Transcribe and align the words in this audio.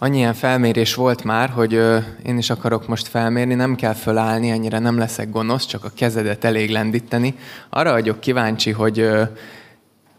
Annyi 0.00 0.16
ilyen 0.16 0.34
felmérés 0.34 0.94
volt 0.94 1.24
már, 1.24 1.48
hogy 1.48 1.74
ö, 1.74 1.98
én 2.26 2.38
is 2.38 2.50
akarok 2.50 2.88
most 2.88 3.08
felmérni, 3.08 3.54
nem 3.54 3.74
kell 3.74 3.92
fölállni, 3.92 4.50
ennyire 4.50 4.78
nem 4.78 4.98
leszek 4.98 5.30
gonosz, 5.30 5.66
csak 5.66 5.84
a 5.84 5.90
kezedet 5.94 6.44
elég 6.44 6.70
lendíteni. 6.70 7.34
Arra 7.70 7.92
vagyok 7.92 8.20
kíváncsi, 8.20 8.70
hogy 8.70 8.98
ö, 8.98 9.22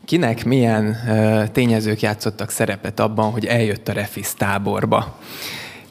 kinek 0.05 0.45
milyen 0.45 0.97
ö, 1.09 1.43
tényezők 1.51 2.01
játszottak 2.01 2.49
szerepet 2.49 2.99
abban, 2.99 3.31
hogy 3.31 3.45
eljött 3.45 3.87
a 3.87 3.93
Refisz 3.93 4.33
táborba. 4.33 5.19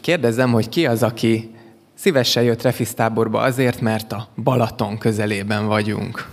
Kérdezem, 0.00 0.52
hogy 0.52 0.68
ki 0.68 0.86
az, 0.86 1.02
aki 1.02 1.54
szívesen 1.94 2.42
jött 2.42 2.62
Refisz 2.62 2.94
táborba 2.94 3.40
azért, 3.40 3.80
mert 3.80 4.12
a 4.12 4.28
Balaton 4.42 4.98
közelében 4.98 5.66
vagyunk. 5.66 6.28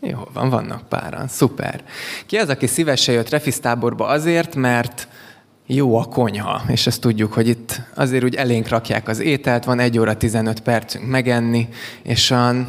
Jó, 0.00 0.28
van, 0.32 0.48
vannak 0.48 0.88
páran, 0.88 1.28
szuper. 1.28 1.84
Ki 2.26 2.36
az, 2.36 2.48
aki 2.48 2.66
szívesen 2.66 3.14
jött 3.14 3.28
Refisz 3.28 3.60
táborba 3.60 4.06
azért, 4.06 4.54
mert 4.54 5.08
jó 5.66 5.98
a 5.98 6.04
konyha, 6.04 6.62
és 6.68 6.86
ezt 6.86 7.00
tudjuk, 7.00 7.32
hogy 7.32 7.48
itt 7.48 7.80
azért 7.94 8.24
úgy 8.24 8.34
elénk 8.34 8.68
rakják 8.68 9.08
az 9.08 9.20
ételt, 9.20 9.64
van 9.64 9.78
egy 9.78 9.98
óra 9.98 10.16
15 10.16 10.60
percünk 10.60 11.06
megenni, 11.06 11.68
és 12.02 12.30
an, 12.30 12.68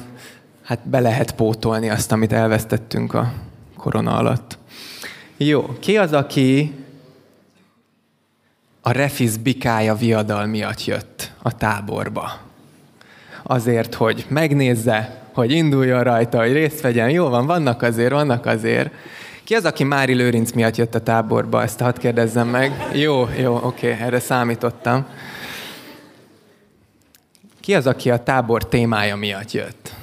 hát 0.63 0.79
be 0.87 0.99
lehet 0.99 1.31
pótolni 1.31 1.89
azt, 1.89 2.11
amit 2.11 2.33
elvesztettünk 2.33 3.13
a 3.13 3.33
korona 3.77 4.17
alatt. 4.17 4.57
Jó, 5.37 5.75
ki 5.79 5.97
az, 5.97 6.13
aki 6.13 6.73
a 8.81 8.91
Refisz 8.91 9.35
bikája 9.35 9.95
viadal 9.95 10.45
miatt 10.45 10.85
jött 10.85 11.31
a 11.41 11.57
táborba? 11.57 12.39
Azért, 13.43 13.93
hogy 13.93 14.25
megnézze, 14.27 15.21
hogy 15.33 15.51
induljon 15.51 16.03
rajta, 16.03 16.39
hogy 16.39 16.51
részt 16.51 16.81
vegyen. 16.81 17.09
Jó 17.09 17.27
van, 17.27 17.45
vannak 17.45 17.81
azért, 17.81 18.11
vannak 18.11 18.45
azért. 18.45 18.91
Ki 19.45 19.55
az, 19.55 19.65
aki 19.65 19.83
Mári 19.83 20.13
Lőrinc 20.13 20.51
miatt 20.51 20.75
jött 20.75 20.95
a 20.95 21.01
táborba? 21.01 21.61
Ezt 21.61 21.79
hadd 21.79 21.99
kérdezzem 21.99 22.47
meg. 22.47 22.89
Jó, 22.93 23.27
jó, 23.39 23.55
oké, 23.55 23.65
okay, 23.91 24.05
erre 24.05 24.19
számítottam. 24.19 25.05
Ki 27.59 27.75
az, 27.75 27.87
aki 27.87 28.11
a 28.11 28.23
tábor 28.23 28.67
témája 28.67 29.15
miatt 29.15 29.51
jött? 29.51 29.93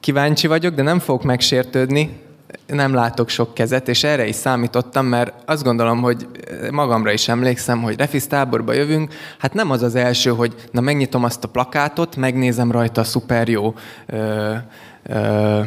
Kíváncsi 0.00 0.46
vagyok, 0.46 0.74
de 0.74 0.82
nem 0.82 0.98
fogok 0.98 1.22
megsértődni, 1.22 2.20
nem 2.66 2.94
látok 2.94 3.28
sok 3.28 3.54
kezet, 3.54 3.88
és 3.88 4.04
erre 4.04 4.26
is 4.26 4.36
számítottam, 4.36 5.06
mert 5.06 5.32
azt 5.44 5.62
gondolom, 5.62 6.00
hogy 6.02 6.26
magamra 6.70 7.12
is 7.12 7.28
emlékszem, 7.28 7.82
hogy 7.82 7.96
Refisz 7.96 8.26
táborba 8.26 8.72
jövünk, 8.72 9.14
hát 9.38 9.54
nem 9.54 9.70
az 9.70 9.82
az 9.82 9.94
első, 9.94 10.30
hogy 10.30 10.54
na 10.70 10.80
megnyitom 10.80 11.24
azt 11.24 11.44
a 11.44 11.48
plakátot, 11.48 12.16
megnézem 12.16 12.70
rajta 12.70 13.00
a 13.00 13.04
szuper 13.04 13.48
jó 13.48 13.74
ö, 14.06 14.54
ö, 15.02 15.60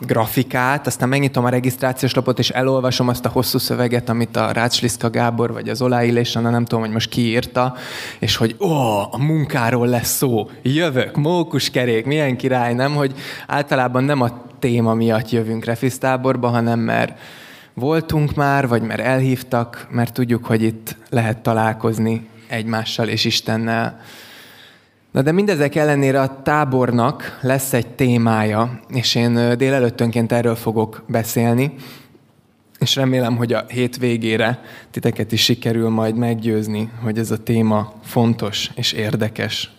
grafikát, 0.00 0.86
aztán 0.86 1.08
megnyitom 1.08 1.44
a 1.44 1.48
regisztrációs 1.48 2.14
lapot, 2.14 2.38
és 2.38 2.50
elolvasom 2.50 3.08
azt 3.08 3.24
a 3.24 3.28
hosszú 3.28 3.58
szöveget, 3.58 4.08
amit 4.08 4.36
a 4.36 4.52
Rácsliszka 4.52 5.10
Gábor, 5.10 5.52
vagy 5.52 5.68
az 5.68 5.82
Olá 5.82 6.04
Ilésana, 6.04 6.50
nem 6.50 6.64
tudom, 6.64 6.84
hogy 6.84 6.92
most 6.92 7.08
kiírta, 7.08 7.74
és 8.18 8.36
hogy 8.36 8.56
ó, 8.60 8.72
a 9.10 9.18
munkáról 9.18 9.86
lesz 9.86 10.16
szó, 10.16 10.50
jövök, 10.62 11.16
mókuskerék, 11.16 12.06
milyen 12.06 12.36
király, 12.36 12.74
nem, 12.74 12.94
hogy 12.94 13.14
általában 13.46 14.04
nem 14.04 14.20
a 14.20 14.42
téma 14.58 14.94
miatt 14.94 15.30
jövünk 15.30 15.64
refisztáborba, 15.64 16.48
hanem 16.48 16.78
mert 16.78 17.18
voltunk 17.74 18.34
már, 18.34 18.68
vagy 18.68 18.82
mert 18.82 19.00
elhívtak, 19.00 19.86
mert 19.90 20.12
tudjuk, 20.12 20.44
hogy 20.44 20.62
itt 20.62 20.96
lehet 21.10 21.38
találkozni 21.38 22.28
egymással 22.48 23.08
és 23.08 23.24
Istennel. 23.24 24.00
Na 25.14 25.22
de 25.22 25.32
mindezek 25.32 25.74
ellenére 25.74 26.20
a 26.20 26.42
tábornak 26.42 27.38
lesz 27.42 27.72
egy 27.72 27.86
témája, 27.86 28.80
és 28.88 29.14
én 29.14 29.58
délelőttönként 29.58 30.32
erről 30.32 30.54
fogok 30.54 31.04
beszélni, 31.08 31.74
és 32.78 32.96
remélem, 32.96 33.36
hogy 33.36 33.52
a 33.52 33.64
hét 33.68 33.98
titeket 34.90 35.32
is 35.32 35.42
sikerül 35.42 35.88
majd 35.88 36.16
meggyőzni, 36.16 36.90
hogy 37.02 37.18
ez 37.18 37.30
a 37.30 37.42
téma 37.42 37.92
fontos 38.02 38.70
és 38.74 38.92
érdekes. 38.92 39.73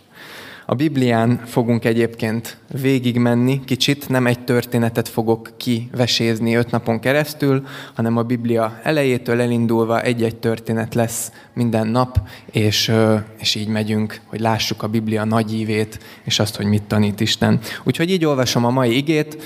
A 0.66 0.76
Biblián 0.76 1.42
fogunk 1.46 1.86
egyébként 1.86 2.58
végigmenni 2.82 3.62
kicsit, 3.66 4.10
nem 4.10 4.28
egy 4.28 4.40
történetet 4.40 5.08
fogok 5.08 5.50
kivesézni 5.58 6.56
öt 6.56 6.72
napon 6.72 7.00
keresztül, 7.00 7.64
hanem 7.94 8.18
a 8.18 8.24
Biblia 8.24 8.80
elejétől 8.84 9.42
elindulva 9.42 10.02
egy-egy 10.02 10.36
történet 10.36 10.96
lesz 10.96 11.32
minden 11.54 11.88
nap, 11.88 12.20
és, 12.52 12.92
és 13.40 13.56
így 13.56 13.68
megyünk, 13.68 14.22
hogy 14.26 14.40
lássuk 14.40 14.84
a 14.84 14.88
Biblia 14.88 15.24
nagy 15.24 15.54
ívét, 15.54 16.00
és 16.24 16.40
azt, 16.40 16.56
hogy 16.56 16.66
mit 16.66 16.84
tanít 16.84 17.20
Isten. 17.20 17.60
Úgyhogy 17.84 18.12
így 18.12 18.26
olvasom 18.26 18.66
a 18.66 18.70
mai 18.70 18.96
igét, 18.96 19.38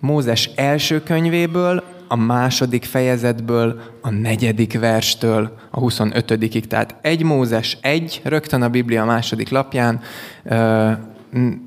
Mózes 0.00 0.50
első 0.54 1.02
könyvéből, 1.02 1.82
a 2.12 2.16
második 2.16 2.84
fejezetből, 2.84 3.80
a 4.00 4.10
negyedik 4.10 4.78
verstől 4.78 5.56
a 5.70 5.78
25 5.78 6.66
Tehát 6.68 6.94
egy 7.00 7.22
Mózes 7.22 7.78
egy, 7.80 8.20
rögtön 8.24 8.62
a 8.62 8.68
Biblia 8.68 9.04
második 9.04 9.48
lapján, 9.48 10.00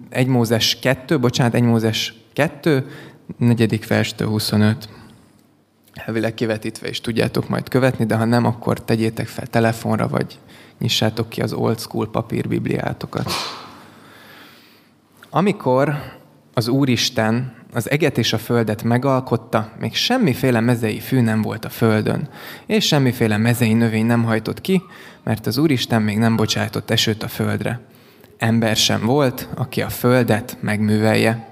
egy 0.10 0.28
Mózes 0.28 0.80
kettő, 0.80 1.20
bocsánat, 1.20 1.54
egy 1.54 1.64
Mózes 1.64 2.14
kettő, 2.34 2.90
negyedik 3.38 3.88
verstől 3.88 4.28
25. 4.28 4.90
Elvileg 5.94 6.34
kivetítve 6.34 6.90
is 6.90 7.02
tudjátok 7.02 7.50
majd 7.50 7.70
követni, 7.70 8.06
de 8.06 8.16
ha 8.16 8.26
nem, 8.26 8.46
akkor 8.46 8.84
tegyétek 8.84 9.28
fel 9.28 9.48
telefonra, 9.48 10.08
vagy 10.08 10.40
nyissátok 10.80 11.30
ki 11.30 11.42
az 11.42 11.54
old 11.54 11.80
school 11.80 12.10
papírbibliátokat. 12.10 13.32
Amikor 15.30 15.96
az 16.54 16.68
Úristen 16.68 17.54
az 17.76 17.92
eget 17.92 18.18
és 18.18 18.34
a 18.34 18.38
földet 18.38 18.84
megalkotta, 18.84 19.72
még 19.80 19.96
semmiféle 19.96 20.60
mezei 20.60 21.00
fű 21.00 21.22
nem 21.22 21.42
volt 21.42 21.66
a 21.66 21.70
földön, 21.70 22.30
és 22.66 22.86
semmiféle 22.86 23.38
mezei 23.38 23.74
növény 23.74 24.06
nem 24.06 24.24
hajtott 24.24 24.62
ki, 24.62 24.82
mert 25.24 25.46
az 25.46 25.58
Úristen 25.58 26.02
még 26.02 26.18
nem 26.18 26.36
bocsájtott 26.36 26.90
esőt 26.90 27.24
a 27.24 27.28
földre. 27.28 27.80
Ember 28.38 28.76
sem 28.76 29.06
volt, 29.06 29.48
aki 29.56 29.82
a 29.82 29.90
földet 29.90 30.58
megművelje. 30.60 31.48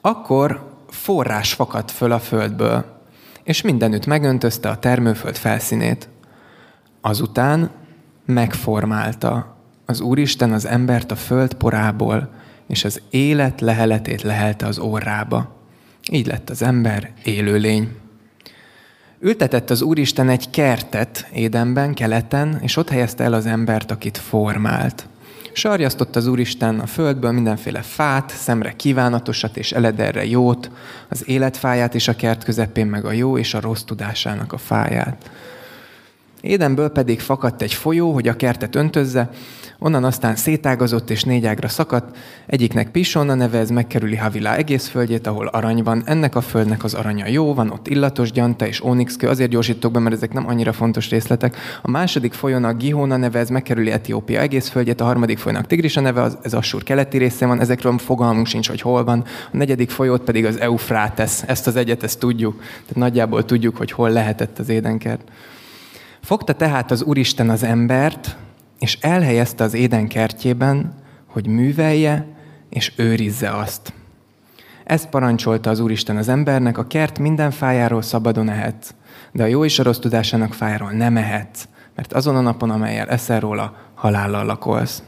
Akkor 0.00 0.72
forrás 0.88 1.52
fakadt 1.52 1.90
föl 1.90 2.12
a 2.12 2.18
földből, 2.18 2.84
és 3.42 3.62
mindenütt 3.62 4.06
megöntözte 4.06 4.68
a 4.68 4.78
termőföld 4.78 5.36
felszínét. 5.36 6.08
Azután 7.00 7.70
megformálta 8.26 9.56
az 9.86 10.00
Úristen 10.00 10.52
az 10.52 10.66
embert 10.66 11.10
a 11.10 11.16
föld 11.16 11.54
porából, 11.54 12.30
és 12.74 12.84
az 12.84 13.00
élet 13.10 13.60
leheletét 13.60 14.22
lehelte 14.22 14.66
az 14.66 14.78
orrába. 14.78 15.56
Így 16.10 16.26
lett 16.26 16.50
az 16.50 16.62
ember 16.62 17.12
élőlény. 17.24 17.88
Ültetett 19.20 19.70
az 19.70 19.82
Úristen 19.82 20.28
egy 20.28 20.50
kertet 20.50 21.28
Édenben, 21.32 21.94
keleten, 21.94 22.58
és 22.62 22.76
ott 22.76 22.88
helyezte 22.88 23.24
el 23.24 23.32
az 23.32 23.46
embert, 23.46 23.90
akit 23.90 24.18
formált. 24.18 25.06
Sarjasztott 25.52 26.16
az 26.16 26.26
Úristen 26.26 26.80
a 26.80 26.86
földből 26.86 27.32
mindenféle 27.32 27.82
fát, 27.82 28.30
szemre 28.30 28.72
kívánatosat 28.76 29.56
és 29.56 29.72
elederre 29.72 30.26
jót, 30.26 30.70
az 31.08 31.28
életfáját 31.28 31.94
és 31.94 32.08
a 32.08 32.16
kert 32.16 32.44
közepén 32.44 32.86
meg 32.86 33.04
a 33.04 33.12
jó 33.12 33.38
és 33.38 33.54
a 33.54 33.60
rossz 33.60 33.82
tudásának 33.82 34.52
a 34.52 34.58
fáját. 34.58 35.30
Édenből 36.40 36.88
pedig 36.88 37.20
fakadt 37.20 37.62
egy 37.62 37.74
folyó, 37.74 38.12
hogy 38.12 38.28
a 38.28 38.36
kertet 38.36 38.74
öntözze, 38.74 39.30
Onnan 39.84 40.04
aztán 40.04 40.36
szétágazott 40.36 41.10
és 41.10 41.22
négy 41.22 41.46
ágra 41.46 41.68
szakadt, 41.68 42.16
egyiknek 42.46 42.90
Pisonna 42.90 43.34
neve, 43.34 43.58
ez 43.58 43.70
megkerüli 43.70 44.16
Havilá 44.16 44.54
egész 44.54 44.86
földjét, 44.86 45.26
ahol 45.26 45.46
arany 45.46 45.82
van. 45.82 46.02
Ennek 46.06 46.34
a 46.34 46.40
földnek 46.40 46.84
az 46.84 46.94
aranya 46.94 47.28
jó, 47.28 47.54
van 47.54 47.70
ott 47.70 47.88
illatos 47.88 48.32
gyanta 48.32 48.66
és 48.66 48.80
ónixkő, 48.80 49.28
azért 49.28 49.50
gyorsítok 49.50 49.92
be, 49.92 49.98
mert 49.98 50.14
ezek 50.14 50.32
nem 50.32 50.48
annyira 50.48 50.72
fontos 50.72 51.10
részletek. 51.10 51.56
A 51.82 51.90
második 51.90 52.32
folyónak 52.32 52.78
Gihóna 52.78 53.16
neve, 53.16 53.38
ez 53.38 53.48
megkerüli 53.48 53.90
Etiópia 53.90 54.40
egész 54.40 54.68
földjét, 54.68 55.00
a 55.00 55.04
harmadik 55.04 55.38
folyónak 55.38 55.66
Tigrisa 55.66 56.00
neve, 56.00 56.22
az, 56.22 56.38
ez 56.42 56.54
Assur 56.54 56.82
keleti 56.82 57.18
részén 57.18 57.48
van, 57.48 57.60
ezekről 57.60 57.98
fogalmunk 57.98 58.46
sincs, 58.46 58.68
hogy 58.68 58.80
hol 58.80 59.04
van. 59.04 59.24
A 59.52 59.56
negyedik 59.56 59.90
folyót 59.90 60.22
pedig 60.22 60.44
az 60.44 60.60
Eufrátesz, 60.60 61.42
ezt 61.46 61.66
az 61.66 61.76
egyet, 61.76 62.02
ezt 62.02 62.18
tudjuk. 62.18 62.60
Tehát 62.60 62.94
nagyjából 62.94 63.44
tudjuk, 63.44 63.76
hogy 63.76 63.90
hol 63.90 64.10
lehetett 64.10 64.58
az 64.58 64.68
édenkert. 64.68 65.30
Fogta 66.22 66.52
tehát 66.52 66.90
az 66.90 67.02
Úristen 67.02 67.50
az 67.50 67.62
embert, 67.62 68.36
és 68.78 68.98
elhelyezte 69.00 69.64
az 69.64 69.74
éden 69.74 70.08
kertjében, 70.08 70.94
hogy 71.26 71.46
művelje 71.46 72.26
és 72.68 72.92
őrizze 72.96 73.50
azt. 73.50 73.92
Ezt 74.84 75.08
parancsolta 75.08 75.70
az 75.70 75.80
Úristen 75.80 76.16
az 76.16 76.28
embernek, 76.28 76.78
a 76.78 76.86
kert 76.86 77.18
minden 77.18 77.50
fájáról 77.50 78.02
szabadon 78.02 78.48
ehetsz, 78.48 78.94
de 79.32 79.42
a 79.42 79.46
jó 79.46 79.64
és 79.64 79.78
a 79.78 79.82
rossz 79.82 79.98
tudásának 79.98 80.52
fájáról 80.52 80.90
nem 80.90 81.16
ehetsz, 81.16 81.68
mert 81.94 82.12
azon 82.12 82.36
a 82.36 82.40
napon, 82.40 82.70
amelyel 82.70 83.08
eszel 83.08 83.40
róla, 83.40 83.76
halállal 83.94 84.44
lakolsz. 84.44 85.02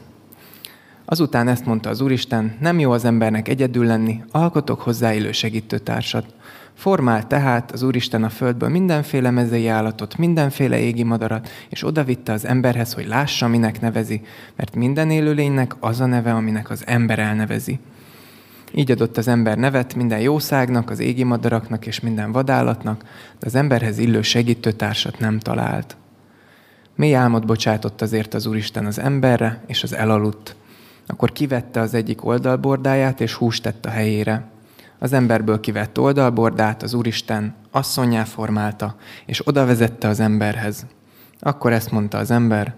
Azután 1.05 1.47
ezt 1.47 1.65
mondta 1.65 1.89
az 1.89 2.01
Úristen, 2.01 2.57
nem 2.59 2.79
jó 2.79 2.91
az 2.91 3.05
embernek 3.05 3.47
egyedül 3.47 3.85
lenni, 3.85 4.23
alkotok 4.31 4.81
hozzá 4.81 5.13
élő 5.13 5.31
segítőtársat. 5.31 6.25
Formál 6.77 7.27
tehát 7.27 7.71
az 7.71 7.83
Úristen 7.83 8.23
a 8.23 8.29
földből 8.29 8.69
mindenféle 8.69 9.29
mezei 9.29 9.67
állatot, 9.67 10.17
mindenféle 10.17 10.79
égi 10.79 11.03
madarat, 11.03 11.49
és 11.69 11.83
odavitte 11.83 12.31
az 12.31 12.45
emberhez, 12.45 12.93
hogy 12.93 13.07
lássa, 13.07 13.47
minek 13.47 13.81
nevezi, 13.81 14.21
mert 14.55 14.75
minden 14.75 15.09
élőlénynek 15.09 15.75
az 15.79 15.99
a 15.99 16.05
neve, 16.05 16.33
aminek 16.33 16.69
az 16.69 16.83
ember 16.85 17.19
elnevezi. 17.19 17.79
Így 18.73 18.91
adott 18.91 19.17
az 19.17 19.27
ember 19.27 19.57
nevet 19.57 19.95
minden 19.95 20.19
jószágnak, 20.19 20.89
az 20.89 20.99
égi 20.99 21.23
madaraknak 21.23 21.85
és 21.85 21.99
minden 21.99 22.31
vadállatnak, 22.31 23.03
de 23.39 23.45
az 23.45 23.55
emberhez 23.55 23.97
illő 23.97 24.21
segítőtársat 24.21 25.19
nem 25.19 25.39
talált. 25.39 25.97
Mély 26.95 27.15
álmot 27.15 27.45
bocsátott 27.45 28.01
azért 28.01 28.33
az 28.33 28.45
Úristen 28.45 28.85
az 28.85 28.99
emberre, 28.99 29.63
és 29.67 29.83
az 29.83 29.93
elaludt. 29.93 30.55
Akkor 31.07 31.31
kivette 31.31 31.79
az 31.79 31.93
egyik 31.93 32.25
oldalbordáját, 32.25 33.21
és 33.21 33.33
húst 33.33 33.63
tett 33.63 33.85
a 33.85 33.89
helyére. 33.89 34.55
Az 34.99 35.13
emberből 35.13 35.59
kivett 35.59 35.99
oldalbordát 35.99 36.83
az 36.83 36.93
Úristen 36.93 37.55
asszonyá 37.71 38.23
formálta, 38.23 38.95
és 39.25 39.47
oda 39.47 39.65
vezette 39.65 40.07
az 40.07 40.19
emberhez. 40.19 40.85
Akkor 41.39 41.71
ezt 41.71 41.91
mondta 41.91 42.17
az 42.17 42.31
ember, 42.31 42.75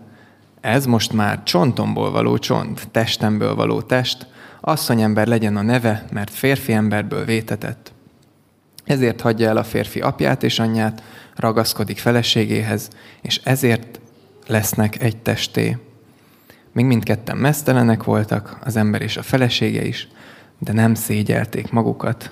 ez 0.61 0.85
most 0.85 1.13
már 1.13 1.43
csontomból 1.43 2.11
való 2.11 2.37
csont, 2.37 2.87
testemből 2.91 3.55
való 3.55 3.81
test, 3.81 4.27
asszonyember 4.61 5.27
legyen 5.27 5.57
a 5.57 5.61
neve, 5.61 6.05
mert 6.11 6.29
férfi 6.29 6.73
emberből 6.73 7.25
vétetett. 7.25 7.91
Ezért 8.85 9.21
hagyja 9.21 9.49
el 9.49 9.57
a 9.57 9.63
férfi 9.63 10.01
apját 10.01 10.43
és 10.43 10.59
anyját, 10.59 11.03
ragaszkodik 11.35 11.97
feleségéhez, 11.97 12.89
és 13.21 13.41
ezért 13.43 13.99
lesznek 14.47 15.01
egy 15.01 15.17
testé. 15.17 15.77
Még 16.73 16.85
mindketten 16.85 17.37
mesztelenek 17.37 18.03
voltak, 18.03 18.57
az 18.63 18.75
ember 18.75 19.01
és 19.01 19.17
a 19.17 19.21
felesége 19.21 19.85
is, 19.85 20.07
de 20.59 20.73
nem 20.73 20.93
szégyelték 20.93 21.71
magukat, 21.71 22.31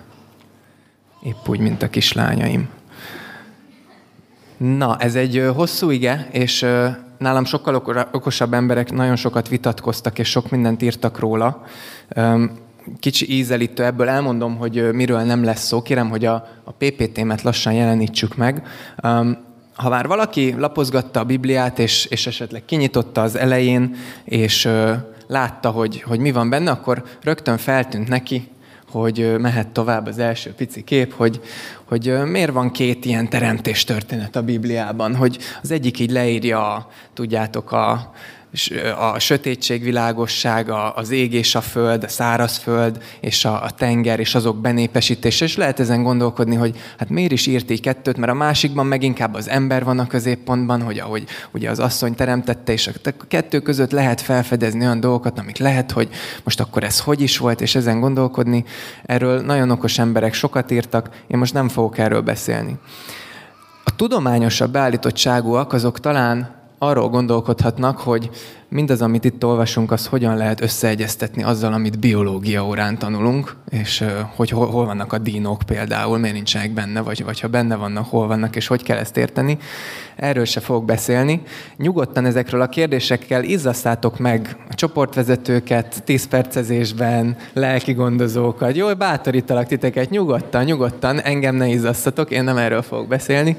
épp 1.24 1.48
úgy, 1.48 1.60
mint 1.60 1.82
a 1.82 1.90
kislányaim. 1.90 2.70
Na, 4.58 4.98
ez 4.98 5.16
egy 5.16 5.50
hosszú 5.56 5.90
ige, 5.90 6.28
és 6.32 6.66
nálam 7.18 7.46
sokkal 7.46 7.76
okosabb 8.12 8.54
emberek 8.54 8.92
nagyon 8.92 9.16
sokat 9.16 9.48
vitatkoztak, 9.48 10.20
és 10.20 10.30
sok 10.30 10.50
mindent 10.50 10.82
írtak 10.82 11.20
róla. 11.20 11.66
Kicsi 13.00 13.34
ízelítő 13.34 13.84
ebből 13.84 14.10
elmondom, 14.10 14.56
hogy 14.56 14.92
miről 14.94 15.22
nem 15.22 15.44
lesz 15.44 15.66
szó. 15.66 15.82
Kérem, 15.82 16.10
hogy 16.10 16.26
a, 16.26 16.34
a 16.64 16.72
PPT-met 16.72 17.42
lassan 17.42 17.74
jelenítsük 17.74 18.36
meg. 18.36 18.68
Ha 19.74 19.90
már 19.90 20.08
valaki 20.08 20.56
lapozgatta 20.58 21.20
a 21.20 21.24
Bibliát, 21.24 21.80
és, 21.80 22.06
és 22.06 22.28
esetleg 22.28 22.66
kinyitotta 22.66 23.22
az 23.22 23.36
elején, 23.36 23.96
és 24.24 24.70
látta, 25.28 25.70
hogy, 25.70 26.02
hogy 26.02 26.20
mi 26.20 26.32
van 26.32 26.50
benne, 26.50 26.72
akkor 26.72 27.04
rögtön 27.22 27.58
feltűnt 27.58 28.08
neki, 28.08 28.48
hogy 28.92 29.36
mehet 29.40 29.68
tovább 29.68 30.08
az 30.08 30.18
első 30.18 30.54
pici 30.54 30.84
kép, 30.84 31.14
hogy, 31.14 31.42
hogy 31.84 32.18
miért 32.26 32.52
van 32.52 32.72
két 32.72 33.06
ilyen 33.06 33.30
teremtés 33.30 33.84
történet 33.84 34.36
a 34.36 34.44
Bibliában, 34.44 35.16
hogy 35.16 35.38
az 35.62 35.72
egyik 35.72 36.00
így 36.00 36.12
leírja, 36.12 36.88
tudjátok, 37.14 37.72
a, 37.72 38.14
a 38.98 39.20
sötétség 39.20 39.84
világossága, 39.84 40.90
az 40.90 41.10
ég 41.10 41.34
és 41.34 41.56
a 41.56 41.62
föld, 41.62 42.04
a 42.04 42.08
szárazföld 42.08 43.04
és 43.20 43.46
a, 43.46 43.64
a 43.64 43.70
tenger 43.70 44.20
és 44.20 44.36
azok 44.36 44.58
benépesítése, 44.62 45.46
és 45.46 45.58
lehet 45.58 45.80
ezen 45.80 46.04
gondolkodni, 46.04 46.56
hogy 46.56 46.78
hát 46.98 47.10
miért 47.10 47.32
is 47.32 47.48
írt 47.48 47.72
így 47.72 47.82
kettőt, 47.82 48.18
mert 48.18 48.32
a 48.32 48.36
másikban 48.36 48.86
meg 48.86 49.04
inkább 49.04 49.34
az 49.34 49.50
ember 49.50 49.84
van 49.84 50.00
a 50.00 50.08
középpontban, 50.08 50.82
hogy 50.82 51.00
ahogy 51.00 51.24
ugye 51.52 51.70
az 51.70 51.80
asszony 51.80 52.16
teremtette, 52.16 52.72
és 52.72 52.88
a 52.88 53.12
kettő 53.28 53.60
között 53.60 53.92
lehet 53.92 54.22
felfedezni 54.22 54.80
olyan 54.80 55.00
dolgokat, 55.00 55.40
amik 55.40 55.58
lehet, 55.58 55.92
hogy 55.92 56.10
most 56.44 56.60
akkor 56.60 56.84
ez 56.84 57.00
hogy 57.00 57.22
is 57.22 57.38
volt, 57.38 57.62
és 57.62 57.76
ezen 57.76 58.00
gondolkodni. 58.00 58.64
Erről 59.06 59.42
nagyon 59.42 59.70
okos 59.70 60.00
emberek 60.00 60.34
sokat 60.34 60.72
írtak, 60.72 61.10
én 61.28 61.38
most 61.38 61.54
nem 61.54 61.70
fogok 61.70 61.98
erről 61.98 62.22
beszélni. 62.22 62.78
A 63.84 63.96
tudományosabb 63.96 64.72
beállítottságúak 64.72 65.74
azok 65.74 66.00
talán 66.00 66.57
arról 66.78 67.10
gondolkodhatnak, 67.10 67.98
hogy 68.00 68.30
mindaz, 68.70 69.02
amit 69.02 69.26
itt 69.26 69.46
olvasunk, 69.46 69.92
az 69.92 70.06
hogyan 70.06 70.38
lehet 70.38 70.62
összeegyeztetni 70.62 71.44
azzal, 71.44 71.74
amit 71.74 72.00
biológia 72.00 72.66
órán 72.66 72.98
tanulunk, 72.98 73.56
és 73.70 74.04
hogy 74.36 74.50
hol, 74.50 74.86
vannak 74.86 75.14
a 75.14 75.18
dínok 75.18 75.62
például, 75.66 76.18
miért 76.18 76.36
nincsenek 76.36 76.72
benne, 76.72 77.02
vagy, 77.02 77.24
vagy 77.24 77.40
ha 77.40 77.48
benne 77.48 77.76
vannak, 77.76 78.06
hol 78.06 78.28
vannak, 78.28 78.56
és 78.56 78.68
hogy 78.68 78.84
kell 78.84 78.98
ezt 78.98 79.18
érteni. 79.18 79.58
Erről 80.16 80.46
se 80.46 80.60
fogok 80.60 80.86
beszélni. 80.86 81.42
Nyugodtan 81.78 82.26
ezekről 82.26 82.62
a 82.62 82.70
kérdésekkel 82.70 83.44
izzasszátok 83.44 84.20
meg 84.20 84.56
a 84.70 84.74
csoportvezetőket, 84.74 86.04
tízpercezésben, 86.04 87.36
lelki 87.54 87.94
gondozókat. 87.94 88.76
Jól 88.76 88.94
bátorítalak 88.94 89.68
titeket, 89.68 90.10
nyugodtan, 90.10 90.64
nyugodtan, 90.64 91.22
engem 91.22 91.56
ne 91.56 91.68
izzasszatok, 91.68 92.32
én 92.32 92.44
nem 92.44 92.58
erről 92.58 92.82
fogok 92.82 93.08
beszélni 93.08 93.58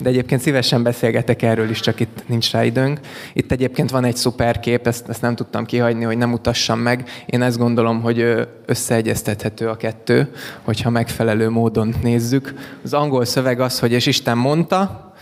de 0.00 0.08
egyébként 0.08 0.40
szívesen 0.40 0.82
beszélgetek 0.82 1.42
erről 1.42 1.70
is, 1.70 1.80
csak 1.80 2.00
itt 2.00 2.22
nincs 2.26 2.52
rá 2.52 2.64
időnk. 2.64 3.00
Itt 3.32 3.52
egyébként 3.52 3.90
van 3.90 4.04
egy 4.04 4.16
szuper 4.16 4.39
kép, 4.60 4.86
ezt, 4.86 5.08
ezt 5.08 5.22
nem 5.22 5.34
tudtam 5.34 5.64
kihagyni, 5.64 6.04
hogy 6.04 6.16
nem 6.16 6.28
mutassam 6.28 6.78
meg. 6.78 7.10
Én 7.26 7.42
ezt 7.42 7.58
gondolom, 7.58 8.00
hogy 8.00 8.48
összeegyeztethető 8.66 9.68
a 9.68 9.76
kettő, 9.76 10.32
hogyha 10.62 10.90
megfelelő 10.90 11.50
módon 11.50 11.94
nézzük. 12.02 12.54
Az 12.84 12.92
angol 12.94 13.24
szöveg 13.24 13.60
az, 13.60 13.78
hogy 13.78 13.92
és 13.92 14.06
Isten 14.06 14.38
mondta, 14.38 15.12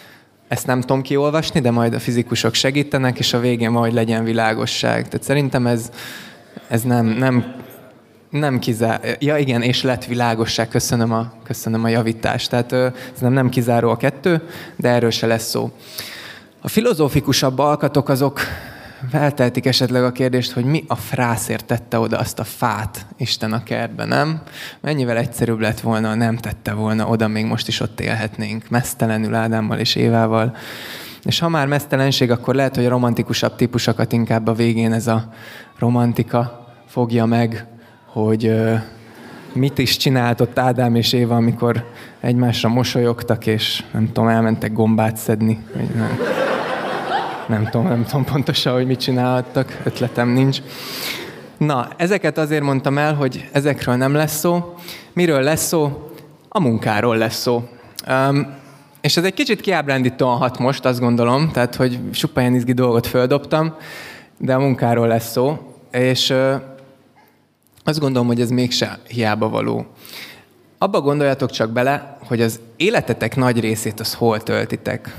ezt 0.48 0.66
nem 0.66 0.80
tudom 0.80 1.02
kiolvasni, 1.02 1.60
de 1.60 1.70
majd 1.70 1.94
a 1.94 1.98
fizikusok 1.98 2.54
segítenek, 2.54 3.18
és 3.18 3.32
a 3.32 3.40
végén 3.40 3.70
majd 3.70 3.92
legyen 3.92 4.24
világosság. 4.24 5.08
Tehát 5.08 5.26
szerintem 5.26 5.66
ez, 5.66 5.90
ez 6.68 6.82
nem, 6.82 7.06
nem 7.06 7.56
nem 8.30 8.58
kizár... 8.58 9.16
Ja 9.18 9.36
igen, 9.36 9.62
és 9.62 9.82
lett 9.82 10.04
világosság, 10.04 10.68
köszönöm 10.68 11.12
a, 11.12 11.32
köszönöm 11.44 11.84
a 11.84 11.88
javítást. 11.88 12.50
Tehát 12.50 12.72
ez 13.14 13.20
nem, 13.20 13.32
nem 13.32 13.48
kizáró 13.48 13.90
a 13.90 13.96
kettő, 13.96 14.42
de 14.76 14.88
erről 14.88 15.10
se 15.10 15.26
lesz 15.26 15.48
szó. 15.48 15.70
A 16.60 16.68
filozófikusabb 16.68 17.58
alkatok 17.58 18.08
azok 18.08 18.40
felteltik 19.10 19.66
esetleg 19.66 20.04
a 20.04 20.12
kérdést, 20.12 20.52
hogy 20.52 20.64
mi 20.64 20.84
a 20.86 20.94
frászért 20.94 21.64
tette 21.64 21.98
oda 21.98 22.18
azt 22.18 22.38
a 22.38 22.44
fát 22.44 23.06
Isten 23.16 23.52
a 23.52 23.62
kertbe, 23.62 24.04
nem? 24.04 24.42
Mennyivel 24.80 25.16
egyszerűbb 25.16 25.60
lett 25.60 25.80
volna, 25.80 26.14
nem 26.14 26.36
tette 26.36 26.72
volna 26.72 27.06
oda, 27.06 27.28
még 27.28 27.44
most 27.44 27.68
is 27.68 27.80
ott 27.80 28.00
élhetnénk, 28.00 28.68
mesztelenül 28.68 29.34
Ádámmal 29.34 29.78
és 29.78 29.94
Évával. 29.94 30.56
És 31.24 31.38
ha 31.38 31.48
már 31.48 31.66
mesztelenség, 31.66 32.30
akkor 32.30 32.54
lehet, 32.54 32.76
hogy 32.76 32.84
a 32.84 32.88
romantikusabb 32.88 33.56
típusokat 33.56 34.12
inkább 34.12 34.46
a 34.46 34.52
végén 34.52 34.92
ez 34.92 35.06
a 35.06 35.32
romantika 35.78 36.66
fogja 36.86 37.24
meg, 37.24 37.66
hogy 38.06 38.52
mit 39.52 39.78
is 39.78 39.96
csinált 39.96 40.40
ott 40.40 40.58
Ádám 40.58 40.94
és 40.94 41.12
Éva, 41.12 41.36
amikor 41.36 41.84
egymásra 42.20 42.68
mosolyogtak, 42.68 43.46
és 43.46 43.84
nem 43.92 44.06
tudom, 44.06 44.28
elmentek 44.28 44.72
gombát 44.72 45.16
szedni. 45.16 45.58
Nem, 45.94 46.18
nem 47.48 47.68
tudom, 47.70 47.86
nem 47.86 48.04
tudom 48.04 48.24
pontosan, 48.24 48.72
hogy 48.72 48.86
mit 48.86 49.00
csinálhattak, 49.00 49.80
ötletem 49.84 50.28
nincs. 50.28 50.58
Na, 51.58 51.88
ezeket 51.96 52.38
azért 52.38 52.62
mondtam 52.62 52.98
el, 52.98 53.14
hogy 53.14 53.48
ezekről 53.52 53.94
nem 53.94 54.14
lesz 54.14 54.38
szó. 54.38 54.74
Miről 55.12 55.42
lesz 55.42 55.66
szó? 55.66 56.10
A 56.48 56.60
munkáról 56.60 57.16
lesz 57.16 57.40
szó. 57.40 57.68
Um, 58.08 58.56
és 59.00 59.16
ez 59.16 59.24
egy 59.24 59.34
kicsit 59.34 59.60
kiábrándítóan 59.60 60.36
hat 60.36 60.58
most, 60.58 60.84
azt 60.84 61.00
gondolom, 61.00 61.50
tehát, 61.50 61.74
hogy 61.74 61.98
supa 62.12 62.40
ilyen 62.40 62.54
izgi 62.54 62.72
dolgot 62.72 63.06
földobtam, 63.06 63.74
de 64.38 64.54
a 64.54 64.58
munkáról 64.58 65.06
lesz 65.06 65.30
szó. 65.30 65.74
És 65.90 66.30
uh, 66.30 66.54
azt 67.84 68.00
gondolom, 68.00 68.26
hogy 68.26 68.40
ez 68.40 68.50
mégse 68.50 68.98
hiába 69.06 69.48
való. 69.48 69.86
Abba 70.78 71.00
gondoljatok 71.00 71.50
csak 71.50 71.70
bele, 71.70 72.18
hogy 72.26 72.40
az 72.40 72.60
életetek 72.76 73.36
nagy 73.36 73.60
részét 73.60 74.00
az 74.00 74.14
hol 74.14 74.42
töltitek. 74.42 75.14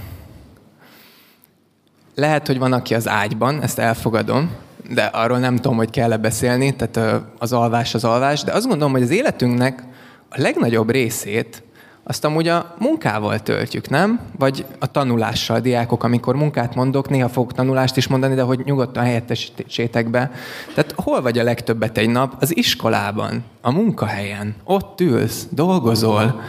Lehet, 2.20 2.48
hogy 2.48 2.58
van, 2.58 2.74
aki 2.74 2.96
az 2.96 3.08
ágyban, 3.08 3.62
ezt 3.62 3.80
elfogadom, 3.80 4.52
de 4.90 5.04
arról 5.04 5.38
nem 5.38 5.56
tudom, 5.56 5.78
hogy 5.78 5.90
kell-e 5.90 6.18
beszélni, 6.18 6.76
tehát 6.76 7.22
az 7.38 7.54
alvás 7.54 7.94
az 7.94 8.04
alvás, 8.04 8.44
de 8.44 8.52
azt 8.52 8.68
gondolom, 8.68 8.92
hogy 8.92 9.02
az 9.02 9.10
életünknek 9.10 9.84
a 10.30 10.42
legnagyobb 10.42 10.90
részét 10.92 11.64
azt 12.04 12.26
amúgy 12.26 12.48
a 12.48 12.76
munkával 12.80 13.40
töltjük, 13.40 13.90
nem? 13.90 14.20
Vagy 14.38 14.66
a 14.80 14.92
tanulással, 14.92 15.56
a 15.56 15.60
diákok, 15.60 16.04
amikor 16.04 16.36
munkát 16.36 16.76
mondok, 16.76 17.10
néha 17.10 17.30
fogok 17.30 17.54
tanulást 17.54 17.98
is 17.98 18.08
mondani, 18.08 18.36
de 18.36 18.42
hogy 18.42 18.62
nyugodtan 18.64 19.04
helyettesítsétek 19.04 20.10
be. 20.10 20.32
Tehát 20.74 20.94
hol 20.96 21.22
vagy 21.22 21.40
a 21.40 21.44
legtöbbet 21.44 21.98
egy 21.98 22.10
nap? 22.10 22.36
Az 22.40 22.58
iskolában, 22.58 23.44
a 23.62 23.72
munkahelyen. 23.72 24.56
Ott 24.64 25.02
ülsz, 25.02 25.48
dolgozol, 25.50 26.42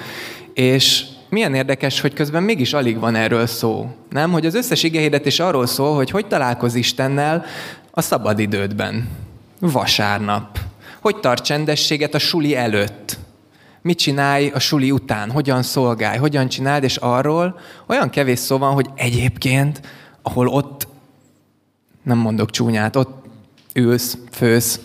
és 0.54 1.04
milyen 1.30 1.54
érdekes, 1.54 2.00
hogy 2.00 2.12
közben 2.12 2.42
mégis 2.42 2.72
alig 2.72 2.98
van 2.98 3.14
erről 3.14 3.46
szó. 3.46 3.96
Nem? 4.10 4.32
Hogy 4.32 4.46
az 4.46 4.54
összes 4.54 4.82
igehirdetés 4.82 5.40
arról 5.40 5.66
szól, 5.66 5.94
hogy 5.94 6.10
hogy 6.10 6.26
találkoz 6.26 6.74
Istennel 6.74 7.44
a 7.90 8.00
szabadidődben. 8.00 9.08
Vasárnap. 9.60 10.58
Hogy 11.00 11.16
tart 11.16 11.44
csendességet 11.44 12.14
a 12.14 12.18
suli 12.18 12.56
előtt 12.56 13.18
mit 13.82 13.98
csinálj 13.98 14.50
a 14.54 14.58
suli 14.58 14.90
után, 14.90 15.30
hogyan 15.30 15.62
szolgálj, 15.62 16.18
hogyan 16.18 16.48
csináld, 16.48 16.82
és 16.82 16.96
arról 16.96 17.58
olyan 17.86 18.10
kevés 18.10 18.38
szó 18.38 18.58
van, 18.58 18.72
hogy 18.72 18.90
egyébként, 18.94 19.80
ahol 20.22 20.48
ott, 20.48 20.88
nem 22.02 22.18
mondok 22.18 22.50
csúnyát, 22.50 22.96
ott 22.96 23.24
ülsz, 23.74 24.18
fősz 24.30 24.80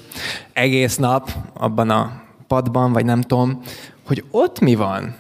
egész 0.54 0.96
nap 0.96 1.30
abban 1.54 1.90
a 1.90 2.22
padban, 2.48 2.94
vagy 2.94 3.06
nem 3.06 3.22
tudom, 3.22 3.62
hogy 4.06 4.24
ott 4.32 4.60
mi 4.60 4.76
van. 4.76 5.16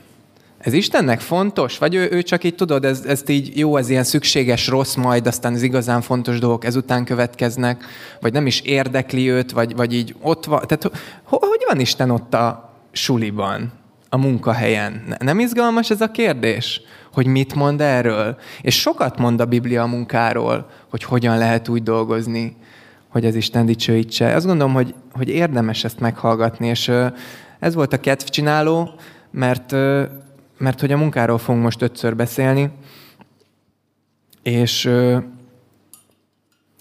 Ez 0.65 0.73
Istennek 0.73 1.19
fontos? 1.19 1.77
Vagy 1.77 1.95
ő, 1.95 2.07
ő 2.11 2.21
csak 2.21 2.43
így 2.43 2.55
tudod, 2.55 2.85
ez, 2.85 3.03
ezt 3.07 3.29
így 3.29 3.57
jó, 3.57 3.77
ez 3.77 3.89
ilyen 3.89 4.03
szükséges 4.03 4.67
rossz, 4.67 4.95
majd 4.95 5.27
aztán 5.27 5.53
az 5.53 5.61
igazán 5.61 6.01
fontos 6.01 6.39
dolgok 6.39 6.65
ezután 6.65 7.05
következnek, 7.05 7.85
vagy 8.19 8.33
nem 8.33 8.45
is 8.45 8.61
érdekli 8.61 9.29
őt, 9.29 9.51
vagy, 9.51 9.75
vagy 9.75 9.93
így 9.93 10.15
ott 10.21 10.45
van. 10.45 10.61
Tehát 10.67 10.91
hogy 11.23 11.65
van 11.67 11.79
Isten 11.79 12.09
ott 12.09 12.33
a 12.33 12.73
suliban, 12.91 13.71
a 14.09 14.17
munkahelyen? 14.17 15.15
Nem 15.19 15.39
izgalmas 15.39 15.89
ez 15.89 16.01
a 16.01 16.11
kérdés? 16.11 16.81
Hogy 17.13 17.25
mit 17.25 17.55
mond 17.55 17.81
erről? 17.81 18.37
És 18.61 18.79
sokat 18.79 19.17
mond 19.17 19.39
a 19.39 19.45
Biblia 19.45 19.81
a 19.81 19.87
munkáról, 19.87 20.69
hogy 20.89 21.03
hogyan 21.03 21.37
lehet 21.37 21.67
úgy 21.67 21.83
dolgozni, 21.83 22.55
hogy 23.07 23.25
az 23.25 23.35
Isten 23.35 23.65
dicsőítse. 23.65 24.35
Azt 24.35 24.45
gondolom, 24.45 24.73
hogy, 24.73 24.93
hogy 25.11 25.29
érdemes 25.29 25.83
ezt 25.83 25.99
meghallgatni, 25.99 26.67
és 26.67 26.91
ez 27.59 27.73
volt 27.73 27.93
a 27.93 27.99
kedvcsináló, 27.99 28.89
mert, 29.31 29.75
mert 30.57 30.79
hogy 30.79 30.91
a 30.91 30.97
munkáról 30.97 31.37
fogunk 31.37 31.63
most 31.63 31.81
ötször 31.81 32.15
beszélni, 32.15 32.71
és, 34.43 34.89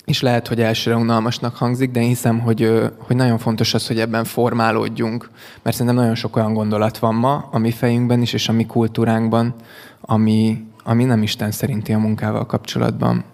és 0.04 0.20
lehet, 0.20 0.48
hogy 0.48 0.60
elsőre 0.60 0.96
unalmasnak 0.96 1.56
hangzik, 1.56 1.90
de 1.90 2.00
én 2.00 2.08
hiszem, 2.08 2.40
hogy, 2.40 2.90
hogy 2.98 3.16
nagyon 3.16 3.38
fontos 3.38 3.74
az, 3.74 3.86
hogy 3.86 4.00
ebben 4.00 4.24
formálódjunk, 4.24 5.30
mert 5.62 5.76
szerintem 5.76 6.02
nagyon 6.02 6.14
sok 6.14 6.36
olyan 6.36 6.54
gondolat 6.54 6.98
van 6.98 7.14
ma 7.14 7.48
a 7.50 7.58
mi 7.58 7.70
fejünkben 7.70 8.22
is, 8.22 8.32
és 8.32 8.48
a 8.48 8.52
mi 8.52 8.66
kultúránkban, 8.66 9.54
ami, 10.00 10.64
ami 10.82 11.04
nem 11.04 11.22
Isten 11.22 11.50
szerinti 11.50 11.92
a 11.92 11.98
munkával 11.98 12.46
kapcsolatban. 12.46 13.24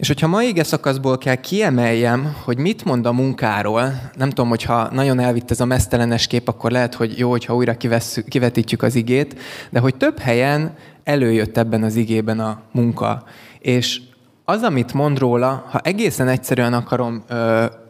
És 0.00 0.06
hogyha 0.06 0.26
mai 0.26 0.48
ige 0.48 0.64
szakaszból 0.64 1.18
kell 1.18 1.34
kiemeljem, 1.34 2.36
hogy 2.44 2.58
mit 2.58 2.84
mond 2.84 3.06
a 3.06 3.12
munkáról, 3.12 4.10
nem 4.16 4.28
tudom, 4.28 4.48
hogyha 4.48 4.88
nagyon 4.92 5.18
elvitt 5.18 5.50
ez 5.50 5.60
a 5.60 5.64
mesztelenes 5.64 6.26
kép, 6.26 6.48
akkor 6.48 6.70
lehet, 6.70 6.94
hogy 6.94 7.18
jó, 7.18 7.30
hogyha 7.30 7.54
újra 7.54 7.76
kivesszük, 7.76 8.28
kivetítjük 8.28 8.82
az 8.82 8.94
igét, 8.94 9.40
de 9.70 9.80
hogy 9.80 9.96
több 9.96 10.18
helyen 10.18 10.74
előjött 11.04 11.56
ebben 11.56 11.82
az 11.82 11.96
igében 11.96 12.40
a 12.40 12.60
munka. 12.72 13.24
És 13.58 14.00
az, 14.44 14.62
amit 14.62 14.94
mond 14.94 15.18
róla, 15.18 15.66
ha 15.70 15.78
egészen 15.78 16.28
egyszerűen 16.28 16.74
akarom 16.74 17.24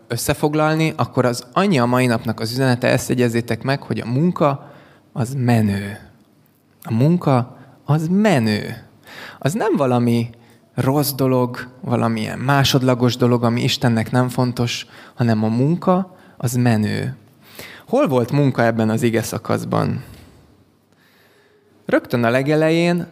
összefoglalni, 0.09 0.93
akkor 0.97 1.25
az 1.25 1.47
annyi 1.53 1.79
a 1.79 1.87
mai 1.87 2.07
napnak 2.07 2.41
az 2.41 2.51
üzenete, 2.51 2.89
ezt 2.89 3.09
jegyezzétek 3.09 3.63
meg, 3.63 3.83
hogy 3.83 3.99
a 4.01 4.07
munka 4.07 4.73
az 5.13 5.35
menő. 5.37 5.99
A 6.83 6.93
munka 6.93 7.59
az 7.85 8.09
menő. 8.09 8.89
Az 9.39 9.53
nem 9.53 9.77
valami 9.77 10.31
rossz 10.81 11.13
dolog, 11.13 11.67
valamilyen 11.81 12.39
másodlagos 12.39 13.17
dolog, 13.17 13.45
ami 13.45 13.63
Istennek 13.63 14.11
nem 14.11 14.29
fontos, 14.29 14.87
hanem 15.15 15.45
a 15.45 15.49
munka 15.49 16.17
az 16.37 16.53
menő. 16.53 17.17
Hol 17.87 18.09
volt 18.09 18.31
munka 18.31 18.65
ebben 18.65 18.91
az 18.91 19.03
ige 19.03 19.23
szakaszban? 19.23 20.05
Rögtön 21.87 22.25
a 22.25 22.31
legelején 22.31 23.07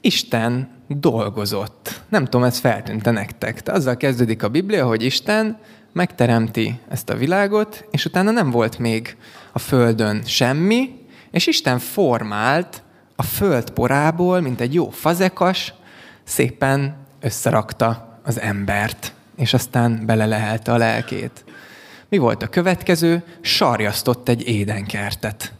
Isten 0.00 0.70
dolgozott. 0.88 2.00
Nem 2.08 2.24
tudom, 2.24 2.44
ez 2.46 2.58
feltűnte 2.58 3.10
nektek. 3.10 3.62
De 3.62 3.72
azzal 3.72 3.96
kezdődik 3.96 4.42
a 4.42 4.48
Biblia, 4.48 4.86
hogy 4.86 5.02
Isten 5.02 5.58
megteremti 5.92 6.80
ezt 6.88 7.10
a 7.10 7.16
világot, 7.16 7.84
és 7.90 8.04
utána 8.04 8.30
nem 8.30 8.50
volt 8.50 8.78
még 8.78 9.16
a 9.52 9.58
földön 9.58 10.22
semmi, 10.24 11.06
és 11.30 11.46
Isten 11.46 11.78
formált 11.78 12.82
a 13.16 13.22
föld 13.22 13.70
porából, 13.70 14.40
mint 14.40 14.60
egy 14.60 14.74
jó 14.74 14.90
fazekas, 14.90 15.74
szépen 16.24 16.96
összerakta 17.20 18.18
az 18.24 18.40
embert, 18.40 19.12
és 19.36 19.54
aztán 19.54 20.06
belelehelte 20.06 20.72
a 20.72 20.76
lelkét. 20.76 21.44
Mi 22.08 22.18
volt 22.18 22.42
a 22.42 22.48
következő? 22.48 23.22
Sarjasztott 23.40 24.28
egy 24.28 24.48
édenkertet. 24.48 25.52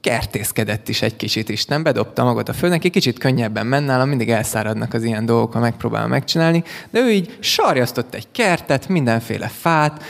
Kertészkedett 0.00 0.88
is 0.88 1.02
egy 1.02 1.16
kicsit 1.16 1.48
Isten, 1.48 1.82
bedobta 1.82 2.24
magat 2.24 2.48
a 2.48 2.52
földnek, 2.52 2.84
egy 2.84 2.90
kicsit 2.90 3.18
könnyebben 3.18 3.66
menne, 3.66 3.86
nálam 3.86 4.08
mindig 4.08 4.30
elszáradnak 4.30 4.94
az 4.94 5.02
ilyen 5.02 5.26
dolgok, 5.26 5.52
ha 5.52 5.58
megpróbálom 5.58 6.10
megcsinálni, 6.10 6.64
de 6.90 7.00
ő 7.00 7.10
így 7.10 7.36
sarjasztott 7.40 8.14
egy 8.14 8.26
kertet, 8.32 8.88
mindenféle 8.88 9.48
fát, 9.48 10.02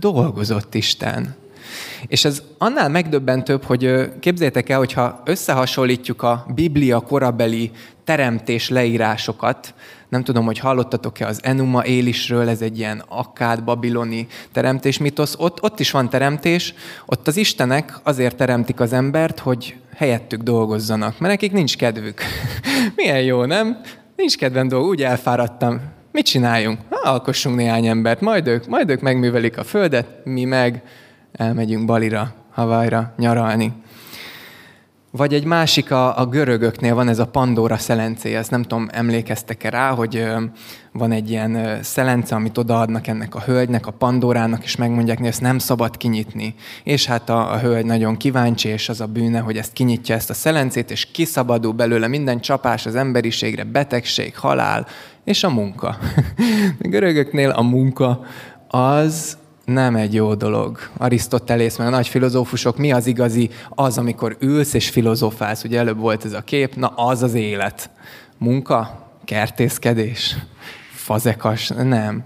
dolgozott 0.00 0.74
Isten. 0.74 1.34
És 2.06 2.24
ez 2.24 2.42
annál 2.58 2.88
megdöbbentőbb, 2.88 3.64
hogy 3.64 4.10
képzeljétek 4.20 4.68
el, 4.68 4.78
hogyha 4.78 5.22
összehasonlítjuk 5.24 6.22
a 6.22 6.46
Biblia 6.54 7.00
korabeli 7.00 7.70
teremtés 8.04 8.68
leírásokat, 8.68 9.74
nem 10.08 10.24
tudom, 10.24 10.44
hogy 10.44 10.58
hallottatok-e 10.58 11.26
az 11.26 11.40
Enuma 11.42 11.84
Élisről, 11.84 12.48
ez 12.48 12.60
egy 12.60 12.78
ilyen 12.78 13.02
akkád, 13.08 13.64
babiloni 13.64 14.26
teremtés 14.52 14.98
mitosz. 14.98 15.34
Ott, 15.38 15.62
ott 15.62 15.80
is 15.80 15.90
van 15.90 16.10
teremtés, 16.10 16.74
ott 17.06 17.26
az 17.26 17.36
istenek 17.36 17.98
azért 18.02 18.36
teremtik 18.36 18.80
az 18.80 18.92
embert, 18.92 19.38
hogy 19.38 19.76
helyettük 19.96 20.42
dolgozzanak, 20.42 21.18
mert 21.18 21.32
nekik 21.32 21.52
nincs 21.52 21.76
kedvük. 21.76 22.20
Milyen 22.96 23.22
jó, 23.22 23.44
nem? 23.44 23.80
Nincs 24.16 24.36
kedvem 24.36 24.68
dolg, 24.68 24.86
úgy 24.86 25.02
elfáradtam. 25.02 25.80
Mit 26.12 26.26
csináljunk? 26.26 26.78
Ha, 26.90 27.10
alkossunk 27.10 27.56
néhány 27.56 27.86
embert, 27.86 28.20
majd 28.20 28.46
ők, 28.46 28.66
majd 28.66 28.90
ők 28.90 29.00
megművelik 29.00 29.58
a 29.58 29.64
földet, 29.64 30.06
mi 30.24 30.44
meg 30.44 30.82
elmegyünk 31.36 31.84
Balira, 31.84 32.34
Havajra 32.50 33.12
nyaralni. 33.16 33.72
Vagy 35.10 35.34
egy 35.34 35.44
másik 35.44 35.90
a, 35.90 36.18
a 36.18 36.26
görögöknél 36.26 36.94
van 36.94 37.08
ez 37.08 37.18
a 37.18 37.26
Pandora 37.26 37.76
szelencé, 37.76 38.34
ezt 38.34 38.50
nem 38.50 38.62
tudom, 38.62 38.88
emlékeztek-e 38.92 39.70
rá, 39.70 39.90
hogy 39.90 40.26
van 40.92 41.12
egy 41.12 41.30
ilyen 41.30 41.82
szelence, 41.82 42.34
amit 42.34 42.58
odaadnak 42.58 43.06
ennek 43.06 43.34
a 43.34 43.40
hölgynek, 43.40 43.86
a 43.86 43.90
Pandorának, 43.90 44.64
és 44.64 44.76
megmondják, 44.76 45.18
hogy 45.18 45.26
ezt 45.26 45.40
nem 45.40 45.58
szabad 45.58 45.96
kinyitni. 45.96 46.54
És 46.84 47.06
hát 47.06 47.28
a, 47.28 47.52
a 47.52 47.58
hölgy 47.58 47.84
nagyon 47.84 48.16
kíváncsi, 48.16 48.68
és 48.68 48.88
az 48.88 49.00
a 49.00 49.06
bűne, 49.06 49.38
hogy 49.38 49.56
ezt 49.56 49.72
kinyitja 49.72 50.14
ezt 50.14 50.30
a 50.30 50.34
szelencét, 50.34 50.90
és 50.90 51.10
kiszabadul 51.10 51.72
belőle 51.72 52.08
minden 52.08 52.40
csapás 52.40 52.86
az 52.86 52.94
emberiségre, 52.94 53.64
betegség, 53.64 54.36
halál, 54.36 54.86
és 55.24 55.44
a 55.44 55.50
munka. 55.50 55.96
A 56.82 56.88
görögöknél 56.88 57.50
a 57.50 57.62
munka 57.62 58.20
az 58.68 59.36
nem 59.64 59.96
egy 59.96 60.14
jó 60.14 60.34
dolog. 60.34 60.78
Arisztotelész, 60.96 61.76
meg 61.76 61.86
a 61.86 61.90
nagy 61.90 62.08
filozófusok, 62.08 62.76
mi 62.76 62.92
az 62.92 63.06
igazi? 63.06 63.50
Az, 63.68 63.98
amikor 63.98 64.36
ülsz 64.40 64.74
és 64.74 64.88
filozofálsz. 64.88 65.64
Ugye 65.64 65.78
előbb 65.78 65.98
volt 65.98 66.24
ez 66.24 66.32
a 66.32 66.40
kép, 66.40 66.74
na 66.74 66.86
az 66.86 67.22
az 67.22 67.34
élet. 67.34 67.90
Munka, 68.38 69.08
kertészkedés, 69.24 70.36
fazekas, 70.90 71.68
nem. 71.68 72.24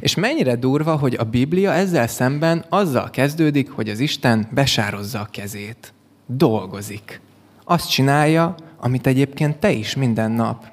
És 0.00 0.14
mennyire 0.14 0.56
durva, 0.56 0.96
hogy 0.96 1.14
a 1.14 1.24
Biblia 1.24 1.72
ezzel 1.72 2.06
szemben 2.06 2.64
azzal 2.68 3.10
kezdődik, 3.10 3.70
hogy 3.70 3.88
az 3.88 3.98
Isten 3.98 4.48
besározza 4.50 5.20
a 5.20 5.28
kezét. 5.30 5.92
Dolgozik. 6.26 7.20
Azt 7.64 7.90
csinálja, 7.90 8.54
amit 8.80 9.06
egyébként 9.06 9.56
te 9.56 9.70
is 9.70 9.96
minden 9.96 10.30
nap. 10.30 10.64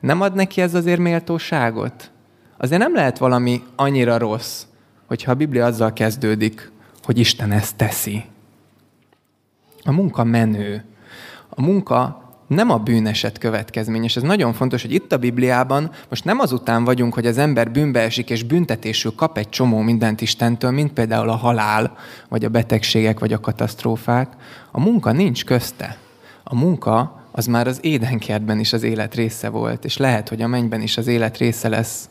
Nem 0.00 0.20
ad 0.20 0.34
neki 0.34 0.60
ez 0.60 0.74
azért 0.74 1.00
méltóságot? 1.00 2.10
Azért 2.58 2.80
nem 2.80 2.94
lehet 2.94 3.18
valami 3.18 3.62
annyira 3.76 4.18
rossz, 4.18 4.62
hogyha 5.06 5.30
a 5.30 5.34
Biblia 5.34 5.64
azzal 5.64 5.92
kezdődik, 5.92 6.70
hogy 7.02 7.18
Isten 7.18 7.52
ezt 7.52 7.76
teszi. 7.76 8.24
A 9.84 9.92
munka 9.92 10.24
menő. 10.24 10.84
A 11.48 11.62
munka 11.62 12.26
nem 12.46 12.70
a 12.70 12.78
bűneset 12.78 13.38
következmény, 13.38 14.04
és 14.04 14.16
ez 14.16 14.22
nagyon 14.22 14.52
fontos, 14.52 14.82
hogy 14.82 14.92
itt 14.92 15.12
a 15.12 15.16
Bibliában 15.16 15.90
most 16.08 16.24
nem 16.24 16.38
azután 16.38 16.84
vagyunk, 16.84 17.14
hogy 17.14 17.26
az 17.26 17.38
ember 17.38 17.70
bűnbe 17.70 18.00
esik, 18.00 18.30
és 18.30 18.42
büntetésül 18.42 19.14
kap 19.14 19.38
egy 19.38 19.48
csomó 19.48 19.80
mindent 19.80 20.20
Istentől, 20.20 20.70
mint 20.70 20.92
például 20.92 21.28
a 21.28 21.36
halál, 21.36 21.96
vagy 22.28 22.44
a 22.44 22.48
betegségek, 22.48 23.18
vagy 23.18 23.32
a 23.32 23.40
katasztrófák. 23.40 24.32
A 24.70 24.80
munka 24.80 25.12
nincs 25.12 25.44
közte. 25.44 25.98
A 26.44 26.54
munka 26.54 27.24
az 27.30 27.46
már 27.46 27.66
az 27.66 27.78
édenkertben 27.82 28.58
is 28.58 28.72
az 28.72 28.82
élet 28.82 29.14
része 29.14 29.48
volt, 29.48 29.84
és 29.84 29.96
lehet, 29.96 30.28
hogy 30.28 30.42
a 30.42 30.46
mennyben 30.46 30.80
is 30.80 30.96
az 30.96 31.06
élet 31.06 31.36
része 31.36 31.68
lesz 31.68 32.08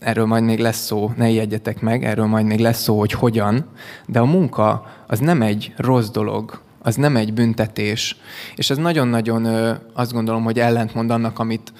erről 0.00 0.26
majd 0.26 0.44
még 0.44 0.58
lesz 0.58 0.84
szó, 0.84 1.12
ne 1.16 1.28
ijedjetek 1.28 1.80
meg, 1.80 2.04
erről 2.04 2.26
majd 2.26 2.46
még 2.46 2.58
lesz 2.58 2.82
szó, 2.82 2.98
hogy 2.98 3.12
hogyan, 3.12 3.64
de 4.06 4.18
a 4.18 4.24
munka 4.24 4.86
az 5.06 5.18
nem 5.18 5.42
egy 5.42 5.74
rossz 5.76 6.08
dolog, 6.08 6.60
az 6.82 6.94
nem 6.94 7.16
egy 7.16 7.32
büntetés. 7.32 8.16
És 8.54 8.70
ez 8.70 8.76
nagyon-nagyon 8.76 9.44
azt 9.92 10.12
gondolom, 10.12 10.44
hogy 10.44 10.58
ellentmond 10.58 11.10
annak, 11.10 11.38
amit, 11.38 11.72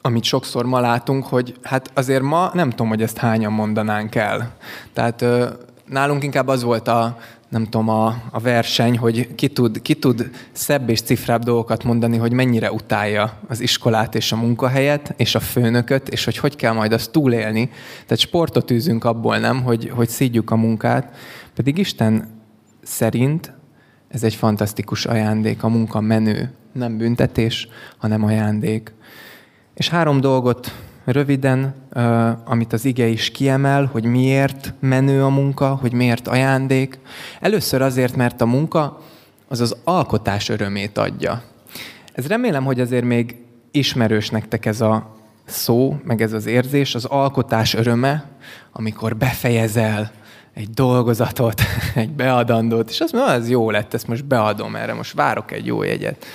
amit 0.00 0.24
sokszor 0.24 0.66
ma 0.66 0.80
látunk, 0.80 1.26
hogy 1.26 1.54
hát 1.62 1.90
azért 1.94 2.22
ma 2.22 2.50
nem 2.54 2.70
tudom, 2.70 2.88
hogy 2.88 3.02
ezt 3.02 3.18
hányan 3.18 3.52
mondanánk 3.52 4.14
el. 4.14 4.56
Tehát 4.92 5.24
nálunk 5.84 6.24
inkább 6.24 6.48
az 6.48 6.62
volt 6.62 6.88
a 6.88 7.18
nem 7.48 7.64
tudom, 7.64 7.88
a, 7.88 8.06
a 8.30 8.40
verseny, 8.40 8.98
hogy 8.98 9.34
ki 9.34 9.48
tud, 9.48 9.82
ki 9.82 9.94
tud 9.94 10.30
szebb 10.52 10.88
és 10.88 11.00
cifrább 11.00 11.44
dolgokat 11.44 11.84
mondani, 11.84 12.16
hogy 12.16 12.32
mennyire 12.32 12.72
utálja 12.72 13.38
az 13.48 13.60
iskolát 13.60 14.14
és 14.14 14.32
a 14.32 14.36
munkahelyet, 14.36 15.14
és 15.16 15.34
a 15.34 15.40
főnököt, 15.40 16.08
és 16.08 16.24
hogy 16.24 16.36
hogy 16.36 16.56
kell 16.56 16.72
majd 16.72 16.92
azt 16.92 17.10
túlélni. 17.10 17.70
Tehát 18.02 18.18
sportot 18.18 18.70
űzünk 18.70 19.04
abból, 19.04 19.38
nem, 19.38 19.62
hogy, 19.62 19.90
hogy 19.94 20.08
szídjuk 20.08 20.50
a 20.50 20.56
munkát. 20.56 21.16
Pedig 21.54 21.78
Isten 21.78 22.28
szerint 22.82 23.52
ez 24.08 24.22
egy 24.22 24.34
fantasztikus 24.34 25.06
ajándék, 25.06 25.62
a 25.62 25.68
munka 25.68 26.00
menő, 26.00 26.52
nem 26.72 26.96
büntetés, 26.96 27.68
hanem 27.98 28.24
ajándék. 28.24 28.92
És 29.74 29.88
három 29.88 30.20
dolgot 30.20 30.72
röviden, 31.12 31.74
amit 32.44 32.72
az 32.72 32.84
ige 32.84 33.06
is 33.06 33.30
kiemel, 33.30 33.88
hogy 33.92 34.04
miért 34.04 34.74
menő 34.80 35.24
a 35.24 35.28
munka, 35.28 35.74
hogy 35.74 35.92
miért 35.92 36.28
ajándék. 36.28 36.98
Először 37.40 37.82
azért, 37.82 38.16
mert 38.16 38.40
a 38.40 38.46
munka 38.46 39.00
az 39.48 39.60
az 39.60 39.76
alkotás 39.84 40.48
örömét 40.48 40.98
adja. 40.98 41.42
Ez 42.12 42.26
remélem, 42.26 42.64
hogy 42.64 42.80
azért 42.80 43.04
még 43.04 43.36
ismerős 43.70 44.30
nektek 44.30 44.66
ez 44.66 44.80
a 44.80 45.16
szó, 45.44 46.00
meg 46.04 46.22
ez 46.22 46.32
az 46.32 46.46
érzés, 46.46 46.94
az 46.94 47.04
alkotás 47.04 47.74
öröme, 47.74 48.24
amikor 48.72 49.16
befejezel 49.16 50.10
egy 50.54 50.70
dolgozatot, 50.70 51.62
egy 51.94 52.10
beadandót, 52.10 52.90
és 52.90 53.00
azt 53.00 53.12
mondja, 53.12 53.32
ez 53.32 53.48
jó 53.48 53.70
lett, 53.70 53.94
ezt 53.94 54.06
most 54.06 54.24
beadom 54.24 54.76
erre, 54.76 54.94
most 54.94 55.14
várok 55.14 55.52
egy 55.52 55.66
jó 55.66 55.82
jegyet. 55.82 56.26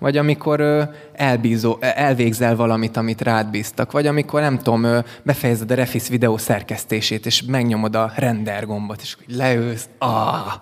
Vagy 0.00 0.16
amikor 0.16 0.90
elbízó, 1.12 1.76
elvégzel 1.80 2.56
valamit, 2.56 2.96
amit 2.96 3.20
rád 3.20 3.50
bíztak. 3.50 3.92
Vagy 3.92 4.06
amikor, 4.06 4.40
nem 4.40 4.58
tudom, 4.58 4.86
befejezed 5.22 5.70
a 5.70 5.74
Refis 5.74 6.08
videó 6.08 6.36
szerkesztését, 6.36 7.26
és 7.26 7.42
megnyomod 7.42 7.96
a 7.96 8.12
render 8.16 8.66
gombot, 8.66 9.00
és 9.00 9.16
leülsz, 9.26 9.88
ah, 9.98 10.52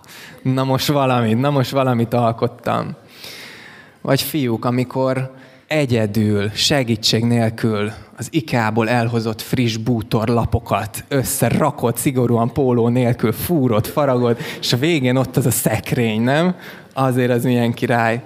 na 0.41 0.63
most 0.63 0.87
valamit, 0.87 1.39
na 1.39 1.49
most 1.49 1.71
valamit 1.71 2.13
alkottam. 2.13 2.95
Vagy 4.01 4.21
fiúk, 4.21 4.65
amikor 4.65 5.31
egyedül, 5.67 6.49
segítség 6.53 7.23
nélkül 7.23 7.91
az 8.17 8.27
IKEA-ból 8.31 8.89
elhozott 8.89 9.41
friss 9.41 9.77
bútorlapokat 9.77 11.03
összerakott, 11.07 11.97
szigorúan 11.97 12.53
póló 12.53 12.87
nélkül 12.87 13.31
fúrott, 13.31 13.87
faragod, 13.87 14.37
és 14.59 14.73
a 14.73 14.77
végén 14.77 15.15
ott 15.15 15.37
az 15.37 15.45
a 15.45 15.51
szekrény, 15.51 16.21
nem? 16.21 16.55
Azért 16.93 17.31
az 17.31 17.43
milyen 17.43 17.73
király. 17.73 18.23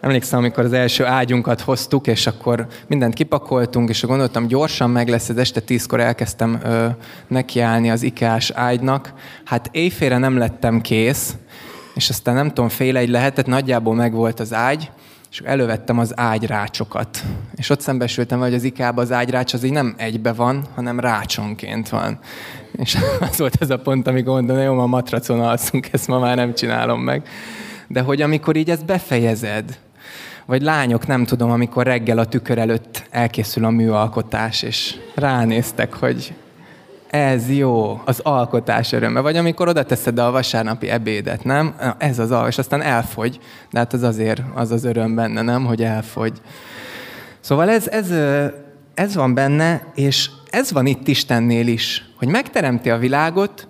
Emlékszem, 0.00 0.38
amikor 0.38 0.64
az 0.64 0.72
első 0.72 1.04
ágyunkat 1.04 1.60
hoztuk, 1.60 2.06
és 2.06 2.26
akkor 2.26 2.66
mindent 2.86 3.14
kipakoltunk, 3.14 3.88
és 3.88 4.02
gondoltam, 4.02 4.46
gyorsan 4.46 4.90
meg 4.90 5.08
lesz, 5.08 5.28
ez 5.28 5.36
este 5.36 5.60
tízkor 5.60 6.00
elkezdtem 6.00 6.60
ö, 6.64 6.86
nekiállni 7.28 7.90
az 7.90 8.02
IKEA-s 8.02 8.50
ágynak. 8.50 9.12
Hát 9.44 9.68
éjfélre 9.72 10.18
nem 10.18 10.38
lettem 10.38 10.80
kész, 10.80 11.36
és 11.94 12.08
aztán 12.08 12.34
nem 12.34 12.48
tudom, 12.48 12.68
fél 12.68 12.96
egy 12.96 13.08
lehetett, 13.08 13.46
nagyjából 13.46 13.94
meg 13.94 14.12
volt 14.12 14.40
az 14.40 14.54
ágy, 14.54 14.90
és 15.30 15.40
elővettem 15.44 15.98
az 15.98 16.12
ágyrácsokat. 16.16 17.22
És 17.54 17.70
ott 17.70 17.80
szembesültem, 17.80 18.38
hogy 18.38 18.54
az 18.54 18.64
ikába 18.64 19.02
az 19.02 19.12
ágyrács 19.12 19.54
az 19.54 19.64
így 19.64 19.72
nem 19.72 19.94
egybe 19.96 20.32
van, 20.32 20.64
hanem 20.74 21.00
rácsonként 21.00 21.88
van. 21.88 22.18
És 22.72 22.96
az 23.30 23.38
volt 23.38 23.56
ez 23.60 23.70
a 23.70 23.78
pont, 23.78 24.06
amikor 24.06 24.32
mondom, 24.32 24.58
jó, 24.58 24.74
ma 24.74 24.86
matracon 24.86 25.40
alszunk, 25.40 25.92
ezt 25.92 26.08
ma 26.08 26.18
már 26.18 26.36
nem 26.36 26.54
csinálom 26.54 27.00
meg. 27.00 27.28
De 27.88 28.00
hogy 28.00 28.22
amikor 28.22 28.56
így 28.56 28.70
ezt 28.70 28.84
befejezed, 28.84 29.78
vagy 30.50 30.62
lányok, 30.62 31.06
nem 31.06 31.24
tudom, 31.24 31.50
amikor 31.50 31.86
reggel 31.86 32.18
a 32.18 32.24
tükör 32.24 32.58
előtt 32.58 33.02
elkészül 33.10 33.64
a 33.64 33.70
műalkotás, 33.70 34.62
és 34.62 34.94
ránéztek, 35.14 35.94
hogy 35.94 36.34
ez 37.10 37.50
jó, 37.50 38.00
az 38.04 38.20
alkotás 38.22 38.92
öröme. 38.92 39.20
Vagy 39.20 39.36
amikor 39.36 39.68
oda 39.68 39.84
teszed 39.84 40.18
a 40.18 40.30
vasárnapi 40.30 40.88
ebédet, 40.88 41.44
nem? 41.44 41.74
Ez 41.98 42.18
az 42.18 42.34
és 42.48 42.58
aztán 42.58 42.82
elfogy. 42.82 43.38
De 43.70 43.78
hát 43.78 43.92
az 43.92 44.02
azért 44.02 44.42
az 44.54 44.70
az 44.70 44.84
öröm 44.84 45.14
benne, 45.14 45.42
nem? 45.42 45.64
Hogy 45.64 45.82
elfogy. 45.82 46.32
Szóval 47.40 47.70
ez, 47.70 47.88
ez, 47.88 48.10
ez 48.94 49.14
van 49.14 49.34
benne, 49.34 49.82
és 49.94 50.30
ez 50.50 50.72
van 50.72 50.86
itt 50.86 51.08
Istennél 51.08 51.66
is, 51.66 52.04
hogy 52.18 52.28
megteremti 52.28 52.90
a 52.90 52.98
világot, 52.98 53.68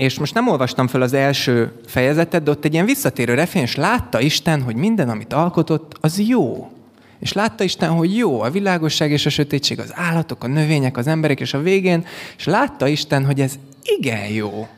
és 0.00 0.18
most 0.18 0.34
nem 0.34 0.48
olvastam 0.48 0.86
fel 0.86 1.02
az 1.02 1.12
első 1.12 1.72
fejezetet, 1.86 2.42
de 2.42 2.50
ott 2.50 2.64
egy 2.64 2.72
ilyen 2.72 2.84
visszatérő 2.84 3.34
refén, 3.34 3.62
és 3.62 3.74
látta 3.74 4.20
Isten, 4.20 4.62
hogy 4.62 4.76
minden, 4.76 5.08
amit 5.08 5.32
alkotott, 5.32 5.96
az 6.00 6.18
jó. 6.18 6.70
És 7.18 7.32
látta 7.32 7.64
Isten, 7.64 7.90
hogy 7.90 8.16
jó 8.16 8.40
a 8.40 8.50
világosság 8.50 9.10
és 9.10 9.26
a 9.26 9.30
sötétség, 9.30 9.78
az 9.78 9.92
állatok, 9.94 10.44
a 10.44 10.46
növények, 10.46 10.96
az 10.96 11.06
emberek, 11.06 11.40
és 11.40 11.54
a 11.54 11.60
végén, 11.60 12.04
és 12.36 12.44
látta 12.44 12.88
Isten, 12.88 13.24
hogy 13.24 13.40
ez 13.40 13.58
igen 13.82 14.26
jó. 14.26 14.68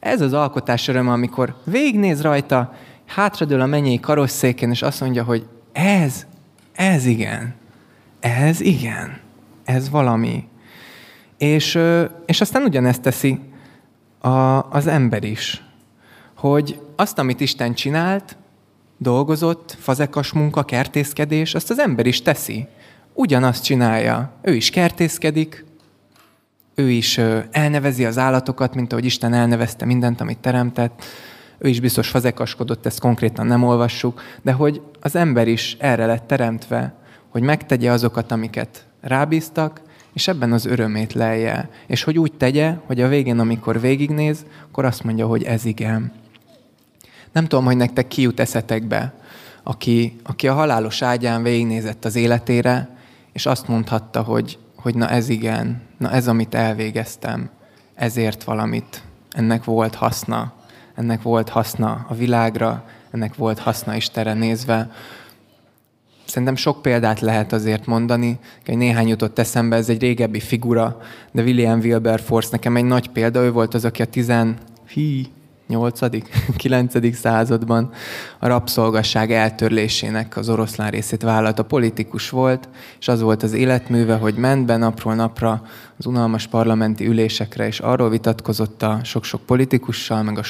Ez 0.00 0.20
az 0.20 0.32
alkotás 0.32 0.88
öröm, 0.88 1.08
amikor 1.08 1.56
végnéz 1.64 2.22
rajta, 2.22 2.74
hátradől 3.06 3.60
a 3.60 3.66
mennyei 3.66 4.00
karosszéken, 4.00 4.70
és 4.70 4.82
azt 4.82 5.00
mondja, 5.00 5.24
hogy 5.24 5.46
ez, 5.72 6.26
ez 6.72 7.06
igen, 7.06 7.54
ez 8.20 8.60
igen, 8.60 9.18
ez 9.64 9.90
valami. 9.90 10.44
És, 11.38 11.78
és 12.26 12.40
aztán 12.40 12.62
ugyanezt 12.62 13.00
teszi 13.00 13.38
a, 14.20 14.70
az 14.70 14.86
ember 14.86 15.24
is, 15.24 15.64
hogy 16.34 16.80
azt, 16.96 17.18
amit 17.18 17.40
Isten 17.40 17.74
csinált, 17.74 18.36
dolgozott, 18.98 19.76
fazekas 19.78 20.32
munka, 20.32 20.62
kertészkedés, 20.62 21.54
azt 21.54 21.70
az 21.70 21.78
ember 21.78 22.06
is 22.06 22.22
teszi. 22.22 22.66
Ugyanazt 23.14 23.64
csinálja. 23.64 24.32
Ő 24.42 24.54
is 24.54 24.70
kertészkedik, 24.70 25.64
ő 26.74 26.90
is 26.90 27.20
elnevezi 27.50 28.04
az 28.04 28.18
állatokat, 28.18 28.74
mint 28.74 28.92
ahogy 28.92 29.04
Isten 29.04 29.32
elnevezte 29.32 29.84
mindent, 29.84 30.20
amit 30.20 30.38
teremtett. 30.38 31.04
Ő 31.58 31.68
is 31.68 31.80
biztos 31.80 32.08
fazekaskodott, 32.08 32.86
ezt 32.86 33.00
konkrétan 33.00 33.46
nem 33.46 33.62
olvassuk, 33.62 34.22
de 34.42 34.52
hogy 34.52 34.82
az 35.00 35.16
ember 35.16 35.48
is 35.48 35.76
erre 35.78 36.06
lett 36.06 36.26
teremtve, 36.26 36.94
hogy 37.28 37.42
megtegye 37.42 37.90
azokat, 37.90 38.32
amiket 38.32 38.86
rábíztak, 39.00 39.80
és 40.12 40.28
ebben 40.28 40.52
az 40.52 40.64
örömét 40.64 41.12
lelje. 41.12 41.70
És 41.86 42.02
hogy 42.02 42.18
úgy 42.18 42.32
tegye, 42.32 42.76
hogy 42.86 43.00
a 43.00 43.08
végén, 43.08 43.38
amikor 43.38 43.80
végignéz, 43.80 44.44
akkor 44.68 44.84
azt 44.84 45.04
mondja, 45.04 45.26
hogy 45.26 45.42
ez 45.42 45.64
igen. 45.64 46.12
Nem 47.32 47.46
tudom, 47.46 47.64
hogy 47.64 47.76
nektek 47.76 48.08
ki 48.08 48.22
jut 48.22 48.40
eszetekbe, 48.40 49.14
aki, 49.62 50.16
aki 50.22 50.48
a 50.48 50.54
halálos 50.54 51.02
ágyán 51.02 51.42
végignézett 51.42 52.04
az 52.04 52.16
életére, 52.16 52.96
és 53.32 53.46
azt 53.46 53.68
mondhatta, 53.68 54.22
hogy, 54.22 54.58
hogy 54.74 54.94
na 54.94 55.08
ez 55.08 55.28
igen, 55.28 55.82
na 55.98 56.10
ez, 56.10 56.28
amit 56.28 56.54
elvégeztem, 56.54 57.50
ezért 57.94 58.44
valamit, 58.44 59.02
ennek 59.30 59.64
volt 59.64 59.94
haszna, 59.94 60.52
ennek 60.94 61.22
volt 61.22 61.48
haszna 61.48 62.06
a 62.08 62.14
világra, 62.14 62.84
ennek 63.10 63.34
volt 63.34 63.58
haszna 63.58 63.94
Istenre 63.94 64.34
nézve. 64.34 64.90
Szerintem 66.30 66.56
sok 66.56 66.82
példát 66.82 67.20
lehet 67.20 67.52
azért 67.52 67.86
mondani, 67.86 68.38
egy 68.66 68.76
néhány 68.76 69.08
jutott 69.08 69.38
eszembe, 69.38 69.76
ez 69.76 69.88
egy 69.88 70.00
régebbi 70.00 70.40
figura, 70.40 70.98
de 71.32 71.42
William 71.42 71.78
Wilberforce 71.78 72.48
nekem 72.52 72.76
egy 72.76 72.84
nagy 72.84 73.08
példa, 73.08 73.42
ő 73.42 73.52
volt 73.52 73.74
az, 73.74 73.84
aki 73.84 74.02
a 74.02 74.04
10, 74.04 74.26
8 74.26 75.39
9. 76.56 77.14
században 77.16 77.90
a 78.38 78.46
rabszolgasság 78.46 79.32
eltörlésének 79.32 80.36
az 80.36 80.48
oroszlán 80.48 80.90
részét 80.90 81.22
vállalta. 81.22 81.64
Politikus 81.64 82.30
volt, 82.30 82.68
és 83.00 83.08
az 83.08 83.20
volt 83.20 83.42
az 83.42 83.52
életműve, 83.52 84.14
hogy 84.14 84.34
ment 84.34 84.66
be 84.66 84.76
napról 84.76 85.14
napra 85.14 85.62
az 85.98 86.06
unalmas 86.06 86.46
parlamenti 86.46 87.06
ülésekre, 87.06 87.66
és 87.66 87.80
arról 87.80 88.10
vitatkozott 88.10 88.82
a 88.82 89.00
sok-sok 89.04 89.40
politikussal, 89.40 90.22
meg 90.22 90.38
a 90.38 90.42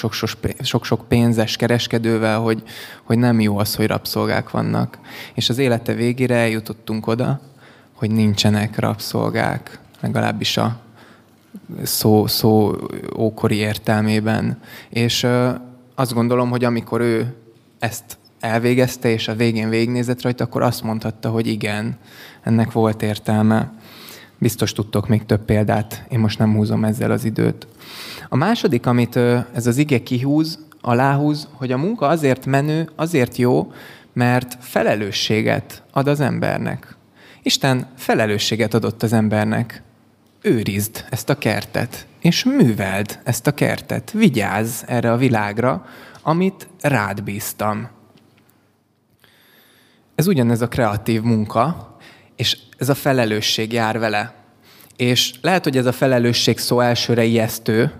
sok-sok 0.62 1.08
pénzes 1.08 1.56
kereskedővel, 1.56 2.38
hogy, 2.38 2.62
hogy 3.02 3.18
nem 3.18 3.40
jó 3.40 3.58
az, 3.58 3.74
hogy 3.74 3.86
rabszolgák 3.86 4.50
vannak. 4.50 4.98
És 5.34 5.48
az 5.48 5.58
élete 5.58 5.94
végére 5.94 6.36
eljutottunk 6.36 7.06
oda, 7.06 7.40
hogy 7.94 8.10
nincsenek 8.10 8.78
rabszolgák, 8.78 9.78
legalábbis 10.00 10.56
a 10.56 10.76
szó, 11.82 12.26
szó 12.26 12.76
ókori 13.16 13.56
értelmében. 13.56 14.60
És 14.88 15.26
azt 15.94 16.12
gondolom, 16.12 16.50
hogy 16.50 16.64
amikor 16.64 17.00
ő 17.00 17.34
ezt 17.78 18.18
elvégezte, 18.40 19.08
és 19.08 19.28
a 19.28 19.34
végén 19.34 19.68
végignézett 19.68 20.22
rajta, 20.22 20.44
akkor 20.44 20.62
azt 20.62 20.82
mondhatta, 20.82 21.30
hogy 21.30 21.46
igen, 21.46 21.98
ennek 22.42 22.72
volt 22.72 23.02
értelme. 23.02 23.72
Biztos 24.38 24.72
tudtok 24.72 25.08
még 25.08 25.26
több 25.26 25.44
példát, 25.44 26.04
én 26.08 26.18
most 26.18 26.38
nem 26.38 26.54
húzom 26.54 26.84
ezzel 26.84 27.10
az 27.10 27.24
időt. 27.24 27.66
A 28.28 28.36
második, 28.36 28.86
amit 28.86 29.16
ez 29.52 29.66
az 29.66 29.76
ige 29.76 30.02
kihúz, 30.02 30.58
aláhúz, 30.80 31.48
hogy 31.52 31.72
a 31.72 31.76
munka 31.76 32.06
azért 32.06 32.46
menő, 32.46 32.88
azért 32.96 33.36
jó, 33.36 33.72
mert 34.12 34.56
felelősséget 34.60 35.82
ad 35.92 36.08
az 36.08 36.20
embernek. 36.20 36.96
Isten 37.42 37.86
felelősséget 37.96 38.74
adott 38.74 39.02
az 39.02 39.12
embernek 39.12 39.82
őrizd 40.42 41.04
ezt 41.10 41.28
a 41.28 41.38
kertet, 41.38 42.06
és 42.20 42.44
műveld 42.44 43.18
ezt 43.24 43.46
a 43.46 43.54
kertet. 43.54 44.10
Vigyázz 44.10 44.82
erre 44.86 45.12
a 45.12 45.16
világra, 45.16 45.86
amit 46.22 46.68
rád 46.80 47.22
bíztam. 47.22 47.88
Ez 50.14 50.26
ugyanez 50.26 50.60
a 50.60 50.68
kreatív 50.68 51.22
munka, 51.22 51.96
és 52.36 52.58
ez 52.78 52.88
a 52.88 52.94
felelősség 52.94 53.72
jár 53.72 53.98
vele. 53.98 54.34
És 54.96 55.32
lehet, 55.40 55.64
hogy 55.64 55.76
ez 55.76 55.86
a 55.86 55.92
felelősség 55.92 56.58
szó 56.58 56.80
elsőre 56.80 57.24
ijesztő, 57.24 57.92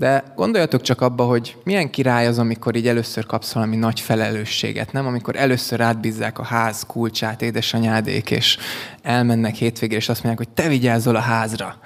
de 0.00 0.24
gondoljatok 0.36 0.82
csak 0.82 1.00
abba, 1.00 1.24
hogy 1.24 1.56
milyen 1.64 1.90
király 1.90 2.26
az, 2.26 2.38
amikor 2.38 2.76
így 2.76 2.88
először 2.88 3.26
kapsz 3.26 3.52
valami 3.52 3.76
nagy 3.76 4.00
felelősséget, 4.00 4.92
nem? 4.92 5.06
Amikor 5.06 5.36
először 5.36 5.80
átbízzák 5.80 6.38
a 6.38 6.42
ház 6.42 6.84
kulcsát 6.86 7.42
édesanyádék, 7.42 8.30
és 8.30 8.58
elmennek 9.02 9.54
hétvégére, 9.54 9.98
és 9.98 10.08
azt 10.08 10.22
mondják, 10.24 10.46
hogy 10.46 10.64
te 10.64 10.70
vigyázzol 10.70 11.16
a 11.16 11.20
házra. 11.20 11.76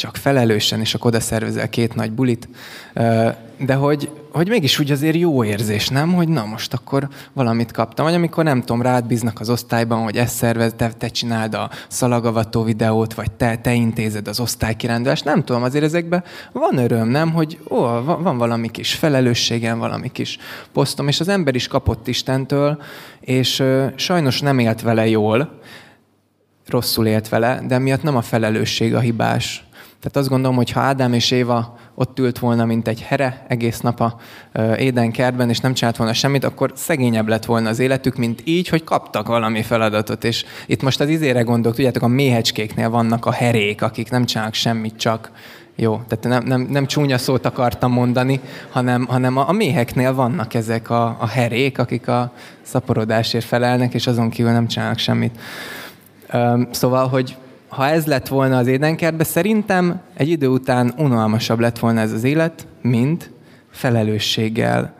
Csak 0.00 0.16
felelősen, 0.16 0.80
és 0.80 0.94
akkor 0.94 1.06
oda 1.06 1.20
szervezel 1.20 1.68
két 1.68 1.94
nagy 1.94 2.12
bulit, 2.12 2.48
de 3.58 3.74
hogy, 3.74 4.10
hogy 4.32 4.48
mégis 4.48 4.78
úgy 4.78 4.90
azért 4.90 5.16
jó 5.16 5.44
érzés, 5.44 5.88
nem? 5.88 6.12
Hogy 6.12 6.28
na 6.28 6.44
most 6.44 6.74
akkor 6.74 7.08
valamit 7.32 7.72
kaptam. 7.72 8.04
Vagy 8.04 8.14
amikor 8.14 8.44
nem 8.44 8.60
tudom, 8.60 8.82
rád 8.82 9.06
bíznak 9.06 9.40
az 9.40 9.50
osztályban, 9.50 10.02
hogy 10.02 10.16
ezt 10.16 10.34
szervez, 10.34 10.74
te, 10.76 10.92
te 10.98 11.08
csináld 11.08 11.54
a 11.54 11.70
szalagavató 11.88 12.62
videót, 12.62 13.14
vagy 13.14 13.30
te, 13.30 13.56
te 13.56 13.72
intézed 13.72 14.28
az 14.28 14.40
osztálykirándulást. 14.40 15.24
Nem 15.24 15.44
tudom, 15.44 15.62
azért 15.62 15.84
ezekben 15.84 16.24
van 16.52 16.78
öröm, 16.78 17.08
nem? 17.08 17.32
Hogy 17.32 17.58
ó, 17.68 17.78
van 18.02 18.38
valami 18.38 18.70
kis 18.70 18.94
felelősségem, 18.94 19.78
valami 19.78 20.12
kis 20.12 20.38
posztom, 20.72 21.08
és 21.08 21.20
az 21.20 21.28
ember 21.28 21.54
is 21.54 21.68
kapott 21.68 22.06
Istentől, 22.06 22.82
és 23.20 23.62
sajnos 23.96 24.40
nem 24.40 24.58
élt 24.58 24.82
vele 24.82 25.08
jól, 25.08 25.60
rosszul 26.66 27.06
élt 27.06 27.28
vele, 27.28 27.60
de 27.66 27.78
miatt 27.78 28.02
nem 28.02 28.16
a 28.16 28.22
felelősség 28.22 28.94
a 28.94 29.00
hibás. 29.00 29.64
Tehát 30.00 30.16
azt 30.16 30.28
gondolom, 30.28 30.56
hogy 30.56 30.70
ha 30.70 30.80
Ádám 30.80 31.12
és 31.12 31.30
Éva 31.30 31.76
ott 31.94 32.18
ült 32.18 32.38
volna, 32.38 32.64
mint 32.64 32.88
egy 32.88 33.02
here 33.02 33.44
egész 33.48 33.80
nap 33.80 34.00
a 34.00 34.16
édenkertben, 34.76 35.48
és 35.48 35.58
nem 35.58 35.74
csinált 35.74 35.96
volna 35.96 36.12
semmit, 36.12 36.44
akkor 36.44 36.72
szegényebb 36.74 37.28
lett 37.28 37.44
volna 37.44 37.68
az 37.68 37.78
életük, 37.78 38.16
mint 38.16 38.42
így, 38.44 38.68
hogy 38.68 38.84
kaptak 38.84 39.26
valami 39.26 39.62
feladatot. 39.62 40.24
És 40.24 40.44
itt 40.66 40.82
most 40.82 41.00
az 41.00 41.08
izére 41.08 41.42
gondolok, 41.42 41.76
tudjátok, 41.76 42.02
a 42.02 42.08
méhecskéknél 42.08 42.90
vannak 42.90 43.26
a 43.26 43.32
herék, 43.32 43.82
akik 43.82 44.10
nem 44.10 44.24
csinálnak 44.24 44.54
semmit, 44.54 44.96
csak 44.96 45.30
jó, 45.76 46.00
tehát 46.08 46.24
nem, 46.24 46.44
nem, 46.44 46.68
nem 46.70 46.86
csúnya 46.86 47.18
szót 47.18 47.46
akartam 47.46 47.92
mondani, 47.92 48.40
hanem, 48.70 49.06
hanem 49.06 49.36
a, 49.36 49.48
a 49.48 49.52
méheknél 49.52 50.14
vannak 50.14 50.54
ezek 50.54 50.90
a, 50.90 51.16
a 51.20 51.26
herék, 51.26 51.78
akik 51.78 52.08
a 52.08 52.32
szaporodásért 52.62 53.44
felelnek, 53.44 53.94
és 53.94 54.06
azon 54.06 54.30
kívül 54.30 54.52
nem 54.52 54.66
csinálnak 54.66 54.98
semmit. 54.98 55.38
Szóval, 56.70 57.08
hogy 57.08 57.36
ha 57.70 57.86
ez 57.86 58.06
lett 58.06 58.28
volna 58.28 58.56
az 58.56 58.66
édenkertben, 58.66 59.26
szerintem 59.26 60.00
egy 60.14 60.28
idő 60.28 60.46
után 60.46 60.94
unalmasabb 60.96 61.58
lett 61.58 61.78
volna 61.78 62.00
ez 62.00 62.12
az 62.12 62.24
élet, 62.24 62.66
mint 62.82 63.30
felelősséggel. 63.70 64.98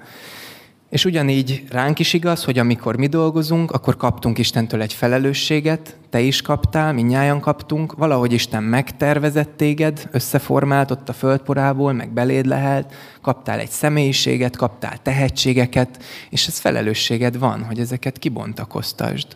És 0.90 1.04
ugyanígy 1.04 1.64
ránk 1.70 1.98
is 1.98 2.12
igaz, 2.12 2.44
hogy 2.44 2.59
amikor 2.59 2.96
mi 2.96 3.06
dolgozunk, 3.06 3.70
akkor 3.70 3.96
kaptunk 3.96 4.38
Istentől 4.38 4.83
egy 4.83 4.92
felelősséget, 4.92 5.96
te 6.11 6.20
is 6.20 6.42
kaptál, 6.42 6.92
minnyáján 6.92 7.40
kaptunk, 7.40 7.92
valahogy 7.92 8.33
Isten 8.33 8.62
megtervezett 8.62 9.56
téged, 9.56 10.09
összeformált 10.11 10.90
ott 10.90 11.09
a 11.09 11.12
földporából, 11.12 11.92
meg 11.92 12.12
beléd 12.12 12.46
lehet, 12.46 12.92
kaptál 13.22 13.59
egy 13.59 13.70
személyiséget, 13.70 14.56
kaptál 14.56 14.96
tehetségeket, 15.02 16.02
és 16.30 16.46
ez 16.46 16.59
felelősséged 16.59 17.38
van, 17.38 17.64
hogy 17.64 17.78
ezeket 17.78 18.18
kibontakoztasd. 18.18 19.26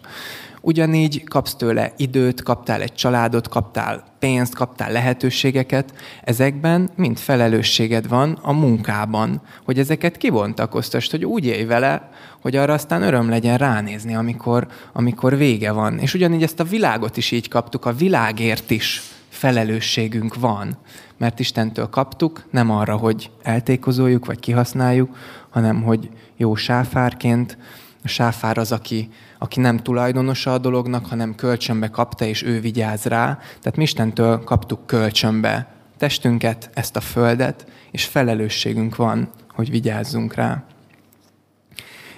Ugyanígy 0.66 1.24
kapsz 1.24 1.54
tőle 1.54 1.92
időt, 1.96 2.42
kaptál 2.42 2.82
egy 2.82 2.94
családot, 2.94 3.48
kaptál 3.48 4.04
pénzt, 4.18 4.54
kaptál 4.54 4.92
lehetőségeket. 4.92 5.94
Ezekben 6.22 6.90
mind 6.96 7.18
felelősséged 7.18 8.08
van 8.08 8.38
a 8.42 8.52
munkában, 8.52 9.42
hogy 9.64 9.78
ezeket 9.78 10.16
kibontakoztasd, 10.16 11.10
hogy 11.10 11.24
úgy 11.24 11.46
élj 11.46 11.64
vele, 11.64 12.10
hogy 12.40 12.56
arra 12.56 12.72
aztán 12.72 13.02
öröm 13.02 13.28
legyen 13.28 13.58
ránézni, 13.58 14.14
amikor, 14.14 14.66
amikor 14.92 15.36
vége 15.36 15.72
van. 15.72 15.98
És 15.98 16.14
ugyanígy 16.14 16.42
ezt 16.42 16.60
a 16.60 16.64
világot 16.64 17.16
is 17.16 17.30
így 17.30 17.48
kaptuk, 17.48 17.84
a 17.84 17.92
világért 17.92 18.70
is 18.70 19.02
felelősségünk 19.28 20.34
van, 20.34 20.78
mert 21.16 21.40
Istentől 21.40 21.88
kaptuk, 21.88 22.44
nem 22.50 22.70
arra, 22.70 22.96
hogy 22.96 23.30
eltékozoljuk 23.42 24.26
vagy 24.26 24.40
kihasználjuk, 24.40 25.16
hanem 25.50 25.82
hogy 25.82 26.10
jó 26.36 26.54
sáfárként, 26.54 27.58
a 28.04 28.08
sáfár 28.08 28.58
az, 28.58 28.72
aki, 28.72 29.08
aki 29.44 29.60
nem 29.60 29.76
tulajdonosa 29.76 30.52
a 30.52 30.58
dolognak, 30.58 31.06
hanem 31.06 31.34
kölcsönbe 31.34 31.88
kapta, 31.88 32.24
és 32.24 32.42
ő 32.42 32.60
vigyáz 32.60 33.04
rá. 33.04 33.38
Tehát 33.60 33.76
mi 33.76 33.82
Istentől 33.82 34.44
kaptuk 34.44 34.86
kölcsönbe 34.86 35.74
testünket, 35.96 36.70
ezt 36.74 36.96
a 36.96 37.00
földet, 37.00 37.66
és 37.90 38.04
felelősségünk 38.04 38.96
van, 38.96 39.28
hogy 39.52 39.70
vigyázzunk 39.70 40.34
rá. 40.34 40.64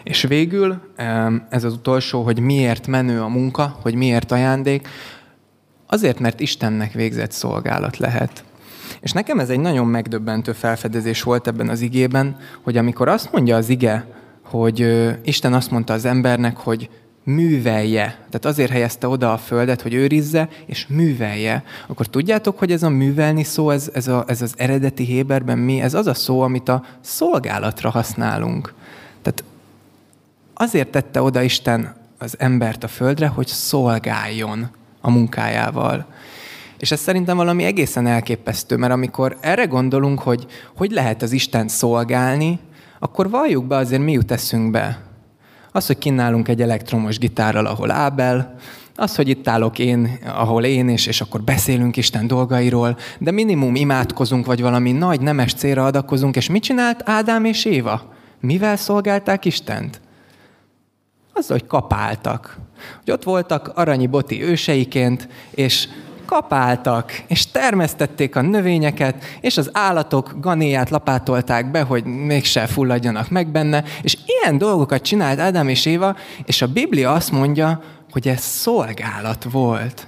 És 0.02 0.22
végül 0.22 0.92
ez 1.48 1.64
az 1.64 1.72
utolsó, 1.72 2.22
hogy 2.22 2.38
miért 2.38 2.86
menő 2.86 3.22
a 3.22 3.28
munka, 3.28 3.78
hogy 3.82 3.94
miért 3.94 4.32
ajándék. 4.32 4.88
Azért, 5.86 6.18
mert 6.18 6.40
Istennek 6.40 6.92
végzett 6.92 7.32
szolgálat 7.32 7.96
lehet. 7.96 8.44
És 9.00 9.12
nekem 9.12 9.38
ez 9.38 9.48
egy 9.48 9.60
nagyon 9.60 9.86
megdöbbentő 9.86 10.52
felfedezés 10.52 11.22
volt 11.22 11.46
ebben 11.46 11.68
az 11.68 11.80
igében, 11.80 12.36
hogy 12.62 12.76
amikor 12.76 13.08
azt 13.08 13.32
mondja 13.32 13.56
az 13.56 13.68
ige, 13.68 14.06
hogy 14.42 15.06
Isten 15.24 15.52
azt 15.52 15.70
mondta 15.70 15.92
az 15.92 16.04
embernek, 16.04 16.56
hogy 16.56 16.90
művelje. 17.26 18.04
Tehát 18.04 18.44
azért 18.44 18.70
helyezte 18.70 19.08
oda 19.08 19.32
a 19.32 19.38
földet, 19.38 19.82
hogy 19.82 19.94
őrizze, 19.94 20.48
és 20.66 20.86
művelje. 20.86 21.64
Akkor 21.86 22.06
tudjátok, 22.06 22.58
hogy 22.58 22.72
ez 22.72 22.82
a 22.82 22.88
művelni 22.88 23.42
szó, 23.42 23.70
ez, 23.70 23.90
ez, 23.94 24.08
a, 24.08 24.24
ez 24.26 24.42
az 24.42 24.54
eredeti 24.56 25.04
Héberben 25.04 25.58
mi? 25.58 25.80
Ez 25.80 25.94
az 25.94 26.06
a 26.06 26.14
szó, 26.14 26.40
amit 26.40 26.68
a 26.68 26.84
szolgálatra 27.00 27.90
használunk. 27.90 28.74
Tehát 29.22 29.44
azért 30.54 30.88
tette 30.88 31.22
oda 31.22 31.42
Isten 31.42 31.94
az 32.18 32.34
embert 32.38 32.84
a 32.84 32.88
földre, 32.88 33.26
hogy 33.26 33.46
szolgáljon 33.46 34.68
a 35.00 35.10
munkájával. 35.10 36.06
És 36.78 36.90
ez 36.90 37.00
szerintem 37.00 37.36
valami 37.36 37.64
egészen 37.64 38.06
elképesztő, 38.06 38.76
mert 38.76 38.92
amikor 38.92 39.36
erre 39.40 39.64
gondolunk, 39.64 40.20
hogy 40.20 40.46
hogy 40.76 40.90
lehet 40.90 41.22
az 41.22 41.32
Isten 41.32 41.68
szolgálni, 41.68 42.58
akkor 42.98 43.30
valljuk 43.30 43.64
be 43.64 43.76
azért 43.76 44.02
mi 44.02 44.12
jut 44.12 44.30
eszünkbe. 44.30 45.05
Az, 45.76 45.86
hogy 45.86 45.98
kínálunk 45.98 46.48
egy 46.48 46.62
elektromos 46.62 47.18
gitárral, 47.18 47.66
ahol 47.66 47.90
Ábel, 47.90 48.54
az, 48.94 49.16
hogy 49.16 49.28
itt 49.28 49.48
állok 49.48 49.78
én, 49.78 50.18
ahol 50.26 50.64
én, 50.64 50.88
és, 50.88 51.06
és 51.06 51.20
akkor 51.20 51.42
beszélünk 51.42 51.96
Isten 51.96 52.26
dolgairól, 52.26 52.98
de 53.18 53.30
minimum 53.30 53.74
imádkozunk, 53.74 54.46
vagy 54.46 54.60
valami 54.60 54.92
nagy 54.92 55.20
nemes 55.20 55.54
célra 55.54 55.84
adakozunk, 55.84 56.36
és 56.36 56.48
mit 56.48 56.62
csinált 56.62 57.02
Ádám 57.04 57.44
és 57.44 57.64
Éva? 57.64 58.12
Mivel 58.40 58.76
szolgálták 58.76 59.44
Istent? 59.44 60.00
Az, 61.32 61.46
hogy 61.46 61.66
kapáltak. 61.66 62.58
Hogy 63.04 63.12
ott 63.12 63.24
voltak 63.24 63.72
aranyi 63.74 64.06
boti 64.06 64.42
őseiként, 64.42 65.28
és 65.50 65.88
kapáltak, 66.26 67.22
és 67.26 67.50
termesztették 67.50 68.36
a 68.36 68.40
növényeket, 68.40 69.24
és 69.40 69.56
az 69.56 69.70
állatok 69.72 70.34
ganéját 70.40 70.90
lapátolták 70.90 71.70
be, 71.70 71.82
hogy 71.82 72.04
mégse 72.04 72.66
fulladjanak 72.66 73.28
meg 73.28 73.48
benne, 73.48 73.84
és 74.02 74.18
ilyen 74.26 74.58
dolgokat 74.58 75.02
csinált 75.02 75.38
Ádám 75.38 75.68
és 75.68 75.86
Éva, 75.86 76.16
és 76.44 76.62
a 76.62 76.66
Biblia 76.66 77.12
azt 77.12 77.32
mondja, 77.32 77.82
hogy 78.10 78.28
ez 78.28 78.40
szolgálat 78.40 79.46
volt 79.50 80.06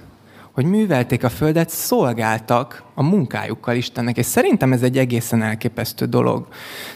hogy 0.59 0.69
művelték 0.69 1.23
a 1.23 1.29
földet, 1.29 1.69
szolgáltak 1.69 2.83
a 2.93 3.03
munkájukkal 3.03 3.75
Istennek, 3.75 4.17
és 4.17 4.25
szerintem 4.25 4.71
ez 4.71 4.81
egy 4.81 4.97
egészen 4.97 5.41
elképesztő 5.41 6.05
dolog. 6.05 6.47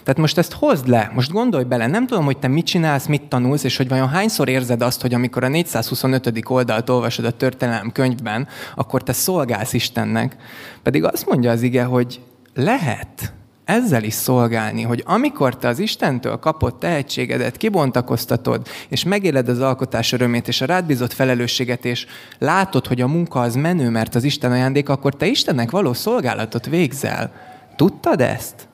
Tehát 0.04 0.19
most 0.19 0.38
ezt 0.38 0.54
hozd 0.54 0.88
le, 0.88 1.12
most 1.13 1.32
gondolj 1.32 1.63
bele, 1.63 1.88
nem 1.88 2.08
tudom, 2.08 2.26
hogy 2.26 2.38
te 2.38 2.47
mit 2.47 2.65
csinálsz, 2.65 3.06
mit 3.06 3.21
tanulsz, 3.21 3.63
és 3.63 3.78
hogy 3.78 3.88
vajon 3.88 4.08
hányszor 4.08 4.49
érzed 4.49 4.82
azt, 4.82 5.02
hogy 5.02 5.13
amikor 5.13 5.43
a 5.43 5.47
425. 5.47 6.41
oldalt 6.49 6.89
olvasod 6.89 7.26
a 7.26 7.32
történelem 7.32 7.91
könyvben, 7.91 8.47
akkor 8.76 9.04
te 9.04 9.13
szolgálsz 9.13 9.73
Istennek. 9.73 10.36
Pedig 10.82 11.04
azt 11.04 11.28
mondja 11.28 11.52
az 11.52 11.62
ige, 11.62 11.84
hogy 11.84 12.21
lehet, 12.54 13.34
ezzel 13.65 14.04
is 14.04 14.13
szolgálni, 14.13 14.82
hogy 14.82 15.04
amikor 15.06 15.58
te 15.58 15.67
az 15.67 15.80
Istentől 15.80 16.38
kapott 16.38 16.80
tehetségedet 16.80 17.58
kibontakoztatod, 17.58 18.67
és 18.89 19.04
megéled 19.04 19.49
az 19.49 19.60
alkotás 19.60 20.12
örömét, 20.12 20.47
és 20.47 20.62
a 20.62 20.65
rád 20.65 20.86
bízott 20.86 21.13
felelősséget, 21.13 21.86
és 21.86 22.06
látod, 22.38 22.88
hogy 22.88 23.02
a 23.02 23.08
munka 23.08 23.39
az 23.39 23.56
menő, 23.56 23.89
mert 23.89 24.15
az 24.15 24.23
Isten 24.23 24.52
ajándék, 24.52 24.89
akkor 24.89 25.15
te 25.15 25.26
Istennek 25.26 25.71
való 25.71 25.93
szolgálatot 25.93 26.65
végzel. 26.65 27.32
Tudtad 27.76 28.21
ezt? 28.21 28.67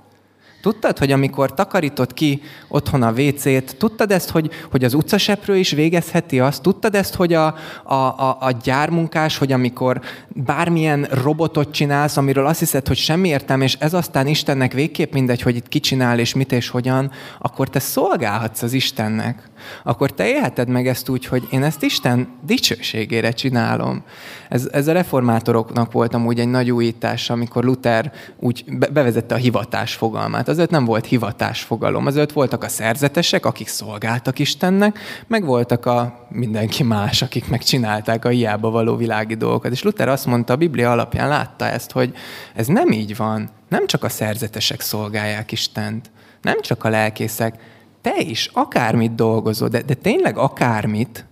Tudtad, 0.61 0.97
hogy 0.97 1.11
amikor 1.11 1.53
takarítod 1.53 2.13
ki 2.13 2.41
otthon 2.67 3.03
a 3.03 3.11
WC-t, 3.11 3.75
tudtad 3.77 4.11
ezt, 4.11 4.29
hogy, 4.29 4.49
hogy 4.71 4.83
az 4.83 4.93
utcaseprő 4.93 5.57
is 5.57 5.71
végezheti 5.71 6.39
azt? 6.39 6.61
Tudtad 6.61 6.95
ezt, 6.95 7.15
hogy 7.15 7.33
a, 7.33 7.55
a, 7.83 7.93
a, 7.93 8.37
a 8.39 8.51
gyármunkás, 8.63 9.37
hogy 9.37 9.51
amikor 9.51 10.01
bármilyen 10.27 11.03
robotot 11.03 11.71
csinálsz, 11.71 12.17
amiről 12.17 12.45
azt 12.45 12.59
hiszed, 12.59 12.87
hogy 12.87 12.97
semmi 12.97 13.27
értelme, 13.27 13.63
és 13.63 13.77
ez 13.79 13.93
aztán 13.93 14.27
Istennek 14.27 14.73
végképp 14.73 15.13
mindegy, 15.13 15.41
hogy 15.41 15.55
itt 15.55 15.67
ki 15.67 15.79
csinál 15.79 16.19
és 16.19 16.33
mit 16.33 16.51
és 16.51 16.69
hogyan, 16.69 17.11
akkor 17.39 17.69
te 17.69 17.79
szolgálhatsz 17.79 18.61
az 18.61 18.73
Istennek. 18.73 19.49
Akkor 19.83 20.11
te 20.11 20.27
élheted 20.27 20.67
meg 20.67 20.87
ezt 20.87 21.09
úgy, 21.09 21.25
hogy 21.25 21.47
én 21.51 21.63
ezt 21.63 21.83
Isten 21.83 22.27
dicsőségére 22.45 23.31
csinálom. 23.31 24.03
Ez, 24.49 24.67
ez 24.71 24.87
a 24.87 24.91
reformátoroknak 24.91 25.91
volt 25.91 26.13
amúgy 26.13 26.39
egy 26.39 26.49
nagy 26.49 26.71
újítás, 26.71 27.29
amikor 27.29 27.63
Luther 27.63 28.11
úgy 28.39 28.63
bevezette 28.91 29.35
a 29.35 29.37
hivatás 29.37 29.93
fogalmát 29.93 30.47
azért 30.49 30.69
nem 30.69 30.85
volt 30.85 31.05
hivatás 31.05 31.61
fogalom. 31.61 32.05
Azért 32.05 32.31
voltak 32.31 32.63
a 32.63 32.67
szerzetesek, 32.67 33.45
akik 33.45 33.67
szolgáltak 33.67 34.39
Istennek, 34.39 34.99
meg 35.27 35.45
voltak 35.45 35.85
a 35.85 36.27
mindenki 36.29 36.83
más, 36.83 37.21
akik 37.21 37.49
megcsinálták 37.49 38.25
a 38.25 38.29
hiába 38.29 38.69
való 38.69 38.95
világi 38.95 39.35
dolgokat. 39.35 39.71
És 39.71 39.83
Luther 39.83 40.09
azt 40.09 40.25
mondta, 40.25 40.53
a 40.53 40.55
Biblia 40.55 40.91
alapján 40.91 41.27
látta 41.27 41.65
ezt, 41.65 41.91
hogy 41.91 42.13
ez 42.55 42.67
nem 42.67 42.91
így 42.91 43.15
van. 43.15 43.49
Nem 43.69 43.87
csak 43.87 44.03
a 44.03 44.09
szerzetesek 44.09 44.81
szolgálják 44.81 45.51
Istent, 45.51 46.11
nem 46.41 46.61
csak 46.61 46.83
a 46.83 46.89
lelkészek, 46.89 47.55
te 48.01 48.19
is 48.19 48.49
akármit 48.53 49.15
dolgozol, 49.15 49.67
de, 49.67 49.81
de 49.81 49.93
tényleg 49.93 50.37
akármit, 50.37 51.23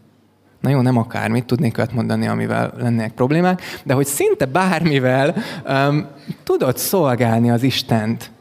Na 0.62 0.70
jó, 0.70 0.82
nem 0.82 0.98
akármit, 0.98 1.46
tudnék 1.46 1.78
olyat 1.78 1.94
mondani, 1.94 2.28
amivel 2.28 2.74
lennének 2.78 3.14
problémák, 3.14 3.62
de 3.84 3.94
hogy 3.94 4.06
szinte 4.06 4.46
bármivel 4.46 5.36
um, 5.68 6.08
tudod 6.44 6.78
szolgálni 6.78 7.50
az 7.50 7.64
Istent. 7.64 8.32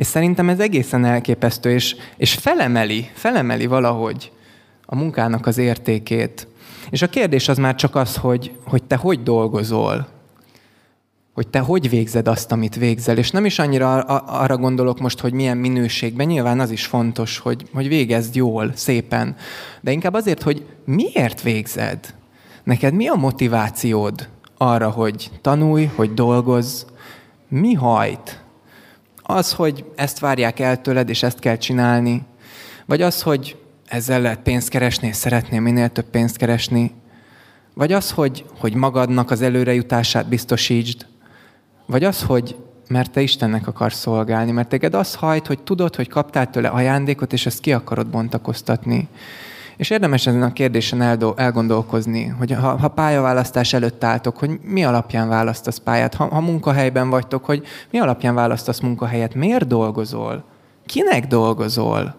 És 0.00 0.06
szerintem 0.06 0.48
ez 0.48 0.58
egészen 0.58 1.04
elképesztő, 1.04 1.70
és, 1.70 1.96
és 2.16 2.34
felemeli, 2.34 3.10
felemeli 3.14 3.66
valahogy 3.66 4.32
a 4.86 4.96
munkának 4.96 5.46
az 5.46 5.58
értékét. 5.58 6.48
És 6.90 7.02
a 7.02 7.08
kérdés 7.08 7.48
az 7.48 7.58
már 7.58 7.74
csak 7.74 7.94
az, 7.94 8.16
hogy, 8.16 8.52
hogy 8.64 8.82
te 8.82 8.96
hogy 8.96 9.22
dolgozol, 9.22 10.08
hogy 11.32 11.48
te 11.48 11.58
hogy 11.58 11.88
végzed 11.88 12.28
azt, 12.28 12.52
amit 12.52 12.76
végzel. 12.76 13.16
És 13.16 13.30
nem 13.30 13.44
is 13.44 13.58
annyira 13.58 14.00
arra 14.18 14.56
gondolok 14.56 15.00
most, 15.00 15.20
hogy 15.20 15.32
milyen 15.32 15.56
minőségben, 15.56 16.26
nyilván 16.26 16.60
az 16.60 16.70
is 16.70 16.86
fontos, 16.86 17.38
hogy, 17.38 17.68
hogy 17.72 17.88
végezd 17.88 18.34
jól, 18.34 18.70
szépen, 18.74 19.36
de 19.80 19.92
inkább 19.92 20.14
azért, 20.14 20.42
hogy 20.42 20.66
miért 20.84 21.42
végzed. 21.42 22.14
Neked 22.64 22.94
mi 22.94 23.08
a 23.08 23.14
motivációd 23.14 24.28
arra, 24.56 24.90
hogy 24.90 25.30
tanulj, 25.40 25.90
hogy 25.94 26.14
dolgozz, 26.14 26.84
mi 27.48 27.72
hajt? 27.72 28.48
Az, 29.34 29.52
hogy 29.52 29.84
ezt 29.96 30.18
várják 30.18 30.60
el 30.60 30.80
tőled, 30.80 31.08
és 31.08 31.22
ezt 31.22 31.38
kell 31.38 31.56
csinálni, 31.56 32.22
vagy 32.86 33.02
az, 33.02 33.22
hogy 33.22 33.56
ezzel 33.86 34.20
lehet 34.20 34.40
pénzt 34.42 34.68
keresni, 34.68 35.08
és 35.08 35.16
szeretném 35.16 35.62
minél 35.62 35.88
több 35.88 36.04
pénzt 36.04 36.36
keresni, 36.36 36.94
vagy 37.74 37.92
az, 37.92 38.10
hogy, 38.10 38.44
hogy 38.58 38.74
magadnak 38.74 39.30
az 39.30 39.42
előrejutását 39.42 40.28
biztosítsd, 40.28 41.06
vagy 41.86 42.04
az, 42.04 42.22
hogy 42.22 42.56
mert 42.88 43.10
te 43.10 43.20
Istennek 43.20 43.66
akarsz 43.66 43.98
szolgálni, 43.98 44.50
mert 44.50 44.68
téged 44.68 44.94
az 44.94 45.14
hajt, 45.14 45.46
hogy 45.46 45.62
tudod, 45.62 45.96
hogy 45.96 46.08
kaptál 46.08 46.50
tőle 46.50 46.68
ajándékot, 46.68 47.32
és 47.32 47.46
ezt 47.46 47.60
ki 47.60 47.72
akarod 47.72 48.06
bontakoztatni. 48.06 49.08
És 49.80 49.90
érdemes 49.90 50.26
ezen 50.26 50.42
a 50.42 50.52
kérdésen 50.52 51.02
elgondolkozni, 51.36 52.26
hogy 52.26 52.52
ha, 52.52 52.76
ha 52.76 52.88
pályaválasztás 52.88 53.72
előtt 53.72 54.04
álltok, 54.04 54.36
hogy 54.36 54.60
mi 54.62 54.84
alapján 54.84 55.28
választasz 55.28 55.78
pályát, 55.78 56.14
ha, 56.14 56.24
ha 56.24 56.40
munkahelyben 56.40 57.10
vagytok, 57.10 57.44
hogy 57.44 57.66
mi 57.90 57.98
alapján 57.98 58.34
választasz 58.34 58.80
munkahelyet, 58.80 59.34
miért 59.34 59.66
dolgozol, 59.66 60.44
kinek 60.86 61.26
dolgozol, 61.26 62.14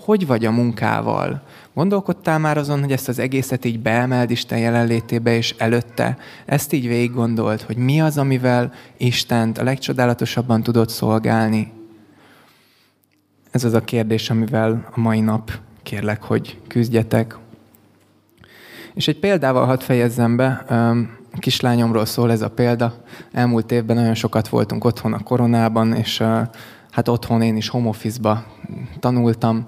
hogy 0.00 0.26
vagy 0.26 0.44
a 0.44 0.50
munkával? 0.50 1.42
Gondolkodtál 1.74 2.38
már 2.38 2.58
azon, 2.58 2.80
hogy 2.80 2.92
ezt 2.92 3.08
az 3.08 3.18
egészet 3.18 3.64
így 3.64 3.80
beemeld 3.80 4.30
Isten 4.30 4.58
jelenlétébe, 4.58 5.36
és 5.36 5.54
előtte 5.58 6.16
ezt 6.46 6.72
így 6.72 6.86
végig 6.86 7.14
gondolt, 7.14 7.62
hogy 7.62 7.76
mi 7.76 8.00
az, 8.00 8.18
amivel 8.18 8.72
Istent 8.96 9.58
a 9.58 9.64
legcsodálatosabban 9.64 10.62
tudod 10.62 10.88
szolgálni? 10.88 11.72
Ez 13.50 13.64
az 13.64 13.74
a 13.74 13.80
kérdés, 13.80 14.30
amivel 14.30 14.88
a 14.94 15.00
mai 15.00 15.20
nap 15.20 15.66
kérlek, 15.88 16.22
hogy 16.22 16.58
küzdjetek. 16.66 17.36
És 18.94 19.08
egy 19.08 19.18
példával 19.18 19.66
hadd 19.66 19.78
fejezzem 19.78 20.36
be. 20.36 20.48
A 21.32 21.38
kislányomról 21.38 22.06
szól 22.06 22.30
ez 22.30 22.42
a 22.42 22.50
példa. 22.50 23.04
Elmúlt 23.32 23.72
évben 23.72 23.96
nagyon 23.96 24.14
sokat 24.14 24.48
voltunk 24.48 24.84
otthon 24.84 25.12
a 25.12 25.22
koronában, 25.22 25.94
és 25.94 26.22
hát 26.90 27.08
otthon 27.08 27.42
én 27.42 27.56
is 27.56 27.68
home 27.68 27.92
tanultam, 29.00 29.66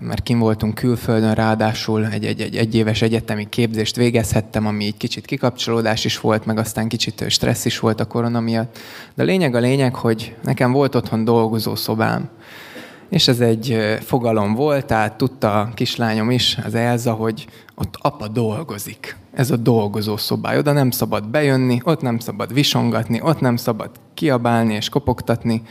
mert 0.00 0.22
kim 0.22 0.38
voltunk 0.38 0.74
külföldön, 0.74 1.34
ráadásul 1.34 2.06
egy, 2.06 2.24
egy, 2.24 2.40
egy 2.40 2.56
egyéves 2.56 3.02
egyetemi 3.02 3.48
képzést 3.48 3.96
végezhettem, 3.96 4.66
ami 4.66 4.84
egy 4.84 4.96
kicsit 4.96 5.26
kikapcsolódás 5.26 6.04
is 6.04 6.20
volt, 6.20 6.46
meg 6.46 6.58
aztán 6.58 6.88
kicsit 6.88 7.24
stressz 7.28 7.64
is 7.64 7.78
volt 7.78 8.00
a 8.00 8.06
korona 8.06 8.40
miatt. 8.40 8.78
De 9.14 9.22
a 9.22 9.26
lényeg 9.26 9.54
a 9.54 9.58
lényeg, 9.58 9.94
hogy 9.94 10.36
nekem 10.42 10.72
volt 10.72 10.94
otthon 10.94 11.24
dolgozó 11.24 11.74
szobám. 11.74 12.28
És 13.10 13.28
ez 13.28 13.40
egy 13.40 13.76
fogalom 14.00 14.54
volt, 14.54 14.86
tehát 14.86 15.16
tudta 15.16 15.60
a 15.60 15.70
kislányom 15.74 16.30
is, 16.30 16.58
az 16.64 16.74
Elza, 16.74 17.12
hogy 17.12 17.46
ott 17.74 17.94
apa 18.00 18.28
dolgozik. 18.28 19.16
Ez 19.32 19.50
a 19.50 19.56
dolgozó 19.56 20.16
szobály. 20.16 20.58
Oda 20.58 20.72
nem 20.72 20.90
szabad 20.90 21.28
bejönni, 21.28 21.80
ott 21.84 22.00
nem 22.00 22.18
szabad 22.18 22.52
visongatni, 22.52 23.20
ott 23.22 23.40
nem 23.40 23.56
szabad 23.56 23.90
kiabálni 24.14 24.74
és 24.74 24.88
kopogtatni 24.88 25.62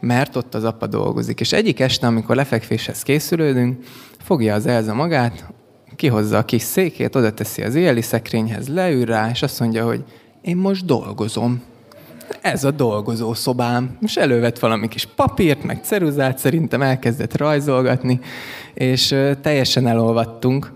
mert 0.00 0.36
ott 0.36 0.54
az 0.54 0.64
apa 0.64 0.86
dolgozik. 0.86 1.40
És 1.40 1.52
egyik 1.52 1.80
este, 1.80 2.06
amikor 2.06 2.36
lefekvéshez 2.36 3.02
készülődünk, 3.02 3.84
fogja 4.18 4.54
az 4.54 4.66
Elza 4.66 4.94
magát, 4.94 5.52
kihozza 5.96 6.38
a 6.38 6.44
kis 6.44 6.62
székét, 6.62 7.16
oda 7.16 7.32
teszi 7.32 7.62
az 7.62 7.74
éjjeli 7.74 8.00
szekrényhez, 8.00 8.68
leül 8.68 9.04
rá, 9.04 9.30
és 9.30 9.42
azt 9.42 9.60
mondja, 9.60 9.84
hogy 9.84 10.04
én 10.40 10.56
most 10.56 10.84
dolgozom. 10.84 11.62
Ez 12.40 12.64
a 12.64 12.70
dolgozó 12.70 13.34
szobám. 13.34 13.98
És 14.00 14.16
elővett 14.16 14.58
valami 14.58 14.88
kis 14.88 15.06
papírt, 15.16 15.62
meg 15.62 15.80
ceruzát, 15.82 16.38
szerintem 16.38 16.82
elkezdett 16.82 17.36
rajzolgatni, 17.36 18.20
és 18.74 19.14
teljesen 19.40 19.86
elolvattunk. 19.86 20.72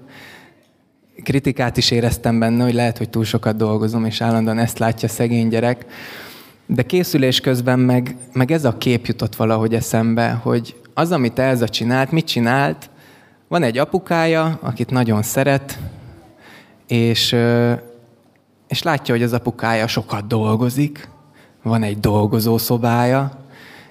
Kritikát 1.23 1.77
is 1.77 1.91
éreztem 1.91 2.38
benne, 2.38 2.65
hogy 2.65 2.75
lehet, 2.75 2.99
hogy 2.99 3.11
túl 3.11 3.25
sokat 3.25 3.57
dolgozom, 3.57 4.05
és 4.05 4.21
állandóan 4.21 4.59
ezt 4.59 4.79
látja 4.79 5.09
szegény 5.09 5.49
gyerek. 5.49 5.87
De 6.67 6.83
készülés 6.83 7.41
közben 7.41 7.79
meg, 7.79 8.17
meg 8.33 8.51
ez 8.51 8.65
a 8.65 8.79
kép 8.79 9.07
jutott 9.07 9.37
valahogy 9.37 9.75
eszembe, 9.75 10.31
hogy 10.31 10.77
az, 10.95 11.12
amit 11.12 11.38
Elza 11.38 11.69
csinált, 11.69 12.11
mit 12.11 12.27
csinált, 12.27 12.91
van 13.49 13.62
egy 13.62 13.79
apukája, 13.79 14.59
akit 14.62 14.91
nagyon 14.91 15.23
szeret, 15.23 15.79
és, 16.87 17.37
és 18.69 18.83
látja, 18.83 19.15
hogy 19.15 19.23
az 19.23 19.33
apukája 19.33 19.87
sokat 19.87 20.27
dolgozik, 20.27 21.09
van 21.62 21.83
egy 21.83 22.01
dolgozó 22.01 22.59
szobája, 22.59 23.40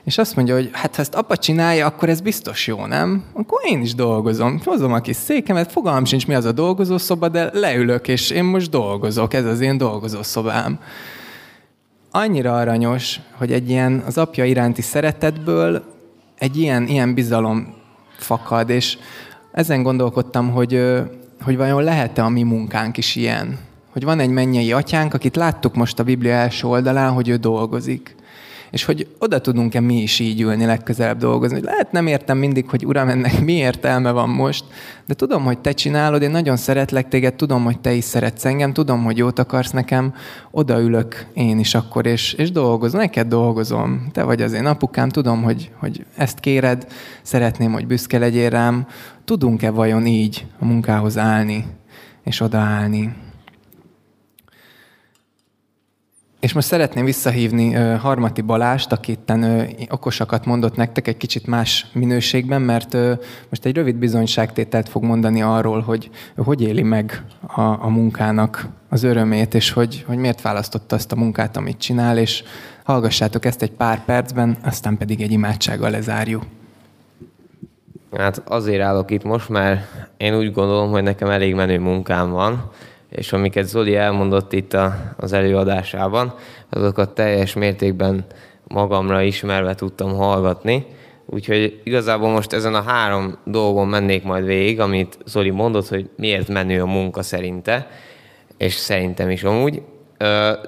és 0.03 0.17
azt 0.17 0.35
mondja, 0.35 0.55
hogy 0.55 0.69
hát 0.71 0.95
ha 0.95 1.01
ezt 1.01 1.15
apa 1.15 1.37
csinálja, 1.37 1.85
akkor 1.85 2.09
ez 2.09 2.21
biztos 2.21 2.67
jó, 2.67 2.85
nem? 2.85 3.23
Akkor 3.33 3.59
én 3.65 3.81
is 3.81 3.95
dolgozom. 3.95 4.59
Hozom 4.65 4.93
a 4.93 4.99
kis 4.99 5.15
székemet, 5.15 5.71
fogalmam 5.71 6.05
sincs, 6.05 6.27
mi 6.27 6.33
az 6.33 6.45
a 6.45 6.51
dolgozószoba, 6.51 7.29
de 7.29 7.49
leülök, 7.53 8.07
és 8.07 8.29
én 8.29 8.43
most 8.43 8.69
dolgozok, 8.69 9.33
ez 9.33 9.45
az 9.45 9.59
én 9.59 9.77
dolgozószobám 9.77 10.79
annyira 12.11 12.55
aranyos, 12.55 13.19
hogy 13.37 13.51
egy 13.51 13.69
ilyen 13.69 14.03
az 14.05 14.17
apja 14.17 14.45
iránti 14.45 14.81
szeretetből 14.81 15.83
egy 16.37 16.57
ilyen, 16.57 16.87
ilyen 16.87 17.13
bizalom 17.13 17.73
fakad, 18.17 18.69
és 18.69 18.97
ezen 19.51 19.83
gondolkodtam, 19.83 20.49
hogy, 20.49 20.83
hogy 21.41 21.57
vajon 21.57 21.83
lehet-e 21.83 22.23
a 22.23 22.29
mi 22.29 22.43
munkánk 22.43 22.97
is 22.97 23.15
ilyen. 23.15 23.59
Hogy 23.91 24.03
van 24.03 24.19
egy 24.19 24.29
mennyei 24.29 24.71
atyánk, 24.71 25.13
akit 25.13 25.35
láttuk 25.35 25.75
most 25.75 25.99
a 25.99 26.03
Biblia 26.03 26.33
első 26.33 26.67
oldalán, 26.67 27.11
hogy 27.11 27.29
ő 27.29 27.35
dolgozik 27.35 28.15
és 28.71 28.85
hogy 28.85 29.07
oda 29.19 29.41
tudunk-e 29.41 29.79
mi 29.79 30.01
is 30.01 30.19
így 30.19 30.41
ülni 30.41 30.65
legközelebb 30.65 31.17
dolgozni. 31.17 31.61
Lehet 31.61 31.91
nem 31.91 32.07
értem 32.07 32.37
mindig, 32.37 32.69
hogy 32.69 32.85
uram, 32.85 33.09
ennek 33.09 33.41
mi 33.41 33.53
értelme 33.53 34.11
van 34.11 34.29
most, 34.29 34.63
de 35.05 35.13
tudom, 35.13 35.43
hogy 35.43 35.59
te 35.59 35.71
csinálod, 35.71 36.21
én 36.21 36.31
nagyon 36.31 36.57
szeretlek 36.57 37.07
téged, 37.07 37.33
tudom, 37.33 37.63
hogy 37.63 37.79
te 37.79 37.93
is 37.93 38.03
szeretsz 38.03 38.45
engem, 38.45 38.73
tudom, 38.73 39.03
hogy 39.03 39.17
jót 39.17 39.39
akarsz 39.39 39.71
nekem, 39.71 40.13
odaülök 40.51 41.25
én 41.33 41.59
is 41.59 41.75
akkor, 41.75 42.05
és, 42.05 42.33
és 42.33 42.51
dolgozom, 42.51 42.99
neked 42.99 43.27
dolgozom, 43.27 44.07
te 44.11 44.23
vagy 44.23 44.41
az 44.41 44.53
én 44.53 44.65
apukám, 44.65 45.09
tudom, 45.09 45.43
hogy, 45.43 45.71
hogy 45.77 46.05
ezt 46.15 46.39
kéred, 46.39 46.87
szeretném, 47.21 47.71
hogy 47.71 47.87
büszke 47.87 48.17
legyél 48.17 48.49
rám, 48.49 48.87
tudunk-e 49.25 49.69
vajon 49.69 50.05
így 50.05 50.45
a 50.59 50.65
munkához 50.65 51.17
állni, 51.17 51.65
és 52.23 52.41
odaállni. 52.41 53.13
És 56.41 56.53
most 56.53 56.67
szeretném 56.67 57.05
visszahívni 57.05 57.73
Harmati 57.73 58.41
Balást, 58.41 58.91
aki 58.91 59.11
itten 59.11 59.69
okosakat 59.89 60.45
mondott 60.45 60.75
nektek 60.75 61.07
egy 61.07 61.17
kicsit 61.17 61.47
más 61.47 61.85
minőségben, 61.93 62.61
mert 62.61 62.93
most 63.49 63.65
egy 63.65 63.75
rövid 63.75 63.95
bizonyságtételt 63.95 64.89
fog 64.89 65.03
mondani 65.03 65.41
arról, 65.41 65.79
hogy 65.79 66.09
hogy 66.37 66.61
éli 66.61 66.81
meg 66.81 67.23
a, 67.55 67.61
a 67.61 67.87
munkának 67.87 68.67
az 68.89 69.03
örömét, 69.03 69.53
és 69.53 69.71
hogy, 69.71 70.03
hogy 70.07 70.17
miért 70.17 70.41
választotta 70.41 70.95
azt 70.95 71.11
a 71.11 71.15
munkát, 71.15 71.57
amit 71.57 71.77
csinál, 71.77 72.17
és 72.17 72.43
hallgassátok 72.83 73.45
ezt 73.45 73.61
egy 73.61 73.71
pár 73.71 74.05
percben, 74.05 74.57
aztán 74.63 74.97
pedig 74.97 75.21
egy 75.21 75.31
imádsággal 75.31 75.89
lezárjuk. 75.89 76.43
Hát 78.17 78.41
azért 78.45 78.81
állok 78.81 79.11
itt 79.11 79.23
most, 79.23 79.49
mert 79.49 79.81
én 80.17 80.35
úgy 80.35 80.53
gondolom, 80.53 80.91
hogy 80.91 81.03
nekem 81.03 81.29
elég 81.29 81.55
menő 81.55 81.79
munkám 81.79 82.29
van, 82.29 82.71
és 83.11 83.33
amiket 83.33 83.67
Zoli 83.67 83.95
elmondott 83.95 84.53
itt 84.53 84.73
a, 84.73 84.95
az 85.17 85.33
előadásában, 85.33 86.33
azokat 86.69 87.09
teljes 87.09 87.53
mértékben 87.53 88.25
magamra 88.67 89.21
ismerve 89.21 89.75
tudtam 89.75 90.15
hallgatni. 90.15 90.85
Úgyhogy 91.25 91.81
igazából 91.83 92.29
most 92.29 92.53
ezen 92.53 92.73
a 92.73 92.81
három 92.81 93.37
dolgon 93.45 93.87
mennék 93.87 94.23
majd 94.23 94.45
végig, 94.45 94.79
amit 94.79 95.17
Zoli 95.25 95.49
mondott, 95.49 95.87
hogy 95.87 96.09
miért 96.15 96.47
menő 96.47 96.81
a 96.81 96.85
munka 96.85 97.21
szerinte, 97.21 97.87
és 98.57 98.73
szerintem 98.73 99.29
is 99.29 99.43
amúgy. 99.43 99.81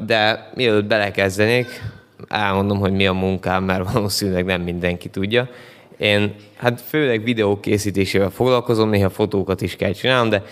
De 0.06 0.50
mielőtt 0.56 0.86
belekezdenék, 0.86 1.68
elmondom, 2.28 2.80
hogy 2.80 2.92
mi 2.92 3.08
a 3.08 3.14
munkám, 3.14 3.64
mert 3.64 3.92
valószínűleg 3.92 4.46
nem 4.46 4.62
mindenki 4.62 5.10
tudja. 5.10 5.50
Én 5.98 6.36
hát 6.56 6.82
főleg 6.82 7.24
videók 7.24 7.62
készítésével 7.62 8.30
foglalkozom, 8.30 8.90
néha 8.90 9.10
fotókat 9.10 9.62
is 9.62 9.76
kell 9.76 9.92
csinálnom, 9.92 10.30
de 10.30 10.44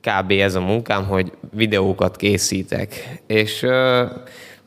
kb. 0.00 0.30
ez 0.30 0.54
a 0.54 0.60
munkám, 0.60 1.06
hogy 1.06 1.32
videókat 1.52 2.16
készítek. 2.16 3.18
És 3.26 3.66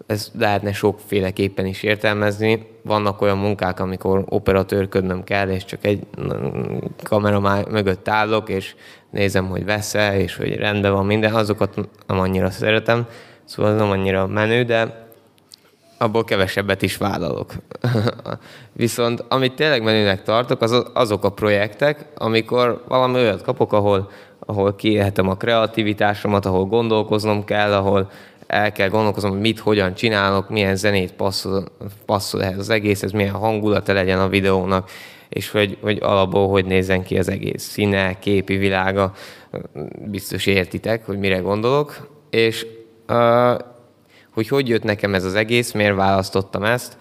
ez 0.05 0.31
lehetne 0.39 0.73
sokféleképpen 0.73 1.65
is 1.65 1.83
értelmezni. 1.83 2.67
Vannak 2.83 3.21
olyan 3.21 3.37
munkák, 3.37 3.79
amikor 3.79 4.23
operatőrködnöm 4.29 5.23
kell, 5.23 5.49
és 5.49 5.65
csak 5.65 5.85
egy 5.85 6.07
kamera 7.03 7.65
mögött 7.69 8.07
állok, 8.07 8.49
és 8.49 8.75
nézem, 9.09 9.47
hogy 9.47 9.65
vesz-e, 9.65 10.19
és 10.19 10.35
hogy 10.35 10.55
rendben 10.55 10.91
van 10.91 11.05
minden, 11.05 11.33
azokat 11.33 11.75
nem 12.07 12.19
annyira 12.19 12.49
szeretem, 12.49 13.07
szóval 13.45 13.75
nem 13.75 13.89
annyira 13.89 14.27
menő, 14.27 14.63
de 14.63 15.09
abból 15.97 16.23
kevesebbet 16.23 16.81
is 16.81 16.97
vállalok. 16.97 17.53
Viszont 18.73 19.23
amit 19.27 19.55
tényleg 19.55 19.83
menőnek 19.83 20.23
tartok, 20.23 20.61
az, 20.61 20.85
azok 20.93 21.23
a 21.23 21.29
projektek, 21.29 22.05
amikor 22.15 22.83
valami 22.87 23.15
olyat 23.15 23.41
kapok, 23.41 23.73
ahol, 23.73 24.11
ahol 24.45 24.75
kiélhetem 24.75 25.29
a 25.29 25.37
kreativitásomat, 25.37 26.45
ahol 26.45 26.65
gondolkoznom 26.65 27.43
kell, 27.43 27.73
ahol 27.73 28.11
el 28.47 28.71
kell 28.71 28.89
gondolkoznom, 28.89 29.31
hogy 29.31 29.41
mit, 29.41 29.59
hogyan 29.59 29.93
csinálok, 29.93 30.49
milyen 30.49 30.75
zenét 30.75 31.13
passzol, 31.13 31.63
passzol 32.05 32.43
ehhez 32.43 32.57
az 32.57 32.69
egészhez, 32.69 33.11
milyen 33.11 33.33
hangulata 33.33 33.93
legyen 33.93 34.19
a 34.19 34.27
videónak, 34.27 34.89
és 35.29 35.49
hogy, 35.49 35.77
hogy 35.81 35.97
alapból 36.01 36.49
hogy 36.49 36.65
nézzen 36.65 37.03
ki 37.03 37.17
az 37.17 37.29
egész 37.29 37.63
színe, 37.63 38.19
képi 38.19 38.57
világa, 38.57 39.13
biztos 40.05 40.45
értitek, 40.45 41.05
hogy 41.05 41.17
mire 41.17 41.37
gondolok, 41.37 42.09
és 42.29 42.65
uh, 43.07 43.59
hogy 44.33 44.47
hogy 44.47 44.69
jött 44.69 44.83
nekem 44.83 45.13
ez 45.13 45.23
az 45.23 45.35
egész, 45.35 45.71
miért 45.71 45.95
választottam 45.95 46.63
ezt, 46.63 46.97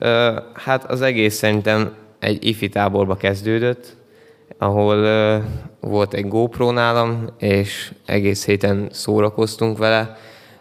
uh, 0.00 0.08
hát 0.54 0.84
az 0.84 1.02
egész 1.02 1.34
szerintem 1.34 1.94
egy 2.18 2.44
ifi 2.44 2.68
táborba 2.68 3.16
kezdődött, 3.16 3.96
ahol 4.60 5.42
volt 5.80 6.14
egy 6.14 6.28
GoPro 6.28 6.70
nálam, 6.70 7.26
és 7.38 7.92
egész 8.06 8.44
héten 8.44 8.88
szórakoztunk 8.90 9.78
vele, 9.78 10.16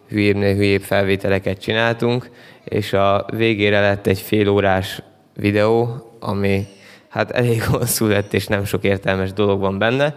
hülyébbnél 0.09 0.55
hülyébb 0.55 0.81
felvételeket 0.81 1.57
csináltunk, 1.61 2.29
és 2.63 2.93
a 2.93 3.25
végére 3.31 3.79
lett 3.79 4.07
egy 4.07 4.19
félórás 4.19 5.01
videó, 5.35 5.89
ami 6.19 6.65
hát 7.09 7.31
elég 7.31 7.63
hosszú 7.71 8.07
lett, 8.07 8.33
és 8.33 8.47
nem 8.47 8.65
sok 8.65 8.83
értelmes 8.83 9.33
dolog 9.33 9.59
van 9.59 9.77
benne, 9.77 10.15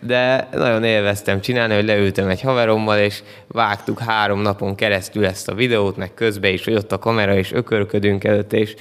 de 0.00 0.48
nagyon 0.52 0.84
élveztem 0.84 1.40
csinálni, 1.40 1.74
hogy 1.74 1.84
leültem 1.84 2.28
egy 2.28 2.40
haverommal, 2.40 2.98
és 2.98 3.22
vágtuk 3.46 3.98
három 3.98 4.40
napon 4.40 4.74
keresztül 4.74 5.26
ezt 5.26 5.48
a 5.48 5.54
videót, 5.54 5.96
meg 5.96 6.14
közben 6.14 6.52
is, 6.52 6.64
hogy 6.64 6.74
ott 6.74 6.92
a 6.92 6.98
kamera, 6.98 7.34
és 7.36 7.52
ökörködünk 7.52 8.24
előtt, 8.24 8.52
és 8.52 8.74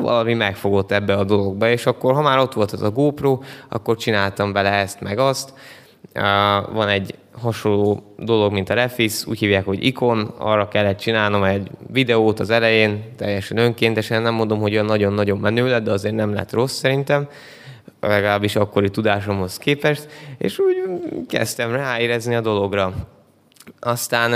valami 0.00 0.34
megfogott 0.34 0.92
ebbe 0.92 1.14
a 1.14 1.24
dologba, 1.24 1.68
és 1.68 1.86
akkor, 1.86 2.14
ha 2.14 2.22
már 2.22 2.38
ott 2.38 2.52
volt 2.52 2.72
az 2.72 2.82
a 2.82 2.90
GoPro, 2.90 3.38
akkor 3.68 3.96
csináltam 3.96 4.52
bele 4.52 4.70
ezt, 4.70 5.00
meg 5.00 5.18
azt. 5.18 5.52
Van 6.72 6.88
egy 6.88 7.14
hasonló 7.40 8.14
dolog, 8.18 8.52
mint 8.52 8.70
a 8.70 8.74
Refis, 8.74 9.26
úgy 9.26 9.38
hívják, 9.38 9.64
hogy 9.64 9.84
ikon, 9.84 10.34
arra 10.38 10.68
kellett 10.68 10.98
csinálnom 10.98 11.44
egy 11.44 11.70
videót 11.92 12.40
az 12.40 12.50
elején, 12.50 13.04
teljesen 13.16 13.56
önkéntesen, 13.56 14.22
nem 14.22 14.34
mondom, 14.34 14.60
hogy 14.60 14.72
olyan 14.72 14.84
nagyon-nagyon 14.84 15.38
menő 15.38 15.68
lett, 15.68 15.84
de 15.84 15.90
azért 15.90 16.14
nem 16.14 16.34
lett 16.34 16.52
rossz 16.52 16.76
szerintem, 16.76 17.28
legalábbis 18.00 18.56
akkori 18.56 18.90
tudásomhoz 18.90 19.58
képest, 19.58 20.08
és 20.38 20.58
úgy 20.58 20.76
kezdtem 21.28 21.72
ráérezni 21.72 22.34
a 22.34 22.40
dologra. 22.40 22.92
Aztán 23.80 24.30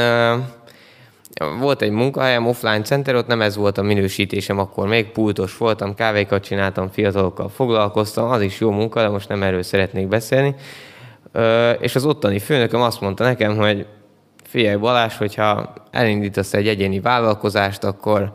volt 1.59 1.83
egy 1.83 1.90
munkahelyem, 1.90 2.46
offline 2.46 2.83
center, 2.83 3.14
ott 3.14 3.27
nem 3.27 3.40
ez 3.40 3.57
volt 3.57 3.79
a 3.79 3.83
minősítésem, 3.83 4.59
akkor 4.59 4.88
még 4.88 5.11
pultos 5.11 5.57
voltam, 5.57 5.94
kávékat 5.94 6.42
csináltam, 6.42 6.88
fiatalokkal 6.88 7.48
foglalkoztam, 7.48 8.31
az 8.31 8.42
is 8.42 8.61
jó 8.61 8.70
munka, 8.70 9.01
de 9.01 9.09
most 9.09 9.29
nem 9.29 9.42
erről 9.42 9.62
szeretnék 9.62 10.09
beszélni 10.09 10.55
és 11.81 11.94
az 11.94 12.05
ottani 12.05 12.38
főnököm 12.38 12.81
azt 12.81 13.01
mondta 13.01 13.24
nekem, 13.24 13.57
hogy 13.57 13.87
figyelj 14.44 14.77
Balázs, 14.77 15.16
hogyha 15.16 15.72
elindítasz 15.90 16.55
egy 16.55 16.68
egyéni 16.68 17.01
vállalkozást, 17.01 17.85
akkor 17.85 18.33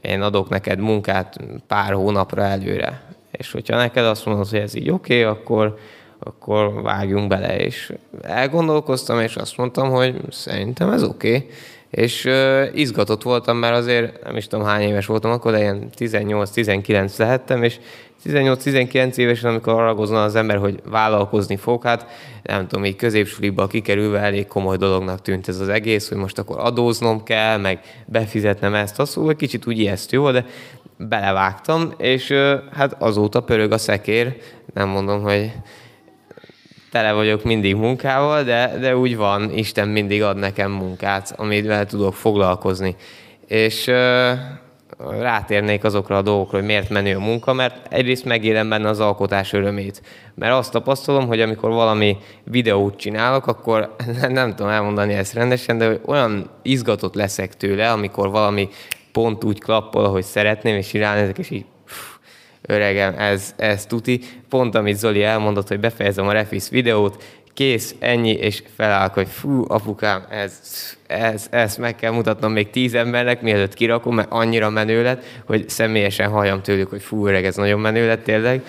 én 0.00 0.22
adok 0.22 0.48
neked 0.48 0.78
munkát 0.78 1.36
pár 1.66 1.92
hónapra 1.92 2.42
előre. 2.42 3.02
És 3.30 3.52
hogyha 3.52 3.76
neked 3.76 4.04
azt 4.04 4.26
mondod, 4.26 4.48
hogy 4.48 4.58
ez 4.58 4.74
így 4.74 4.90
oké, 4.90 5.24
okay, 5.24 5.34
akkor, 5.36 5.78
akkor 6.18 6.82
vágjunk 6.82 7.28
bele. 7.28 7.56
És 7.56 7.92
elgondolkoztam, 8.22 9.20
és 9.20 9.36
azt 9.36 9.56
mondtam, 9.56 9.90
hogy 9.90 10.20
szerintem 10.30 10.90
ez 10.90 11.02
oké. 11.02 11.36
Okay. 11.36 11.50
És 11.94 12.24
uh, 12.24 12.66
izgatott 12.74 13.22
voltam, 13.22 13.56
mert 13.56 13.76
azért 13.76 14.24
nem 14.24 14.36
is 14.36 14.46
tudom 14.46 14.64
hány 14.64 14.82
éves 14.82 15.06
voltam 15.06 15.30
akkor, 15.30 15.52
de 15.52 15.58
ilyen 15.58 15.88
18-19 15.98 17.18
lehettem, 17.18 17.62
és 17.62 17.78
18-19 18.24 19.16
évesen, 19.16 19.50
amikor 19.50 19.72
arra 19.72 20.22
az 20.22 20.34
ember, 20.34 20.56
hogy 20.56 20.80
vállalkozni 20.84 21.56
fog, 21.56 21.82
hát 21.82 22.06
nem 22.42 22.66
tudom, 22.66 22.84
így 22.84 22.96
középsuliba 22.96 23.66
kikerülve 23.66 24.18
elég 24.18 24.46
komoly 24.46 24.76
dolognak 24.76 25.22
tűnt 25.22 25.48
ez 25.48 25.60
az 25.60 25.68
egész, 25.68 26.08
hogy 26.08 26.18
most 26.18 26.38
akkor 26.38 26.58
adóznom 26.58 27.22
kell, 27.22 27.56
meg 27.56 27.80
befizetnem 28.06 28.74
ezt, 28.74 29.00
azt 29.00 29.12
szóval 29.12 29.34
kicsit 29.34 29.66
úgy 29.66 29.78
ijesztő 29.78 30.16
jó, 30.16 30.30
de 30.30 30.46
belevágtam, 30.96 31.92
és 31.98 32.32
hát 32.72 32.96
azóta 32.98 33.40
pörög 33.40 33.72
a 33.72 33.78
szekér, 33.78 34.36
nem 34.74 34.88
mondom, 34.88 35.22
hogy 35.22 35.52
tele 36.94 37.12
vagyok 37.12 37.44
mindig 37.44 37.74
munkával, 37.76 38.42
de, 38.42 38.78
de 38.80 38.96
úgy 38.96 39.16
van, 39.16 39.50
Isten 39.50 39.88
mindig 39.88 40.22
ad 40.22 40.36
nekem 40.36 40.70
munkát, 40.70 41.34
amivel 41.36 41.86
tudok 41.86 42.14
foglalkozni. 42.14 42.96
És 43.46 43.90
rátérnék 45.20 45.84
azokra 45.84 46.16
a 46.16 46.22
dolgokra, 46.22 46.58
hogy 46.58 46.66
miért 46.66 46.90
menő 46.90 47.16
a 47.16 47.20
munka, 47.20 47.52
mert 47.52 47.92
egyrészt 47.92 48.24
megélem 48.24 48.68
benne 48.68 48.88
az 48.88 49.00
alkotás 49.00 49.52
örömét. 49.52 50.02
Mert 50.34 50.52
azt 50.52 50.72
tapasztalom, 50.72 51.26
hogy 51.26 51.40
amikor 51.40 51.70
valami 51.70 52.16
videót 52.44 52.96
csinálok, 52.96 53.46
akkor 53.46 53.94
nem 54.28 54.54
tudom 54.54 54.72
elmondani 54.72 55.12
ezt 55.12 55.34
rendesen, 55.34 55.78
de 55.78 56.00
olyan 56.06 56.50
izgatott 56.62 57.14
leszek 57.14 57.56
tőle, 57.56 57.90
amikor 57.90 58.30
valami 58.30 58.68
pont 59.12 59.44
úgy 59.44 59.60
klappol, 59.60 60.04
ahogy 60.04 60.24
szeretném, 60.24 60.76
és 60.76 60.92
irányezek, 60.92 61.38
és 61.38 61.50
így 61.50 61.64
öregem, 62.66 63.14
ez, 63.18 63.54
ez 63.56 63.86
tuti. 63.86 64.20
Pont 64.48 64.74
amit 64.74 64.96
Zoli 64.96 65.22
elmondott, 65.22 65.68
hogy 65.68 65.80
befejezem 65.80 66.26
a 66.26 66.32
Refis 66.32 66.68
videót, 66.68 67.24
kész, 67.54 67.94
ennyi, 67.98 68.32
és 68.32 68.62
felállok, 68.76 69.14
hogy 69.14 69.28
fú, 69.28 69.64
apukám, 69.68 70.24
ez, 70.30 70.60
ez, 71.06 71.46
ezt 71.50 71.78
meg 71.78 71.96
kell 71.96 72.12
mutatnom 72.12 72.52
még 72.52 72.70
tíz 72.70 72.94
embernek, 72.94 73.42
mielőtt 73.42 73.74
kirakom, 73.74 74.14
mert 74.14 74.30
annyira 74.30 74.70
menő 74.70 75.02
lett, 75.02 75.24
hogy 75.46 75.68
személyesen 75.68 76.30
halljam 76.30 76.62
tőlük, 76.62 76.90
hogy 76.90 77.02
fú, 77.02 77.26
öreg, 77.26 77.44
ez 77.44 77.56
nagyon 77.56 77.80
menő 77.80 78.06
lett 78.06 78.24
tényleg. 78.24 78.62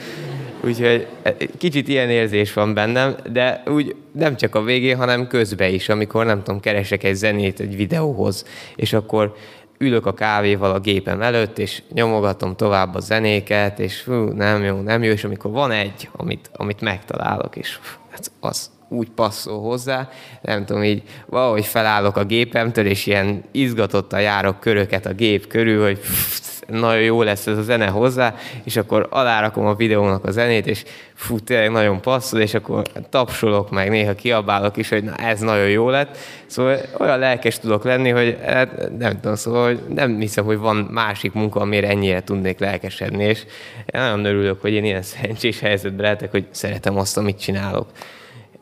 Úgyhogy 0.62 1.08
e, 1.22 1.36
kicsit 1.58 1.88
ilyen 1.88 2.10
érzés 2.10 2.54
van 2.54 2.74
bennem, 2.74 3.16
de 3.32 3.64
úgy 3.68 3.96
nem 4.12 4.36
csak 4.36 4.56
a 4.56 4.64
végén, 4.64 4.98
hanem 4.98 5.28
közben 5.28 5.74
is, 5.74 5.90
amikor 5.90 6.26
nem 6.26 6.44
tudom, 6.44 6.60
keresek 6.60 7.04
egy 7.04 7.16
zenét 7.16 7.60
egy 7.60 7.76
videóhoz, 7.76 8.46
és 8.76 8.94
akkor 8.94 9.36
ülök 9.78 10.06
a 10.06 10.14
kávéval 10.14 10.72
a 10.72 10.80
gépem 10.80 11.22
előtt, 11.22 11.60
és 11.60 11.82
nyomogatom 11.94 12.56
tovább 12.56 12.96
a 12.96 13.00
zenéket, 13.00 13.80
és 13.80 14.00
fú, 14.00 14.14
nem 14.14 14.64
jó, 14.64 14.82
nem 14.82 15.04
jó, 15.04 15.12
és 15.12 15.24
amikor 15.24 15.52
van 15.52 15.72
egy, 15.72 16.10
amit, 16.12 16.50
amit 16.54 16.82
megtalálok, 16.82 17.56
és 17.56 17.80
hát 18.10 18.32
az, 18.40 18.70
úgy 18.90 19.10
passzol 19.10 19.62
hozzá, 19.62 20.10
nem 20.42 20.66
tudom, 20.66 20.84
így 20.84 21.04
valahogy 21.26 21.66
felállok 21.66 22.18
a 22.18 22.26
gépemtől, 22.26 22.86
és 22.86 23.06
ilyen 23.06 23.44
izgatottan 23.52 24.22
járok 24.22 24.60
köröket 24.60 25.06
a 25.06 25.14
gép 25.14 25.48
körül, 25.48 25.84
hogy 25.84 26.00
pff, 26.00 26.55
nagyon 26.68 27.02
jó 27.02 27.22
lesz 27.22 27.48
ez 27.48 27.58
a 27.58 27.62
zene 27.62 27.88
hozzá, 27.88 28.36
és 28.64 28.76
akkor 28.76 29.08
alárakom 29.10 29.66
a 29.66 29.76
videónak 29.76 30.26
a 30.26 30.32
zenét, 30.32 30.68
és 30.68 30.84
fú, 31.14 31.40
tényleg 31.40 31.72
nagyon 31.72 32.02
passzol, 32.02 32.40
és 32.40 32.54
akkor 32.54 32.82
tapsolok 33.10 33.70
meg, 33.70 33.90
néha 33.90 34.14
kiabálok 34.14 34.78
is, 34.78 34.90
hogy 34.90 35.04
na 35.04 35.16
ez 35.16 35.40
nagyon 35.40 35.70
jó 35.70 35.90
lett. 35.90 36.18
Szóval 36.46 36.78
olyan 36.98 37.20
lelkes 37.20 37.60
tudok 37.60 37.84
lenni, 37.84 38.10
hogy 38.10 38.38
hát, 38.46 38.98
nem 38.98 39.20
tudom, 39.20 39.36
szóval 39.36 39.66
hogy 39.66 39.80
nem 39.94 40.20
hiszem, 40.20 40.46
hogy 40.46 40.58
van 40.58 40.76
másik 40.76 41.34
munka, 41.34 41.60
amire 41.60 41.88
ennyire 41.88 42.24
tudnék 42.24 42.60
lelkesedni, 42.60 43.24
és 43.24 43.46
nagyon 43.86 44.26
örülök, 44.26 44.62
hogy 44.62 44.74
én 44.74 44.84
ilyen 44.84 45.02
szerencsés 45.02 45.60
helyzetben 45.60 46.02
lehetek, 46.02 46.32
hogy 46.32 46.46
szeretem 46.52 46.98
azt, 46.98 47.18
amit 47.18 47.40
csinálok 47.40 47.88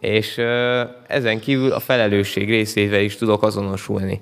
és 0.04 0.38
ezen 1.08 1.40
kívül 1.40 1.72
a 1.72 1.80
felelősség 1.80 2.50
részével 2.50 3.02
is 3.02 3.16
tudok 3.16 3.44
azonosulni. 3.44 4.20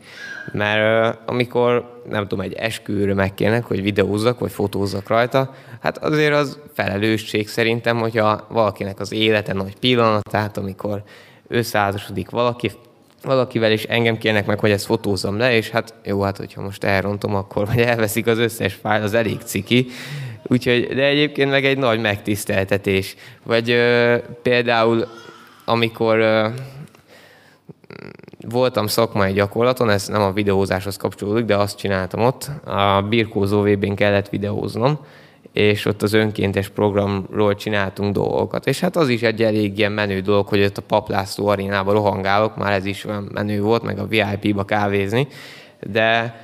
Mert 0.52 1.18
amikor, 1.26 2.02
nem 2.10 2.28
tudom, 2.28 2.46
egy 2.46 2.54
esküvőre 2.54 3.14
megkérnek, 3.14 3.66
hogy 3.66 3.82
videózzak, 3.82 4.40
vagy 4.40 4.52
fotózzak 4.52 5.08
rajta, 5.08 5.54
hát 5.82 5.98
azért 5.98 6.34
az 6.34 6.60
felelősség 6.74 7.48
szerintem, 7.48 7.98
hogyha 7.98 8.48
valakinek 8.50 9.00
az 9.00 9.12
élete 9.12 9.54
nagy 9.54 9.76
pillanatát, 9.80 10.58
amikor 10.58 11.04
összeházasodik 11.48 12.30
valaki, 12.30 12.72
valakivel, 13.24 13.72
és 13.72 13.84
engem 13.84 14.18
kérnek 14.18 14.46
meg, 14.46 14.60
hogy 14.60 14.72
ezt 14.72 14.86
fotózzam 14.86 15.38
le, 15.38 15.56
és 15.56 15.70
hát 15.70 15.94
jó, 16.04 16.22
hát 16.22 16.38
hogyha 16.38 16.62
most 16.62 16.84
elrontom, 16.84 17.36
akkor 17.36 17.68
vagy 17.68 17.80
elveszik 17.80 18.28
az 18.28 18.38
összes 18.38 18.74
fájl, 18.74 19.04
az 19.04 19.14
elég 19.14 19.38
ciki, 19.44 19.88
Úgyhogy, 20.44 20.88
de 20.96 21.04
egyébként 21.04 21.50
meg 21.50 21.66
egy 21.66 21.78
nagy 21.78 22.00
megtiszteltetés. 22.00 23.16
Vagy 23.44 23.70
ö, 23.70 24.18
például 24.42 25.08
amikor 25.66 26.52
voltam 28.50 28.88
szakmai 28.88 29.34
gyakorlaton, 29.34 29.90
ez 29.90 30.08
nem 30.08 30.22
a 30.22 30.32
videózáshoz 30.32 30.98
kapcsolódik, 30.98 31.46
de 31.46 31.56
azt 31.56 31.78
csináltam 31.78 32.22
ott. 32.22 32.50
A 32.66 33.02
birkózó 33.02 33.62
vb 33.62 33.94
kellett 33.94 34.30
videóznom, 34.30 35.00
és 35.54 35.86
ott 35.86 36.02
az 36.02 36.14
önkéntes 36.14 36.70
programról 36.70 37.56
csináltunk 37.56 38.14
dolgokat. 38.14 38.68
És 38.68 38.80
hát 38.80 38.96
az 38.96 39.10
is 39.10 39.22
egy 39.22 39.44
elég 39.44 39.78
ilyen 39.78 39.92
menő 39.92 40.20
dolog, 40.20 40.48
hogy 40.48 40.64
ott 40.64 40.78
a 40.78 40.82
Paplászló 40.82 41.48
arénába 41.48 41.92
rohangálok, 41.92 42.56
már 42.56 42.72
ez 42.72 42.86
is 42.86 43.06
olyan 43.06 43.30
menő 43.34 43.62
volt, 43.62 43.84
meg 43.84 44.00
a 44.00 44.08
VIP-ba 44.08 44.64
kávézni, 44.64 45.28
de 45.92 46.40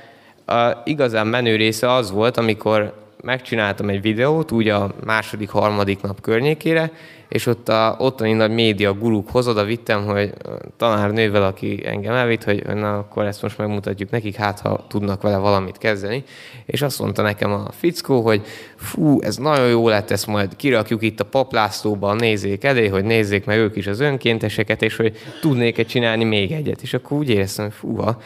a 0.46 0.82
igazán 0.84 1.26
menő 1.26 1.56
része 1.56 1.92
az 1.92 2.10
volt, 2.10 2.36
amikor 2.36 3.06
megcsináltam 3.22 3.88
egy 3.88 4.00
videót, 4.00 4.52
úgy 4.52 4.68
a 4.68 4.94
második, 5.04 5.50
harmadik 5.50 6.00
nap 6.00 6.20
környékére, 6.20 6.92
és 7.28 7.46
ott 7.46 7.68
a 7.68 7.96
ottani 7.98 8.32
nagy 8.32 8.50
média 8.50 8.92
gurukhoz 8.92 9.48
oda 9.48 9.64
vittem, 9.64 10.04
hogy 10.04 10.32
tanárnővel, 10.76 11.42
aki 11.42 11.82
engem 11.86 12.14
elvitt, 12.14 12.44
hogy 12.44 12.66
na, 12.66 12.98
akkor 12.98 13.24
ezt 13.24 13.42
most 13.42 13.58
megmutatjuk 13.58 14.10
nekik, 14.10 14.36
hát 14.36 14.60
ha 14.60 14.84
tudnak 14.88 15.22
vele 15.22 15.36
valamit 15.36 15.78
kezdeni. 15.78 16.24
És 16.66 16.82
azt 16.82 16.98
mondta 16.98 17.22
nekem 17.22 17.52
a 17.52 17.66
fickó, 17.70 18.20
hogy 18.20 18.42
fú, 18.76 19.20
ez 19.20 19.36
nagyon 19.36 19.68
jó 19.68 19.88
lett, 19.88 20.10
ezt 20.10 20.26
majd 20.26 20.56
kirakjuk 20.56 21.02
itt 21.02 21.20
a 21.20 21.24
paplászlóban, 21.24 22.16
nézzék 22.16 22.64
elé, 22.64 22.88
hogy 22.88 23.04
nézzék 23.04 23.44
meg 23.44 23.58
ők 23.58 23.76
is 23.76 23.86
az 23.86 24.00
önkénteseket, 24.00 24.82
és 24.82 24.96
hogy 24.96 25.16
tudnék-e 25.40 25.82
csinálni 25.82 26.24
még 26.24 26.52
egyet. 26.52 26.82
És 26.82 26.94
akkor 26.94 27.18
úgy 27.18 27.28
éreztem, 27.28 27.64
hogy 27.64 27.74
fúha, 27.74 28.20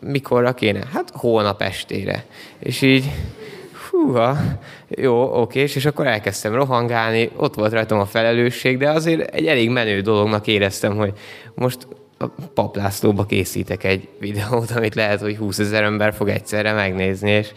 mikorra 0.00 0.54
kéne? 0.54 0.86
Hát 0.92 1.10
holnap 1.14 1.62
estére. 1.62 2.24
És 2.58 2.82
így 2.82 3.10
húha, 4.02 4.36
jó, 4.88 5.40
oké, 5.40 5.60
és 5.60 5.86
akkor 5.86 6.06
elkezdtem 6.06 6.54
rohangálni, 6.54 7.30
ott 7.36 7.54
volt 7.54 7.72
rajtam 7.72 7.98
a 7.98 8.06
felelősség, 8.06 8.78
de 8.78 8.90
azért 8.90 9.34
egy 9.34 9.46
elég 9.46 9.70
menő 9.70 10.00
dolognak 10.00 10.46
éreztem, 10.46 10.96
hogy 10.96 11.12
most 11.54 11.86
a 12.18 12.26
paplászlóba 12.54 13.24
készítek 13.24 13.84
egy 13.84 14.08
videót, 14.18 14.70
amit 14.70 14.94
lehet, 14.94 15.20
hogy 15.20 15.36
20 15.36 15.58
ezer 15.58 15.82
ember 15.82 16.14
fog 16.14 16.28
egyszerre 16.28 16.72
megnézni, 16.72 17.30
és 17.30 17.52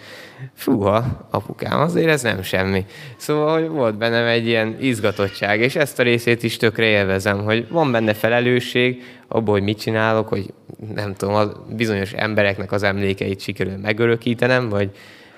fúha, 0.53 1.27
apukám, 1.29 1.79
azért 1.79 2.09
ez 2.09 2.21
nem 2.21 2.41
semmi. 2.41 2.85
Szóval 3.17 3.59
hogy 3.59 3.69
volt 3.69 3.97
bennem 3.97 4.25
egy 4.25 4.47
ilyen 4.47 4.77
izgatottság, 4.79 5.59
és 5.59 5.75
ezt 5.75 5.99
a 5.99 6.03
részét 6.03 6.43
is 6.43 6.57
tökre 6.57 6.85
élvezem, 6.85 7.43
hogy 7.43 7.67
van 7.69 7.91
benne 7.91 8.13
felelősség 8.13 9.03
abból, 9.27 9.53
hogy 9.53 9.63
mit 9.63 9.79
csinálok, 9.79 10.27
hogy 10.27 10.53
nem 10.95 11.13
tudom, 11.13 11.35
a 11.35 11.51
bizonyos 11.75 12.11
embereknek 12.11 12.71
az 12.71 12.83
emlékeit 12.83 13.39
sikerül 13.39 13.77
megörökítenem, 13.77 14.69
vagy, 14.69 14.89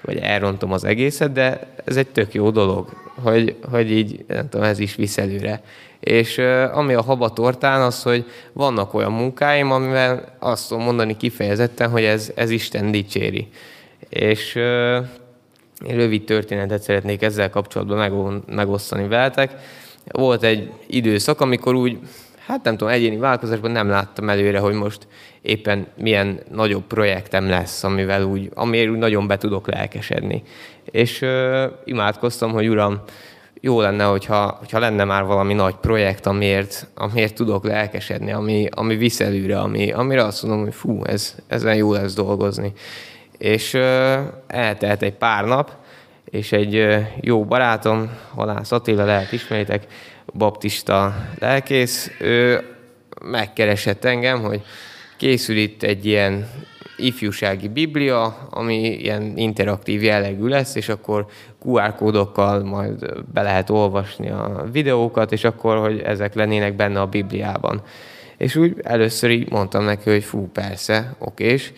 vagy 0.02 0.18
elrontom 0.18 0.72
az 0.72 0.84
egészet, 0.84 1.32
de 1.32 1.60
ez 1.86 1.98
egy 1.98 2.08
tök 2.08 2.34
jó 2.34 2.50
dolog, 2.50 2.90
hogy, 3.24 3.56
hogy 3.72 3.92
így, 3.92 4.26
nem 4.28 4.50
tudom, 4.50 4.66
ez 4.66 4.80
is 4.80 4.96
visz 4.96 5.18
előre. 5.18 5.62
És 6.00 6.38
ami 6.72 6.94
a 6.94 7.02
habatortán 7.02 7.82
az, 7.82 8.04
hogy 8.04 8.26
vannak 8.54 8.94
olyan 8.94 9.12
munkáim, 9.12 9.72
amivel 9.72 10.36
azt 10.40 10.68
tudom 10.68 10.84
mondani 10.84 11.18
kifejezetten, 11.18 11.90
hogy 11.90 12.04
ez, 12.04 12.32
ez 12.36 12.50
Isten 12.50 12.92
dicséri. 12.92 13.48
És 14.10 14.56
én 15.86 15.96
rövid 15.96 16.24
történetet 16.24 16.82
szeretnék 16.82 17.22
ezzel 17.22 17.50
kapcsolatban 17.50 18.44
megosztani 18.48 19.08
veletek. 19.08 19.52
Volt 20.12 20.44
egy 20.44 20.72
időszak, 20.88 21.42
amikor 21.42 21.76
úgy 21.76 22.00
hát 22.48 22.64
nem 22.64 22.78
tudom, 22.78 22.94
egyéni 22.94 23.18
vállalkozásban 23.18 23.72
nem 23.72 23.90
láttam 23.90 24.30
előre, 24.30 24.60
hogy 24.60 24.74
most 24.74 25.08
éppen 25.42 25.88
milyen 25.98 26.40
nagyobb 26.52 26.84
projektem 26.84 27.50
lesz, 27.50 27.84
amivel 27.84 28.24
úgy, 28.24 28.50
amiért 28.54 28.90
úgy 28.90 28.98
nagyon 28.98 29.28
be 29.28 29.38
tudok 29.38 29.68
lelkesedni. 29.68 30.44
És 30.86 31.22
ö, 31.22 31.66
imádkoztam, 31.86 32.52
hogy 32.52 32.68
Uram, 32.68 33.02
jó 33.62 33.82
lenne, 33.82 34.04
hogyha, 34.04 34.56
hogyha 34.60 34.80
lenne 34.80 35.04
már 35.04 35.24
valami 35.24 35.54
nagy 35.54 35.76
projekt, 35.76 36.26
amiért, 36.26 36.88
amiért 36.96 37.36
tudok 37.36 37.66
lelkesedni, 37.66 38.32
ami, 38.32 38.68
ami 38.72 38.96
visz 38.96 39.20
előre, 39.20 39.60
ami, 39.60 39.92
amire 39.92 40.24
azt 40.24 40.44
mondom, 40.44 40.64
hogy 40.64 40.74
fú, 40.74 41.04
ez, 41.04 41.36
ezen 41.48 41.76
jó 41.76 41.94
lesz 41.94 42.14
dolgozni. 42.14 42.74
És 43.38 43.74
ö, 43.74 44.18
eltelt 44.48 45.02
egy 45.02 45.16
pár 45.16 45.46
nap, 45.46 45.72
és 46.26 46.52
egy 46.52 46.76
ö, 46.76 46.98
jó 47.22 47.46
barátom, 47.46 48.12
Halász 48.36 48.72
Attila, 48.72 49.06
lehet 49.06 49.32
ismeritek, 49.32 49.88
baptista 50.34 51.16
lelkész, 51.40 52.12
ő 52.20 52.62
megkeresett 53.22 54.06
engem, 54.06 54.42
hogy 54.42 54.62
készül 55.18 55.58
itt 55.58 55.84
egy 55.84 56.06
ilyen 56.06 56.50
ifjúsági 56.98 57.68
biblia, 57.68 58.48
ami 58.50 58.88
ilyen 58.88 59.38
interaktív 59.38 60.04
jellegű 60.04 60.48
lesz, 60.48 60.76
és 60.76 60.90
akkor 60.90 61.26
QR 61.66 61.96
kódokkal 61.96 62.64
majd 62.64 63.24
be 63.34 63.42
lehet 63.42 63.70
olvasni 63.70 64.30
a 64.30 64.66
videókat, 64.72 65.32
és 65.32 65.44
akkor, 65.44 65.78
hogy 65.78 66.00
ezek 66.00 66.34
lennének 66.34 66.76
benne 66.76 67.02
a 67.02 67.06
bibliában. 67.06 67.82
És 68.38 68.56
úgy 68.56 68.76
először 68.84 69.30
így 69.30 69.50
mondtam 69.50 69.84
neki, 69.84 70.10
hogy 70.10 70.24
fú, 70.24 70.50
persze, 70.54 71.16
okés 71.18 71.74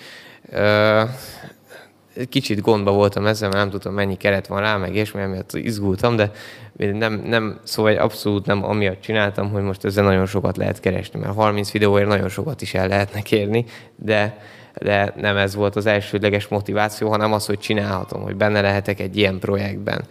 kicsit 2.30 2.62
gondba 2.62 2.92
voltam 2.92 3.26
ezzel, 3.26 3.50
mert 3.50 3.62
nem 3.62 3.70
tudtam 3.70 3.94
mennyi 3.94 4.18
keret 4.18 4.48
van 4.48 4.60
rá, 4.60 4.78
meg 4.78 4.96
és 4.96 5.12
miatt 5.12 5.54
izgultam, 5.54 6.16
de 6.16 6.32
nem, 6.76 7.22
nem, 7.26 7.60
szóval 7.64 7.96
abszolút 7.96 8.46
nem 8.46 8.64
amiatt 8.64 9.02
csináltam, 9.02 9.52
hogy 9.52 9.62
most 9.62 9.86
ezzel 9.86 10.04
nagyon 10.04 10.26
sokat 10.26 10.58
lehet 10.58 10.80
keresni, 10.80 11.20
mert 11.20 11.34
30 11.34 11.72
videóért 11.72 12.08
nagyon 12.08 12.30
sokat 12.30 12.62
is 12.62 12.74
el 12.74 12.88
lehetne 12.88 13.22
kérni, 13.22 13.66
de, 13.96 14.38
de 14.82 15.14
nem 15.18 15.38
ez 15.38 15.56
volt 15.56 15.76
az 15.76 15.86
elsődleges 15.86 16.48
motiváció, 16.48 17.10
hanem 17.10 17.34
az, 17.34 17.46
hogy 17.46 17.60
csinálhatom, 17.60 18.22
hogy 18.22 18.36
benne 18.36 18.62
lehetek 18.62 19.00
egy 19.00 19.18
ilyen 19.18 19.40
projektben 19.40 20.06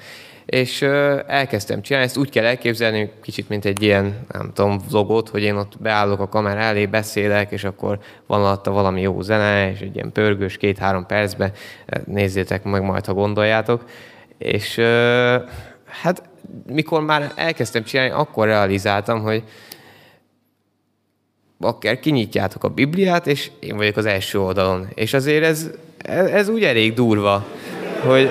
és 0.49 0.83
elkezdtem 1.27 1.83
csinálni, 1.83 2.09
ezt 2.09 2.17
úgy 2.17 2.31
kell 2.31 2.45
elképzelni, 2.45 3.11
kicsit 3.23 3.49
mint 3.49 3.65
egy 3.65 3.83
ilyen, 3.83 4.27
nem 4.33 4.51
tudom, 4.55 4.79
vlogot, 4.91 5.29
hogy 5.29 5.43
én 5.43 5.55
ott 5.55 5.73
beállok 5.81 6.21
a 6.21 6.29
kamera 6.29 6.61
elé, 6.61 6.87
beszélek, 6.87 7.51
és 7.51 7.65
akkor 7.65 7.99
van 8.27 8.41
alatta 8.41 8.71
valami 8.71 9.01
jó 9.01 9.21
zene, 9.21 9.71
és 9.71 9.81
egy 9.81 9.95
ilyen 9.95 10.13
pörgős 10.13 10.57
két-három 10.57 11.07
percben, 11.07 11.53
nézzétek 12.05 12.65
meg 12.65 12.83
majd, 12.83 13.07
ha 13.07 13.15
gondoljátok. 13.15 13.85
És 14.39 14.81
hát 15.85 16.23
mikor 16.67 17.03
már 17.03 17.33
elkezdtem 17.37 17.85
csinálni, 17.85 18.13
akkor 18.13 18.47
realizáltam, 18.47 19.23
hogy 19.23 19.43
akár 21.61 22.01
kinyitjátok 22.01 22.65
a 22.65 22.69
Bibliát, 22.69 23.27
és 23.27 23.51
én 23.61 23.77
vagyok 23.77 23.97
az 23.97 24.07
első 24.07 24.41
oldalon. 24.41 24.89
És 24.95 25.15
azért 25.15 25.45
ez, 25.45 25.71
ez, 25.99 26.27
ez 26.27 26.49
úgy 26.49 26.65
elég 26.65 26.95
durva, 26.95 27.47
hogy 28.05 28.31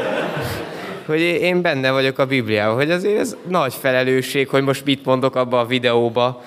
hogy 1.08 1.20
én 1.20 1.62
benne 1.62 1.92
vagyok 1.92 2.20
a 2.20 2.26
Bibliában, 2.26 2.76
hogy 2.76 2.92
azért 2.92 3.20
ez 3.20 3.36
nagy 3.48 3.74
felelősség, 3.74 4.48
hogy 4.48 4.64
most 4.64 4.86
mit 4.86 5.06
mondok 5.06 5.36
abba 5.36 5.60
a 5.60 5.66
videóba, 5.66 6.44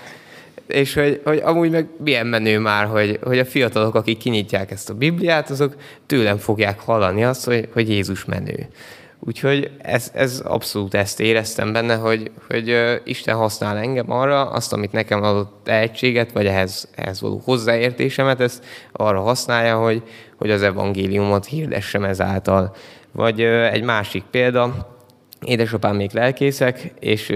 és 0.66 0.94
hogy, 0.94 1.20
hogy 1.24 1.40
amúgy 1.44 1.70
meg 1.70 1.88
milyen 2.04 2.26
menő 2.26 2.58
már, 2.58 2.86
hogy, 2.86 3.18
hogy 3.22 3.38
a 3.38 3.44
fiatalok, 3.44 3.94
akik 3.94 4.18
kinyitják 4.18 4.70
ezt 4.70 4.90
a 4.90 4.94
Bibliát, 4.94 5.50
azok 5.50 5.74
tőlem 6.06 6.36
fogják 6.36 6.80
hallani 6.80 7.24
azt, 7.24 7.44
hogy, 7.44 7.68
hogy 7.72 7.88
Jézus 7.88 8.24
menő. 8.24 8.68
Úgyhogy 9.20 9.70
ez, 9.78 10.10
ez 10.14 10.42
abszolút 10.44 10.94
ezt 10.94 11.20
éreztem 11.20 11.72
benne, 11.72 11.94
hogy, 11.94 12.30
hogy 12.48 12.76
Isten 13.04 13.36
használ 13.36 13.76
engem 13.76 14.10
arra, 14.10 14.50
azt, 14.50 14.72
amit 14.72 14.92
nekem 14.92 15.22
adott 15.22 15.60
tehetséget, 15.64 16.32
vagy 16.32 16.46
ehhez, 16.46 16.88
ehhez 16.94 17.20
való 17.20 17.42
hozzáértésemet, 17.44 18.40
ezt 18.40 18.64
arra 18.92 19.20
használja, 19.20 19.78
hogy, 19.78 20.02
hogy 20.36 20.50
az 20.50 20.62
evangéliumot 20.62 21.46
hirdessem 21.46 22.04
ezáltal. 22.04 22.74
Vagy 23.12 23.40
egy 23.42 23.82
másik 23.82 24.22
példa, 24.30 24.96
édesapám 25.44 25.96
még 25.96 26.10
lelkészek, 26.12 26.92
és 26.98 27.28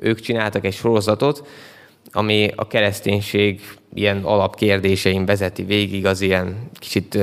ők 0.00 0.20
csináltak 0.20 0.64
egy 0.64 0.74
sorozatot, 0.74 1.46
ami 2.12 2.50
a 2.56 2.66
kereszténység 2.66 3.60
ilyen 3.94 4.24
alapkérdésein 4.24 5.24
vezeti 5.24 5.62
végig 5.62 6.06
az 6.06 6.20
ilyen 6.20 6.70
kicsit 6.78 7.18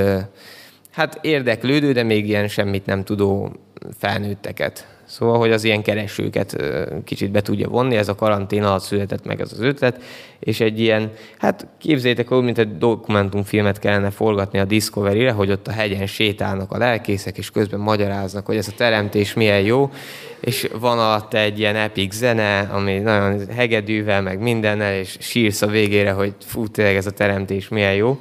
hát 0.92 1.20
érdeklődő, 1.22 1.92
de 1.92 2.04
még 2.04 2.28
ilyen 2.28 2.48
semmit 2.48 2.86
nem 2.86 3.04
tudó 3.04 3.52
felnőtteket. 3.98 4.97
Szóval, 5.08 5.38
hogy 5.38 5.52
az 5.52 5.64
ilyen 5.64 5.82
keresőket 5.82 6.64
kicsit 7.04 7.32
be 7.32 7.42
tudja 7.42 7.70
vonni, 7.70 7.96
ez 7.96 8.08
a 8.08 8.16
karantén 8.16 8.64
alatt 8.64 8.82
született 8.82 9.26
meg 9.26 9.42
ez 9.42 9.52
az 9.52 9.60
ötlet, 9.60 10.02
és 10.40 10.60
egy 10.60 10.80
ilyen, 10.80 11.12
hát 11.38 11.68
képzeljétek 11.78 12.32
úgy, 12.32 12.44
mint 12.44 12.58
egy 12.58 12.78
dokumentumfilmet 12.78 13.80
kellene 13.80 14.10
forgatni 14.10 14.60
a 14.60 14.66
Discovery-re, 14.66 15.32
hogy 15.32 15.52
ott 15.52 15.68
a 15.68 15.72
hegyen 15.72 16.08
sétálnak 16.08 16.72
a 16.72 16.78
lelkészek, 16.78 17.38
és 17.38 17.52
közben 17.52 17.80
magyaráznak, 17.80 18.46
hogy 18.46 18.58
ez 18.58 18.68
a 18.68 18.76
teremtés 18.78 19.34
milyen 19.34 19.62
jó, 19.62 19.92
és 20.40 20.68
van 20.80 21.00
alatt 21.00 21.34
egy 21.34 21.60
ilyen 21.60 21.76
epic 21.76 22.16
zene, 22.16 22.60
ami 22.60 22.98
nagyon 22.98 23.48
hegedűvel, 23.56 24.22
meg 24.22 24.40
mindennel, 24.40 24.94
és 24.94 25.18
sírsz 25.20 25.62
a 25.62 25.68
végére, 25.68 26.12
hogy 26.12 26.34
fú, 26.46 26.68
tényleg 26.68 26.96
ez 26.96 27.06
a 27.06 27.12
teremtés 27.12 27.68
milyen 27.68 27.94
jó. 27.94 28.20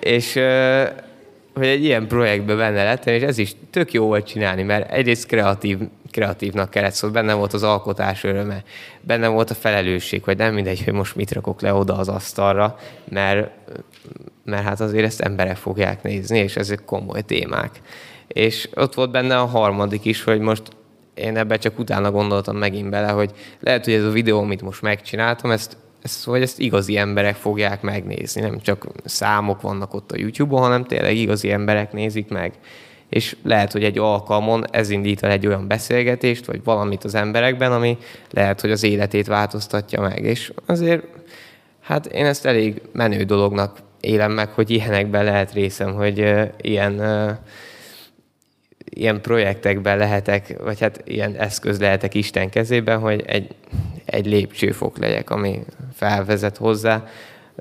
És 0.00 0.40
hogy 1.56 1.66
egy 1.66 1.84
ilyen 1.84 2.06
projektben 2.06 2.56
benne 2.56 2.84
lettem, 2.84 3.14
és 3.14 3.22
ez 3.22 3.38
is 3.38 3.52
tök 3.70 3.92
jó 3.92 4.06
volt 4.06 4.26
csinálni, 4.26 4.62
mert 4.62 4.90
egyrészt 4.90 5.26
kreatív, 5.26 5.78
kreatívnak 6.10 6.70
kellett, 6.70 6.92
szóval 6.92 7.22
benne 7.22 7.34
volt 7.34 7.52
az 7.52 7.62
alkotás 7.62 8.24
öröme, 8.24 8.62
benne 9.00 9.28
volt 9.28 9.50
a 9.50 9.54
felelősség, 9.54 10.24
hogy 10.24 10.36
nem 10.36 10.54
mindegy, 10.54 10.84
hogy 10.84 10.92
most 10.92 11.16
mit 11.16 11.32
rakok 11.32 11.60
le 11.60 11.74
oda 11.74 11.96
az 11.96 12.08
asztalra, 12.08 12.78
mert, 13.08 13.50
mert 14.44 14.62
hát 14.62 14.80
azért 14.80 15.04
ezt 15.04 15.20
emberek 15.20 15.56
fogják 15.56 16.02
nézni, 16.02 16.38
és 16.38 16.56
ezek 16.56 16.84
komoly 16.84 17.22
témák. 17.22 17.80
És 18.26 18.68
ott 18.74 18.94
volt 18.94 19.10
benne 19.10 19.38
a 19.38 19.44
harmadik 19.44 20.04
is, 20.04 20.22
hogy 20.22 20.40
most 20.40 20.62
én 21.14 21.36
ebbe 21.36 21.56
csak 21.56 21.78
utána 21.78 22.10
gondoltam 22.10 22.56
megint 22.56 22.90
bele, 22.90 23.08
hogy 23.08 23.30
lehet, 23.60 23.84
hogy 23.84 23.94
ez 23.94 24.04
a 24.04 24.10
videó, 24.10 24.40
amit 24.40 24.62
most 24.62 24.82
megcsináltam, 24.82 25.50
ezt 25.50 25.76
ezt, 26.06 26.24
hogy 26.24 26.42
ezt 26.42 26.58
igazi 26.58 26.96
emberek 26.96 27.34
fogják 27.34 27.82
megnézni, 27.82 28.40
nem 28.40 28.60
csak 28.60 28.86
számok 29.04 29.60
vannak 29.60 29.94
ott 29.94 30.12
a 30.12 30.16
YouTube-on, 30.16 30.60
hanem 30.60 30.84
tényleg 30.84 31.16
igazi 31.16 31.50
emberek 31.50 31.92
nézik 31.92 32.28
meg. 32.28 32.52
És 33.08 33.36
lehet, 33.42 33.72
hogy 33.72 33.84
egy 33.84 33.98
alkalmon 33.98 34.64
ez 34.70 34.90
indít 34.90 35.22
el 35.22 35.30
egy 35.30 35.46
olyan 35.46 35.68
beszélgetést, 35.68 36.46
vagy 36.46 36.60
valamit 36.64 37.04
az 37.04 37.14
emberekben, 37.14 37.72
ami 37.72 37.98
lehet, 38.30 38.60
hogy 38.60 38.70
az 38.70 38.82
életét 38.82 39.26
változtatja 39.26 40.00
meg. 40.00 40.24
És 40.24 40.52
azért, 40.66 41.04
hát 41.80 42.06
én 42.06 42.26
ezt 42.26 42.46
elég 42.46 42.82
menő 42.92 43.22
dolognak 43.22 43.78
élem 44.00 44.32
meg, 44.32 44.48
hogy 44.48 44.70
ilyenekben 44.70 45.24
lehet 45.24 45.52
részem, 45.52 45.94
hogy 45.94 46.20
uh, 46.20 46.48
ilyen 46.60 46.92
uh, 46.98 47.36
ilyen 48.90 49.20
projektekben 49.20 49.98
lehetek, 49.98 50.56
vagy 50.62 50.80
hát 50.80 51.02
ilyen 51.04 51.34
eszköz 51.34 51.80
lehetek 51.80 52.14
Isten 52.14 52.50
kezében, 52.50 52.98
hogy 52.98 53.22
egy, 53.26 53.54
egy 54.04 54.26
lépcsőfok 54.26 54.98
legyek, 54.98 55.30
ami 55.30 55.62
felvezet 56.08 56.56
hozzá. 56.56 57.06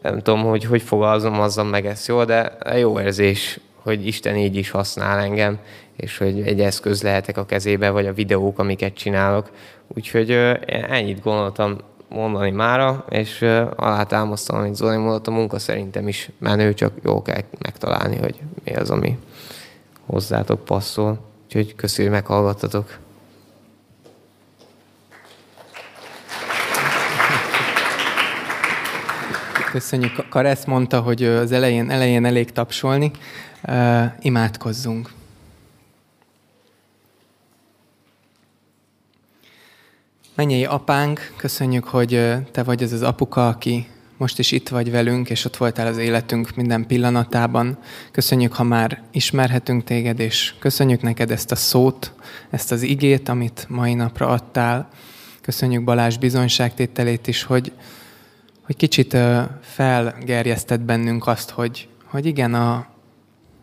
Nem 0.02 0.22
tudom, 0.22 0.44
hogy 0.44 0.64
hogy 0.64 0.82
fogalmazom 0.82 1.68
meg 1.68 1.86
ezt 1.86 2.08
jól, 2.08 2.26
de 2.26 2.58
jó 2.78 3.00
érzés, 3.00 3.60
hogy 3.84 4.08
Isten 4.08 4.36
így 4.36 4.56
is 4.56 4.70
használ 4.70 5.20
engem, 5.20 5.58
és 5.96 6.18
hogy 6.18 6.42
egy 6.42 6.62
eszköz 6.62 7.04
lehetek 7.04 7.38
a 7.38 7.46
kezébe, 7.46 7.90
vagy 7.90 8.06
a 8.06 8.14
videók, 8.14 8.60
amiket 8.60 8.94
csinálok. 8.94 9.50
Úgyhogy 9.88 10.32
ennyit 10.68 11.22
gondoltam 11.22 11.78
mondani 12.10 12.52
mára, 12.52 13.06
és 13.10 13.42
alátámasztom, 13.76 14.58
amit 14.58 14.76
Zoli 14.76 14.98
mondott, 14.98 15.28
a 15.28 15.32
munka 15.32 15.60
szerintem 15.60 16.08
is 16.08 16.30
menő, 16.40 16.74
csak 16.74 16.94
jó 17.04 17.22
kell 17.22 17.42
megtalálni, 17.60 18.18
hogy 18.18 18.36
mi 18.64 18.76
az, 18.76 18.90
ami 18.90 19.18
hozzátok 20.06 20.66
passzol. 20.66 21.20
Úgyhogy 21.46 21.76
köszönjük, 21.76 22.14
hogy 22.14 22.22
meghallgattatok. 22.22 22.98
Köszönjük. 29.76 30.30
Karesz 30.30 30.66
mondta, 30.66 31.02
hogy 31.02 31.24
az 31.24 31.52
elején, 31.52 31.90
elején 31.90 32.26
elég 32.26 32.52
tapsolni. 32.52 33.12
Uh, 33.68 34.04
imádkozzunk. 34.20 35.12
Mennyei 40.36 40.66
apánk, 40.66 41.34
köszönjük, 41.36 41.84
hogy 41.84 42.10
te 42.52 42.64
vagy 42.64 42.84
az 42.84 42.92
az 42.92 43.02
apuka, 43.02 43.48
aki 43.48 43.88
most 44.18 44.40
is 44.40 44.52
itt 44.52 44.70
vagy 44.70 44.92
velünk, 44.92 45.30
és 45.30 45.46
ott 45.46 45.58
voltál 45.58 45.88
az 45.88 45.98
életünk 45.98 46.56
minden 46.56 46.88
pillanatában. 46.88 47.78
Köszönjük, 48.12 48.54
ha 48.54 48.64
már 48.64 49.02
ismerhetünk 49.12 49.84
téged, 49.84 50.20
és 50.20 50.54
köszönjük 50.60 51.02
neked 51.02 51.32
ezt 51.32 51.52
a 51.52 51.56
szót, 51.56 52.14
ezt 52.50 52.72
az 52.72 52.82
igét, 52.82 53.30
amit 53.30 53.66
mai 53.70 53.94
napra 53.94 54.28
adtál. 54.28 54.90
Köszönjük 55.42 55.84
Balázs 55.84 56.18
bizonyságtételét 56.18 57.28
is, 57.28 57.44
hogy, 57.44 57.72
hogy 58.66 58.76
kicsit 58.76 59.18
felgerjesztett 59.62 60.82
bennünk 60.82 61.28
azt, 61.28 61.50
hogy, 61.50 61.88
hogy 62.06 62.26
igen, 62.26 62.54
a, 62.54 62.86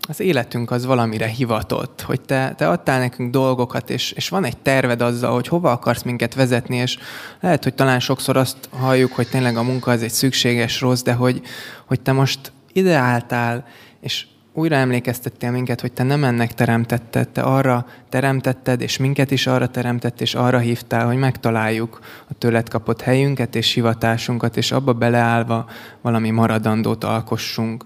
az 0.08 0.20
életünk 0.20 0.70
az 0.70 0.84
valamire 0.86 1.26
hivatott, 1.26 2.00
hogy 2.00 2.20
te, 2.20 2.54
te 2.56 2.68
adtál 2.68 2.98
nekünk 2.98 3.30
dolgokat, 3.30 3.90
és, 3.90 4.12
és 4.12 4.28
van 4.28 4.44
egy 4.44 4.56
terved 4.56 5.00
azzal, 5.00 5.32
hogy 5.32 5.48
hova 5.48 5.70
akarsz 5.70 6.02
minket 6.02 6.34
vezetni, 6.34 6.76
és 6.76 6.98
lehet, 7.40 7.62
hogy 7.62 7.74
talán 7.74 8.00
sokszor 8.00 8.36
azt 8.36 8.56
halljuk, 8.70 9.12
hogy 9.12 9.28
tényleg 9.28 9.56
a 9.56 9.62
munka 9.62 9.90
az 9.90 10.02
egy 10.02 10.10
szükséges 10.10 10.80
rossz, 10.80 11.02
de 11.02 11.12
hogy, 11.12 11.42
hogy 11.86 12.00
te 12.00 12.12
most 12.12 12.52
ideáltál, 12.72 13.66
és 14.00 14.26
újra 14.52 14.76
emlékeztettél 14.76 15.50
minket, 15.50 15.80
hogy 15.80 15.92
te 15.92 16.02
nem 16.02 16.24
ennek 16.24 16.54
teremtetted, 16.54 17.28
te 17.28 17.42
arra 17.42 17.86
teremtetted, 18.08 18.80
és 18.80 18.96
minket 18.96 19.30
is 19.30 19.46
arra 19.46 19.68
teremtett, 19.68 20.20
és 20.20 20.34
arra 20.34 20.58
hívtál, 20.58 21.06
hogy 21.06 21.16
megtaláljuk 21.16 21.98
a 22.28 22.34
tőled 22.38 22.68
kapott 22.68 23.00
helyünket 23.00 23.54
és 23.54 23.72
hivatásunkat, 23.72 24.56
és 24.56 24.72
abba 24.72 24.92
beleállva 24.92 25.66
valami 26.00 26.30
maradandót 26.30 27.04
alkossunk. 27.04 27.84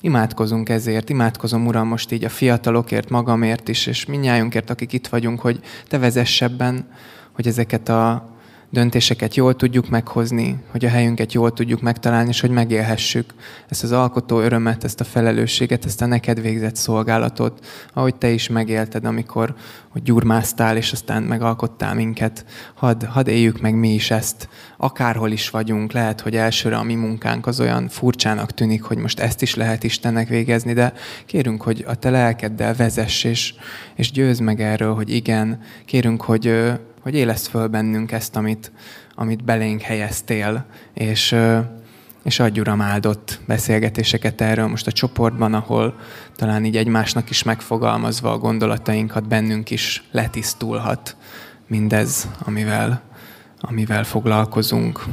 Imádkozunk 0.00 0.68
ezért, 0.68 1.10
imádkozom 1.10 1.66
Uram 1.66 1.88
most 1.88 2.12
így 2.12 2.24
a 2.24 2.28
fiatalokért, 2.28 3.10
magamért 3.10 3.68
is, 3.68 3.86
és 3.86 4.06
minnyájunkért, 4.06 4.70
akik 4.70 4.92
itt 4.92 5.06
vagyunk, 5.06 5.40
hogy 5.40 5.60
Te 5.88 5.98
vezessebben, 5.98 6.88
hogy 7.32 7.46
ezeket 7.46 7.88
a 7.88 8.31
döntéseket 8.72 9.34
jól 9.34 9.56
tudjuk 9.56 9.88
meghozni, 9.88 10.58
hogy 10.70 10.84
a 10.84 10.88
helyünket 10.88 11.32
jól 11.32 11.52
tudjuk 11.52 11.80
megtalálni, 11.80 12.28
és 12.28 12.40
hogy 12.40 12.50
megélhessük 12.50 13.34
ezt 13.68 13.82
az 13.82 13.92
alkotó 13.92 14.40
örömet, 14.40 14.84
ezt 14.84 15.00
a 15.00 15.04
felelősséget, 15.04 15.84
ezt 15.84 16.02
a 16.02 16.06
neked 16.06 16.40
végzett 16.40 16.76
szolgálatot, 16.76 17.66
ahogy 17.92 18.14
te 18.14 18.30
is 18.30 18.48
megélted, 18.48 19.04
amikor 19.04 19.54
hogy 19.88 20.02
gyurmáztál, 20.02 20.76
és 20.76 20.92
aztán 20.92 21.22
megalkottál 21.22 21.94
minket. 21.94 22.44
Hadd, 22.74 23.06
hadd 23.06 23.28
éljük 23.28 23.60
meg 23.60 23.74
mi 23.74 23.94
is 23.94 24.10
ezt, 24.10 24.48
akárhol 24.76 25.30
is 25.30 25.50
vagyunk. 25.50 25.92
Lehet, 25.92 26.20
hogy 26.20 26.36
elsőre 26.36 26.76
a 26.76 26.82
mi 26.82 26.94
munkánk 26.94 27.46
az 27.46 27.60
olyan 27.60 27.88
furcsának 27.88 28.52
tűnik, 28.52 28.82
hogy 28.82 28.98
most 28.98 29.20
ezt 29.20 29.42
is 29.42 29.54
lehet 29.54 29.84
Istennek 29.84 30.28
végezni, 30.28 30.72
de 30.72 30.92
kérünk, 31.26 31.62
hogy 31.62 31.84
a 31.88 31.94
te 31.94 32.10
lelkeddel 32.10 32.74
vezess, 32.74 33.24
és, 33.24 33.54
és 33.94 34.10
győzd 34.10 34.40
meg 34.40 34.60
erről, 34.60 34.94
hogy 34.94 35.14
igen, 35.14 35.60
kérünk, 35.84 36.22
hogy 36.22 36.72
hogy 37.02 37.14
élesz 37.14 37.46
föl 37.46 37.66
bennünk 37.66 38.12
ezt, 38.12 38.36
amit, 38.36 38.72
amit 39.14 39.44
belénk 39.44 39.80
helyeztél, 39.80 40.64
és, 40.94 41.36
és 42.22 42.40
adj 42.40 42.60
Uram 42.60 42.80
áldott 42.80 43.40
beszélgetéseket 43.46 44.40
erről 44.40 44.66
most 44.66 44.86
a 44.86 44.92
csoportban, 44.92 45.54
ahol 45.54 45.98
talán 46.36 46.64
így 46.64 46.76
egymásnak 46.76 47.30
is 47.30 47.42
megfogalmazva 47.42 48.32
a 48.32 48.38
gondolatainkat 48.38 49.28
bennünk 49.28 49.70
is 49.70 50.04
letisztulhat 50.10 51.16
mindez, 51.66 52.28
amivel, 52.44 53.02
amivel 53.60 54.04
foglalkozunk. 54.04 55.04